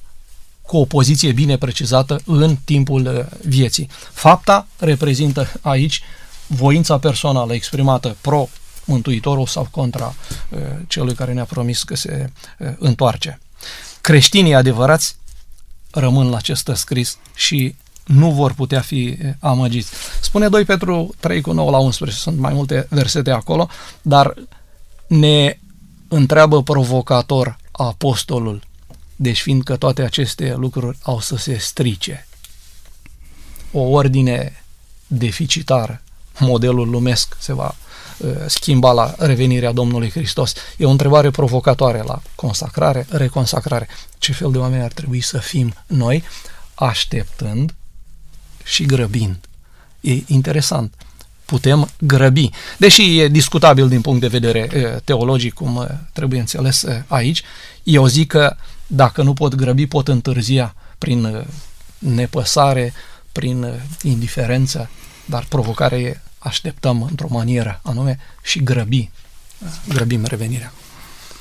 cu 0.61 0.77
o 0.77 0.85
poziție 0.85 1.31
bine 1.31 1.57
precizată 1.57 2.21
în 2.25 2.57
timpul 2.65 3.05
uh, 3.05 3.37
vieții. 3.47 3.89
Fapta 4.13 4.67
reprezintă 4.77 5.51
aici 5.61 6.01
voința 6.47 6.97
personală 6.97 7.53
exprimată 7.53 8.15
pro 8.21 8.49
Mântuitorul 8.85 9.45
sau 9.45 9.67
contra 9.71 10.15
uh, 10.49 10.59
celui 10.87 11.13
care 11.13 11.33
ne-a 11.33 11.45
promis 11.45 11.83
că 11.83 11.95
se 11.95 12.31
uh, 12.59 12.67
întoarce. 12.77 13.39
Creștinii 14.01 14.53
adevărați 14.53 15.15
rămân 15.91 16.29
la 16.29 16.37
acest 16.37 16.71
scris 16.73 17.17
și 17.35 17.75
nu 18.05 18.31
vor 18.31 18.53
putea 18.53 18.81
fi 18.81 19.17
uh, 19.23 19.29
amăgiți. 19.39 19.91
Spune 20.21 20.49
2 20.49 20.65
Petru 20.65 21.15
3 21.19 21.41
cu 21.41 21.51
9 21.51 21.71
la 21.71 21.77
11, 21.77 22.17
sunt 22.17 22.37
mai 22.37 22.53
multe 22.53 22.87
versete 22.89 23.31
acolo, 23.31 23.69
dar 24.01 24.33
ne 25.07 25.59
întreabă 26.07 26.63
provocator 26.63 27.57
apostolul, 27.71 28.61
deci 29.15 29.41
fiindcă 29.41 29.75
toate 29.75 30.01
aceste 30.01 30.53
lucruri 30.57 30.97
au 31.01 31.19
să 31.19 31.35
se 31.35 31.57
strice. 31.57 32.27
O 33.71 33.79
ordine 33.81 34.63
deficitară 35.07 36.03
modelul 36.39 36.89
lumesc 36.89 37.35
se 37.39 37.53
va 37.53 37.75
uh, 38.17 38.29
schimba 38.45 38.91
la 38.91 39.15
revenirea 39.17 39.71
Domnului 39.71 40.09
Hristos. 40.09 40.53
E 40.77 40.85
o 40.85 40.89
întrebare 40.89 41.29
provocatoare 41.29 42.03
la 42.05 42.21
consacrare, 42.35 43.05
reconsacrare. 43.09 43.87
Ce 44.17 44.33
fel 44.33 44.51
de 44.51 44.57
oameni 44.57 44.83
ar 44.83 44.91
trebui 44.91 45.21
să 45.21 45.37
fim 45.37 45.73
noi, 45.87 46.23
așteptând 46.75 47.73
și 48.63 48.85
grăbind? 48.85 49.37
E 50.01 50.13
interesant. 50.25 50.93
Putem 51.45 51.89
grăbi. 51.99 52.49
Deși 52.77 53.19
e 53.19 53.27
discutabil 53.27 53.87
din 53.87 54.01
punct 54.01 54.21
de 54.21 54.27
vedere 54.27 54.69
uh, 54.75 55.01
teologic, 55.03 55.53
cum 55.53 55.75
uh, 55.75 55.85
trebuie 56.13 56.39
înțeles 56.39 56.85
aici, 57.07 57.43
eu 57.83 58.05
zic 58.05 58.27
că 58.27 58.55
dacă 58.87 59.21
nu 59.21 59.33
pot 59.33 59.55
grăbi, 59.55 59.87
pot 59.87 60.07
întârzia 60.07 60.75
prin 60.97 61.45
nepăsare, 61.97 62.93
prin 63.31 63.81
indiferență, 64.01 64.89
dar 65.25 65.45
provocarea 65.49 65.97
e 65.97 66.19
așteptăm 66.45 67.01
într-o 67.01 67.27
manieră 67.29 67.79
anume 67.83 68.19
și 68.43 68.63
grăbi, 68.63 69.09
grăbim 69.87 70.25
revenirea. 70.25 70.71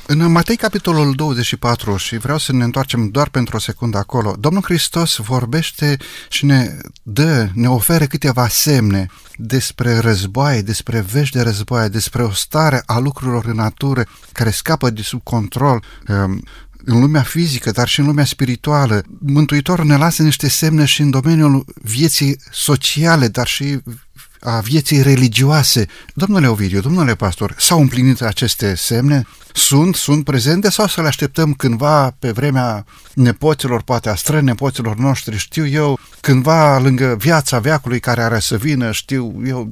În 0.06 0.30
Matei, 0.32 0.56
capitolul 0.56 1.14
24, 1.14 1.96
și 1.96 2.16
vreau 2.16 2.38
să 2.38 2.52
ne 2.52 2.64
întoarcem 2.64 3.08
doar 3.08 3.28
pentru 3.28 3.56
o 3.56 3.58
secundă 3.58 3.98
acolo, 3.98 4.36
Domnul 4.38 4.62
Hristos 4.62 5.16
vorbește 5.16 5.96
și 6.28 6.44
ne 6.44 6.76
dă, 7.02 7.48
ne 7.54 7.68
oferă 7.68 8.04
câteva 8.04 8.48
semne 8.48 9.06
despre 9.36 9.98
războaie, 9.98 10.62
despre 10.62 11.00
vești 11.00 11.36
de 11.36 11.42
războaie, 11.42 11.88
despre 11.88 12.22
o 12.22 12.30
stare 12.32 12.82
a 12.86 12.98
lucrurilor 12.98 13.44
în 13.44 13.54
natură 13.54 14.06
care 14.32 14.50
scapă 14.50 14.90
de 14.90 15.02
sub 15.02 15.22
control, 15.22 15.84
um, 16.08 16.42
în 16.84 17.00
lumea 17.00 17.22
fizică, 17.22 17.70
dar 17.70 17.88
și 17.88 18.00
în 18.00 18.06
lumea 18.06 18.24
spirituală. 18.24 19.02
Mântuitorul 19.18 19.84
ne 19.84 19.96
lasă 19.96 20.22
niște 20.22 20.48
semne 20.48 20.84
și 20.84 21.00
în 21.00 21.10
domeniul 21.10 21.64
vieții 21.82 22.40
sociale, 22.50 23.28
dar 23.28 23.46
și 23.46 23.78
a 24.44 24.60
vieții 24.60 25.02
religioase. 25.02 25.86
Domnule 26.14 26.46
Ovidiu, 26.46 26.80
domnule 26.80 27.14
pastor, 27.14 27.54
s-au 27.58 27.80
împlinit 27.80 28.22
aceste 28.22 28.74
semne? 28.74 29.26
Sunt, 29.52 29.94
sunt 29.94 30.24
prezente 30.24 30.70
sau 30.70 30.86
să 30.86 31.00
le 31.00 31.06
așteptăm 31.06 31.52
cândva 31.52 32.16
pe 32.18 32.30
vremea 32.30 32.84
nepoților, 33.14 33.82
poate 33.82 34.08
a 34.08 34.14
strănepoților 34.14 34.96
noștri, 34.96 35.36
știu 35.36 35.66
eu, 35.66 35.98
cândva 36.20 36.78
lângă 36.78 37.16
viața 37.18 37.58
veacului 37.58 38.00
care 38.00 38.22
are 38.22 38.38
să 38.38 38.56
vină, 38.56 38.92
știu 38.92 39.34
eu, 39.46 39.68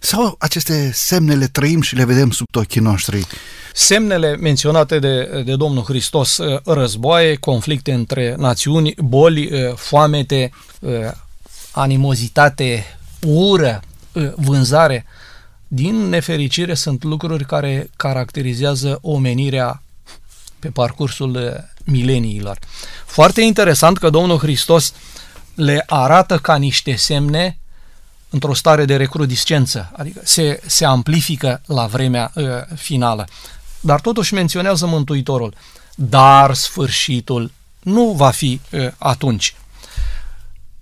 sau 0.00 0.36
aceste 0.38 0.90
semne 0.94 1.34
le 1.34 1.46
trăim 1.46 1.80
și 1.80 1.94
le 1.94 2.04
vedem 2.04 2.30
sub 2.30 2.46
ochii 2.54 2.80
noștri? 2.80 3.26
Semnele 3.74 4.36
menționate 4.36 4.98
de, 4.98 5.42
de 5.44 5.56
Domnul 5.56 5.82
Hristos, 5.82 6.36
uh, 6.36 6.60
războaie, 6.64 7.34
conflicte 7.34 7.92
între 7.92 8.34
națiuni, 8.38 8.94
boli, 8.98 9.52
uh, 9.52 9.74
foamete, 9.74 10.50
uh, 10.80 10.90
animozitate, 11.70 12.84
ură, 13.20 13.80
vânzare, 14.36 15.06
din 15.68 16.08
nefericire 16.08 16.74
sunt 16.74 17.02
lucruri 17.02 17.44
care 17.44 17.90
caracterizează 17.96 18.98
omenirea 19.02 19.82
pe 20.58 20.68
parcursul 20.68 21.64
mileniilor. 21.84 22.58
Foarte 23.06 23.40
interesant 23.40 23.98
că 23.98 24.10
Domnul 24.10 24.38
Hristos 24.38 24.92
le 25.54 25.84
arată 25.86 26.38
ca 26.38 26.56
niște 26.56 26.94
semne 26.94 27.58
într-o 28.30 28.54
stare 28.54 28.84
de 28.84 28.96
recrudescență, 28.96 29.90
adică 29.96 30.20
se, 30.24 30.60
se 30.66 30.84
amplifică 30.84 31.62
la 31.66 31.86
vremea 31.86 32.32
uh, 32.34 32.44
finală. 32.74 33.26
Dar 33.80 34.00
totuși 34.00 34.34
menționează 34.34 34.86
Mântuitorul, 34.86 35.54
dar 35.94 36.54
sfârșitul 36.54 37.52
nu 37.82 38.12
va 38.16 38.30
fi 38.30 38.60
uh, 38.70 38.88
atunci. 38.98 39.54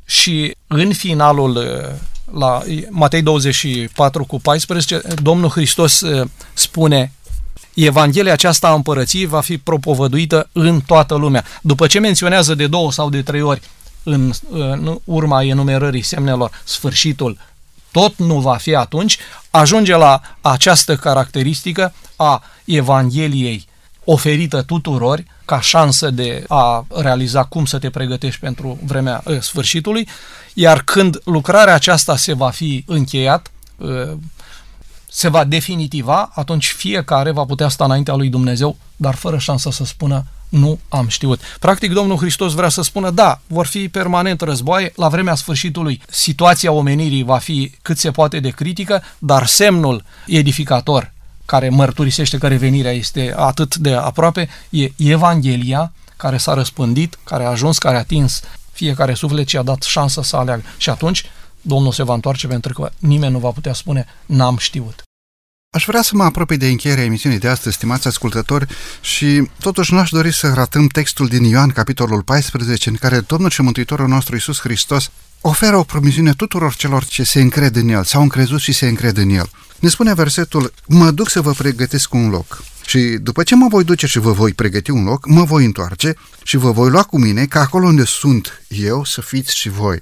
Și 0.05 0.57
în 0.67 0.93
finalul 0.93 1.57
uh, 1.57 2.01
la 2.39 2.63
Matei 2.91 3.23
24 3.23 4.25
cu 4.25 4.41
14, 4.41 5.01
Domnul 5.23 5.51
Hristos 5.51 6.01
uh, 6.01 6.29
spune 6.53 7.13
Evanghelia 7.75 8.33
aceasta 8.33 8.69
a 8.69 8.75
împărăției 8.75 9.27
va 9.27 9.41
fi 9.41 9.59
propovăduită 9.59 10.49
în 10.53 10.81
toată 10.81 11.15
lumea. 11.15 11.45
După 11.63 11.87
ce 11.87 11.99
menționează 11.99 12.55
de 12.55 12.67
două 12.67 12.93
sau 12.93 13.11
de 13.11 13.23
trei 13.23 13.43
ori 13.43 13.61
în, 14.03 14.33
în 14.51 14.99
urma 15.05 15.43
enumerării 15.43 16.03
semnelor 16.03 16.61
sfârșitul, 16.65 17.39
tot 17.91 18.17
nu 18.17 18.41
va 18.41 18.57
fi 18.57 18.75
atunci, 18.75 19.19
ajunge 19.51 19.97
la 19.97 20.21
această 20.41 20.97
caracteristică 20.97 21.93
a 22.17 22.43
Evangheliei 22.65 23.67
oferită 24.05 24.63
tuturor 24.63 25.25
ca 25.45 25.61
șansă 25.61 26.11
de 26.11 26.45
a 26.49 26.87
realiza 26.95 27.45
cum 27.45 27.65
să 27.65 27.79
te 27.79 27.91
pregătești 27.91 28.41
pentru 28.41 28.79
vremea 28.85 29.23
uh, 29.25 29.41
sfârșitului, 29.41 30.09
iar 30.55 30.83
când 30.83 31.21
lucrarea 31.25 31.75
aceasta 31.75 32.17
se 32.17 32.33
va 32.33 32.51
fi 32.51 32.85
încheiat, 32.87 33.51
uh, 33.77 34.13
se 35.09 35.29
va 35.29 35.45
definitiva, 35.45 36.31
atunci 36.35 36.73
fiecare 36.73 37.31
va 37.31 37.45
putea 37.45 37.69
sta 37.69 37.85
înaintea 37.85 38.15
lui 38.15 38.29
Dumnezeu, 38.29 38.77
dar 38.97 39.15
fără 39.15 39.39
șansă 39.39 39.71
să 39.71 39.85
spună 39.85 40.25
nu 40.49 40.79
am 40.89 41.09
știut. 41.09 41.41
Practic, 41.61 41.93
Domnul 41.93 42.17
Hristos 42.17 42.53
vrea 42.53 42.69
să 42.69 42.83
spună, 42.83 43.11
da, 43.11 43.41
vor 43.47 43.67
fi 43.67 43.89
permanent 43.89 44.41
războaie, 44.41 44.93
la 44.97 45.09
vremea 45.09 45.35
sfârșitului 45.35 46.01
situația 46.11 46.73
omenirii 46.73 47.23
va 47.23 47.39
fi 47.39 47.73
cât 47.83 47.99
se 47.99 48.11
poate 48.11 48.41
de 48.41 48.49
critică, 48.49 49.03
dar 49.19 49.47
semnul 49.47 50.05
edificator 50.27 51.13
care 51.45 51.69
mărturisește 51.69 52.39
că 52.39 52.49
revenirea 52.49 52.93
este 52.93 53.35
atât 53.37 53.77
de 53.77 53.95
aproape, 53.95 54.49
e 54.71 54.89
Evanghelia 54.97 55.93
care 56.17 56.37
s-a 56.37 56.55
răspândit, 56.55 57.19
care 57.25 57.45
a 57.45 57.49
ajuns, 57.49 57.79
care 57.79 57.97
a 57.97 57.99
atins 57.99 58.43
fiecare 58.75 59.15
suflet 59.15 59.49
și 59.49 59.57
a 59.57 59.63
dat 59.63 59.83
șansă 59.83 60.23
să 60.23 60.37
aleagă. 60.37 60.63
Și 60.77 60.91
atunci 60.91 61.25
Domnul 61.61 61.93
se 61.93 62.03
va 62.03 62.15
întoarce 62.15 62.47
pentru 62.47 62.73
că 62.73 62.91
nimeni 62.99 63.33
nu 63.33 63.39
va 63.39 63.51
putea 63.51 63.73
spune 63.73 64.07
n-am 64.27 64.57
știut. 64.57 65.03
Aș 65.71 65.85
vrea 65.87 66.03
să 66.03 66.11
mă 66.15 66.25
apropii 66.25 66.57
de 66.57 66.69
încheierea 66.69 67.05
emisiunii 67.05 67.39
de 67.39 67.49
astăzi, 67.49 67.75
stimați 67.75 68.07
ascultători, 68.07 68.67
și 69.01 69.49
totuși 69.61 69.93
nu 69.93 69.99
aș 69.99 70.11
dori 70.11 70.33
să 70.33 70.53
ratăm 70.55 70.87
textul 70.87 71.27
din 71.27 71.45
Ioan, 71.45 71.71
capitolul 71.71 72.23
14, 72.23 72.89
în 72.89 72.95
care 72.95 73.21
Domnul 73.21 73.51
și 73.51 73.63
Mântuitorul 73.63 74.09
nostru 74.09 74.35
Iisus 74.35 74.61
Hristos 74.61 75.11
oferă 75.41 75.77
o 75.77 75.83
promisiune 75.83 76.33
tuturor 76.33 76.75
celor 76.75 77.05
ce 77.05 77.23
se 77.23 77.41
încred 77.41 77.77
în 77.77 77.89
El, 77.89 78.05
sau 78.05 78.23
încrezut 78.23 78.61
și 78.61 78.73
se 78.73 78.87
încred 78.87 79.17
în 79.17 79.29
El. 79.29 79.51
Ne 79.79 79.89
spune 79.89 80.15
versetul, 80.15 80.73
mă 80.87 81.11
duc 81.11 81.29
să 81.29 81.41
vă 81.41 81.53
pregătesc 81.53 82.15
un 82.15 82.29
loc. 82.29 82.63
Și 82.87 82.99
după 82.99 83.43
ce 83.43 83.55
mă 83.55 83.69
voi 83.69 83.85
duce 83.85 84.07
și 84.07 84.19
vă 84.19 84.33
voi 84.33 84.53
pregăti 84.53 84.91
un 84.91 85.05
loc, 85.05 85.27
mă 85.27 85.45
voi 85.45 85.65
întoarce 85.65 86.15
și 86.43 86.57
vă 86.57 86.71
voi 86.71 86.91
lua 86.91 87.03
cu 87.03 87.19
mine 87.19 87.45
ca 87.45 87.61
acolo 87.61 87.87
unde 87.87 88.05
sunt 88.05 88.63
eu 88.69 89.05
să 89.05 89.21
fiți 89.21 89.57
și 89.57 89.69
voi. 89.69 90.01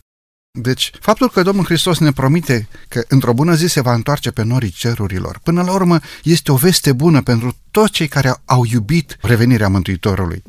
Deci, 0.59 0.91
faptul 1.01 1.31
că 1.31 1.43
Domnul 1.43 1.65
Hristos 1.65 1.99
ne 1.99 2.13
promite 2.13 2.69
că 2.89 3.03
într-o 3.09 3.33
bună 3.33 3.55
zi 3.55 3.67
se 3.67 3.81
va 3.81 3.95
întoarce 3.95 4.31
pe 4.31 4.43
norii 4.43 4.71
cerurilor, 4.71 5.41
până 5.43 5.63
la 5.63 5.73
urmă 5.73 6.01
este 6.23 6.53
o 6.53 6.57
veste 6.57 6.93
bună 6.93 7.23
pentru 7.23 7.57
toți 7.71 7.93
cei 7.93 8.09
care 8.09 8.35
au 8.45 8.65
iubit 8.65 9.17
revenirea 9.21 9.69
Mântuitorului. 9.69 10.43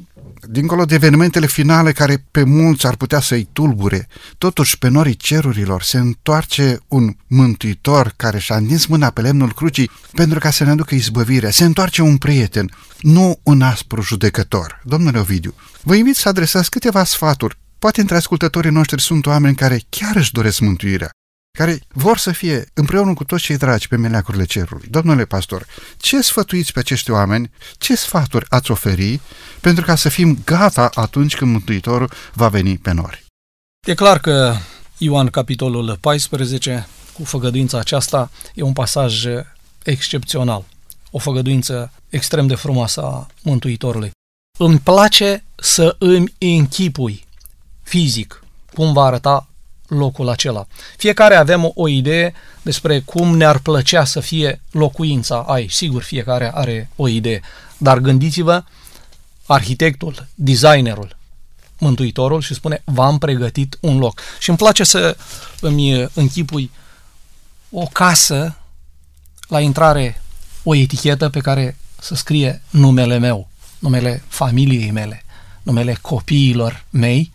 Dincolo 0.46 0.86
de 0.86 0.96
evenimentele 0.96 1.46
finale 1.46 1.92
care 1.92 2.26
pe 2.32 2.44
mulți 2.44 2.88
ar 2.88 2.96
putea 2.96 3.20
să-i 3.20 3.48
tulbure, 3.54 4.08
totuși 4.38 4.78
pe 4.78 4.88
norii 4.88 5.16
cerurilor 5.16 5.82
se 5.82 5.98
întoarce 5.98 6.80
un 6.88 7.16
mântuitor 7.28 8.14
care 8.16 8.40
și-a 8.40 8.56
întins 8.56 8.86
mâna 8.86 9.10
pe 9.10 9.22
lemnul 9.22 9.54
crucii 9.54 9.92
pentru 10.14 10.40
ca 10.40 10.52
să 10.52 10.64
ne 10.64 10.70
aducă 10.70 10.96
izbăvirea. 10.96 11.52
Se 11.52 11.64
întoarce 11.64 12.02
un 12.02 12.18
prieten, 12.18 12.72
nu 13.00 13.40
un 13.44 13.62
aspru 13.62 14.02
judecător. 14.02 14.82
Domnule 14.84 15.20
Ovidiu, 15.20 15.54
vă 15.82 15.96
invit 15.96 16.16
să 16.16 16.30
adresați 16.30 16.70
câteva 16.70 17.04
sfaturi 17.04 17.58
Poate 17.84 18.02
între 18.02 18.16
ascultătorii 18.16 18.72
noștri 18.72 19.02
sunt 19.02 19.26
oameni 19.26 19.56
care 19.56 19.82
chiar 19.90 20.16
își 20.16 20.32
doresc 20.32 20.60
mântuirea, 20.60 21.10
care 21.58 21.80
vor 21.88 22.18
să 22.18 22.32
fie 22.32 22.66
împreună 22.74 23.14
cu 23.14 23.24
toți 23.24 23.44
cei 23.44 23.58
dragi 23.58 23.88
pe 23.88 23.96
meleacurile 23.96 24.46
cerului. 24.46 24.88
Domnule 24.90 25.26
pastor, 25.26 25.66
ce 25.98 26.22
sfătuiți 26.22 26.74
pe 26.74 26.80
acești 26.80 27.12
oameni, 27.12 27.52
ce 27.78 27.96
sfaturi 27.96 28.46
ați 28.50 28.72
oferi 28.72 29.20
pentru 29.62 29.86
ca 29.86 29.96
să 29.96 30.10
fim 30.10 30.42
gata 30.46 30.90
atunci 30.94 31.36
când 31.36 31.52
Mântuitorul 31.52 32.12
va 32.34 32.48
veni 32.48 32.78
pe 32.78 32.92
nori? 32.92 33.26
E 33.88 33.94
clar 33.94 34.20
că 34.20 34.56
Ioan, 34.98 35.28
capitolul 35.28 35.98
14, 36.02 36.88
cu 37.14 37.24
făgăduința 37.24 37.80
aceasta, 37.80 38.32
e 38.54 38.62
un 38.62 38.74
pasaj 38.74 39.26
excepțional, 39.84 40.66
o 41.12 41.18
făgăduință 41.18 41.92
extrem 42.10 42.48
de 42.48 42.56
frumoasă 42.56 43.02
a 43.02 43.28
Mântuitorului. 43.42 44.12
Îmi 44.60 44.80
place 44.80 45.44
să 45.56 45.96
îmi 46.00 46.34
închipui 46.38 47.26
fizic, 47.84 48.44
cum 48.74 48.94
va 48.94 49.04
arăta 49.04 49.48
locul 49.98 50.30
acela. 50.30 50.68
Fiecare 50.98 51.36
avem 51.36 51.64
o, 51.64 51.72
o 51.76 51.88
idee 51.88 52.34
despre 52.62 53.00
cum 53.00 53.38
ne-ar 53.38 53.58
plăcea 53.58 54.06
să 54.06 54.20
fie 54.20 54.62
locuința 54.72 55.46
ai. 55.48 55.68
Sigur, 55.70 56.02
fiecare 56.02 56.52
are 56.54 56.90
o 56.96 57.08
idee, 57.08 57.42
dar 57.78 57.98
gândiți-vă, 57.98 58.64
arhitectul, 59.46 60.28
designerul, 60.36 61.18
mântuitorul 61.78 62.42
și 62.42 62.54
spune, 62.54 62.82
v-am 62.86 63.18
pregătit 63.18 63.78
un 63.82 63.98
loc. 63.98 64.20
Și 64.40 64.50
îmi 64.50 64.58
place 64.58 64.84
să 64.84 65.18
îmi 65.62 66.10
închipui 66.14 66.72
o 67.70 67.86
casă, 67.86 68.58
la 69.48 69.60
intrare 69.60 70.22
o 70.64 70.76
etichetă 70.76 71.30
pe 71.30 71.40
care 71.40 71.78
să 72.00 72.16
scrie 72.16 72.62
numele 72.70 73.18
meu, 73.18 73.50
numele 73.80 74.24
familiei 74.28 74.92
mele, 74.92 75.26
numele 75.64 75.98
copiilor 76.02 76.86
mei 76.90 77.32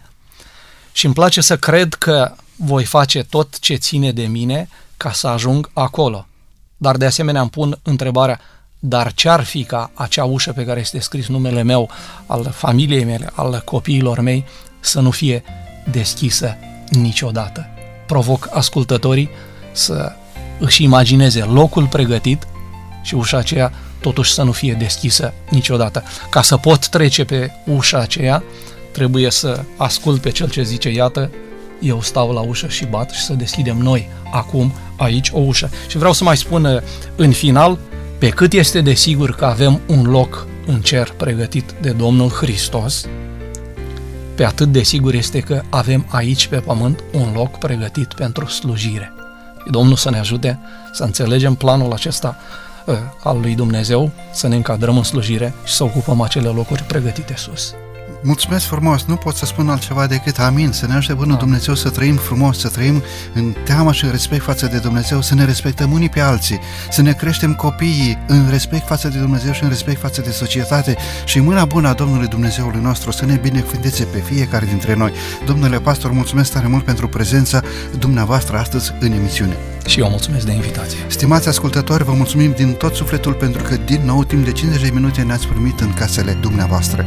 și 0.92 1.04
îmi 1.04 1.14
place 1.14 1.40
să 1.40 1.56
cred 1.56 1.94
că 1.94 2.34
voi 2.58 2.84
face 2.84 3.22
tot 3.22 3.58
ce 3.58 3.74
ține 3.74 4.12
de 4.12 4.26
mine 4.26 4.68
ca 4.96 5.12
să 5.12 5.26
ajung 5.26 5.70
acolo. 5.72 6.26
Dar 6.76 6.96
de 6.96 7.06
asemenea 7.06 7.40
îmi 7.40 7.50
pun 7.50 7.78
întrebarea, 7.82 8.40
dar 8.78 9.12
ce-ar 9.12 9.44
fi 9.44 9.64
ca 9.64 9.90
acea 9.94 10.24
ușă 10.24 10.52
pe 10.52 10.64
care 10.64 10.80
este 10.80 11.00
scris 11.00 11.26
numele 11.26 11.62
meu, 11.62 11.90
al 12.26 12.50
familiei 12.54 13.04
mele, 13.04 13.30
al 13.34 13.62
copiilor 13.64 14.20
mei, 14.20 14.44
să 14.80 15.00
nu 15.00 15.10
fie 15.10 15.42
deschisă 15.90 16.56
niciodată? 16.88 17.66
Provoc 18.06 18.48
ascultătorii 18.52 19.30
să 19.72 20.12
își 20.58 20.82
imagineze 20.82 21.42
locul 21.42 21.86
pregătit 21.86 22.46
și 23.02 23.14
ușa 23.14 23.36
aceea 23.36 23.72
totuși 24.00 24.32
să 24.32 24.42
nu 24.42 24.52
fie 24.52 24.72
deschisă 24.72 25.32
niciodată. 25.50 26.02
Ca 26.30 26.42
să 26.42 26.56
pot 26.56 26.88
trece 26.88 27.24
pe 27.24 27.50
ușa 27.64 27.98
aceea, 27.98 28.42
trebuie 28.92 29.30
să 29.30 29.64
ascult 29.76 30.20
pe 30.20 30.30
cel 30.30 30.50
ce 30.50 30.62
zice, 30.62 30.88
iată, 30.88 31.30
eu 31.80 32.02
stau 32.02 32.32
la 32.32 32.40
ușă 32.40 32.66
și 32.66 32.84
bat 32.84 33.10
și 33.10 33.20
să 33.20 33.32
deschidem 33.32 33.76
noi 33.76 34.08
acum 34.32 34.72
aici 34.96 35.30
o 35.32 35.38
ușă. 35.38 35.70
Și 35.88 35.96
vreau 35.96 36.12
să 36.12 36.24
mai 36.24 36.36
spun 36.36 36.64
uh, 36.64 36.80
în 37.16 37.32
final, 37.32 37.78
pe 38.18 38.28
cât 38.28 38.52
este 38.52 38.80
de 38.80 38.94
sigur 38.94 39.34
că 39.34 39.44
avem 39.44 39.80
un 39.86 40.10
loc 40.10 40.46
în 40.66 40.80
cer 40.80 41.14
pregătit 41.16 41.74
de 41.80 41.90
Domnul 41.90 42.28
Hristos, 42.28 43.06
pe 44.34 44.44
atât 44.44 44.68
de 44.72 44.82
sigur 44.82 45.14
este 45.14 45.40
că 45.40 45.62
avem 45.68 46.06
aici 46.08 46.46
pe 46.46 46.56
pământ 46.56 47.02
un 47.12 47.32
loc 47.34 47.58
pregătit 47.58 48.12
pentru 48.12 48.46
slujire. 48.46 49.12
Domnul 49.70 49.96
să 49.96 50.10
ne 50.10 50.18
ajute 50.18 50.58
să 50.92 51.02
înțelegem 51.02 51.54
planul 51.54 51.92
acesta 51.92 52.36
uh, 52.86 52.94
al 53.22 53.40
lui 53.40 53.54
Dumnezeu, 53.54 54.10
să 54.32 54.48
ne 54.48 54.56
încadrăm 54.56 54.96
în 54.96 55.02
slujire 55.02 55.54
și 55.64 55.72
să 55.72 55.84
ocupăm 55.84 56.20
acele 56.20 56.48
locuri 56.48 56.82
pregătite 56.82 57.34
sus. 57.36 57.74
Mulțumesc 58.22 58.64
frumos, 58.64 59.04
nu 59.04 59.16
pot 59.16 59.34
să 59.34 59.46
spun 59.46 59.68
altceva 59.68 60.06
decât 60.06 60.38
amin, 60.38 60.72
să 60.72 60.86
ne 60.86 60.94
ajute 60.94 61.14
bunul 61.14 61.34
da. 61.34 61.40
Dumnezeu 61.40 61.74
să 61.74 61.90
trăim 61.90 62.16
frumos, 62.16 62.58
să 62.58 62.68
trăim 62.68 63.02
în 63.34 63.54
teamă 63.64 63.92
și 63.92 64.04
în 64.04 64.10
respect 64.10 64.42
față 64.42 64.66
de 64.66 64.78
Dumnezeu, 64.78 65.20
să 65.20 65.34
ne 65.34 65.44
respectăm 65.44 65.92
unii 65.92 66.08
pe 66.08 66.20
alții, 66.20 66.60
să 66.90 67.02
ne 67.02 67.12
creștem 67.12 67.54
copiii 67.54 68.18
în 68.26 68.46
respect 68.50 68.86
față 68.86 69.08
de 69.08 69.18
Dumnezeu 69.18 69.52
și 69.52 69.62
în 69.62 69.68
respect 69.68 70.00
față 70.00 70.20
de 70.20 70.30
societate 70.30 70.96
și 71.24 71.40
mâna 71.40 71.64
bună 71.64 71.88
a 71.88 71.92
Domnului 71.92 72.26
Dumnezeului 72.26 72.80
nostru 72.80 73.10
să 73.10 73.24
ne 73.24 73.34
binecuvânteze 73.34 74.04
pe 74.04 74.18
fiecare 74.18 74.66
dintre 74.66 74.94
noi. 74.94 75.12
Domnule 75.46 75.80
pastor, 75.80 76.10
mulțumesc 76.10 76.52
tare 76.52 76.66
mult 76.66 76.84
pentru 76.84 77.08
prezența 77.08 77.62
dumneavoastră 77.98 78.58
astăzi 78.58 78.92
în 79.00 79.12
emisiune. 79.12 79.56
Și 79.86 80.00
eu 80.00 80.08
mulțumesc 80.08 80.46
de 80.46 80.52
invitație. 80.52 80.98
Stimați 81.06 81.48
ascultători, 81.48 82.04
vă 82.04 82.12
mulțumim 82.12 82.52
din 82.56 82.72
tot 82.72 82.94
sufletul 82.94 83.32
pentru 83.32 83.62
că 83.62 83.76
din 83.84 84.00
nou 84.04 84.24
timp 84.24 84.44
de 84.44 84.52
50 84.52 84.82
de 84.82 84.90
minute 84.92 85.22
ne-ați 85.22 85.46
primit 85.46 85.80
în 85.80 85.94
casele 85.94 86.32
dumneavoastră. 86.32 87.06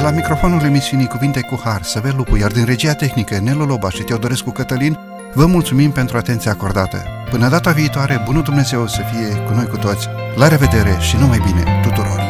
De 0.00 0.06
la 0.06 0.12
microfonul 0.12 0.64
emisiunii 0.64 1.06
Cuvinte 1.06 1.40
cu 1.40 1.60
Har, 1.64 1.82
Săvel 1.82 2.14
Lupu, 2.16 2.36
iar 2.36 2.50
din 2.50 2.64
regia 2.64 2.94
tehnică 2.94 3.38
Nelu 3.38 3.64
Lobaș 3.64 3.94
și 3.94 4.02
Teodorescu 4.02 4.50
Cătălin, 4.50 4.98
vă 5.34 5.46
mulțumim 5.46 5.90
pentru 5.90 6.16
atenția 6.16 6.50
acordată. 6.50 7.04
Până 7.30 7.48
data 7.48 7.70
viitoare, 7.70 8.22
bunul 8.24 8.42
Dumnezeu 8.42 8.86
să 8.86 9.00
fie 9.12 9.42
cu 9.42 9.52
noi 9.52 9.66
cu 9.66 9.76
toți. 9.76 10.08
La 10.36 10.48
revedere 10.48 10.96
și 11.00 11.16
numai 11.16 11.40
bine 11.44 11.80
tuturor! 11.82 12.29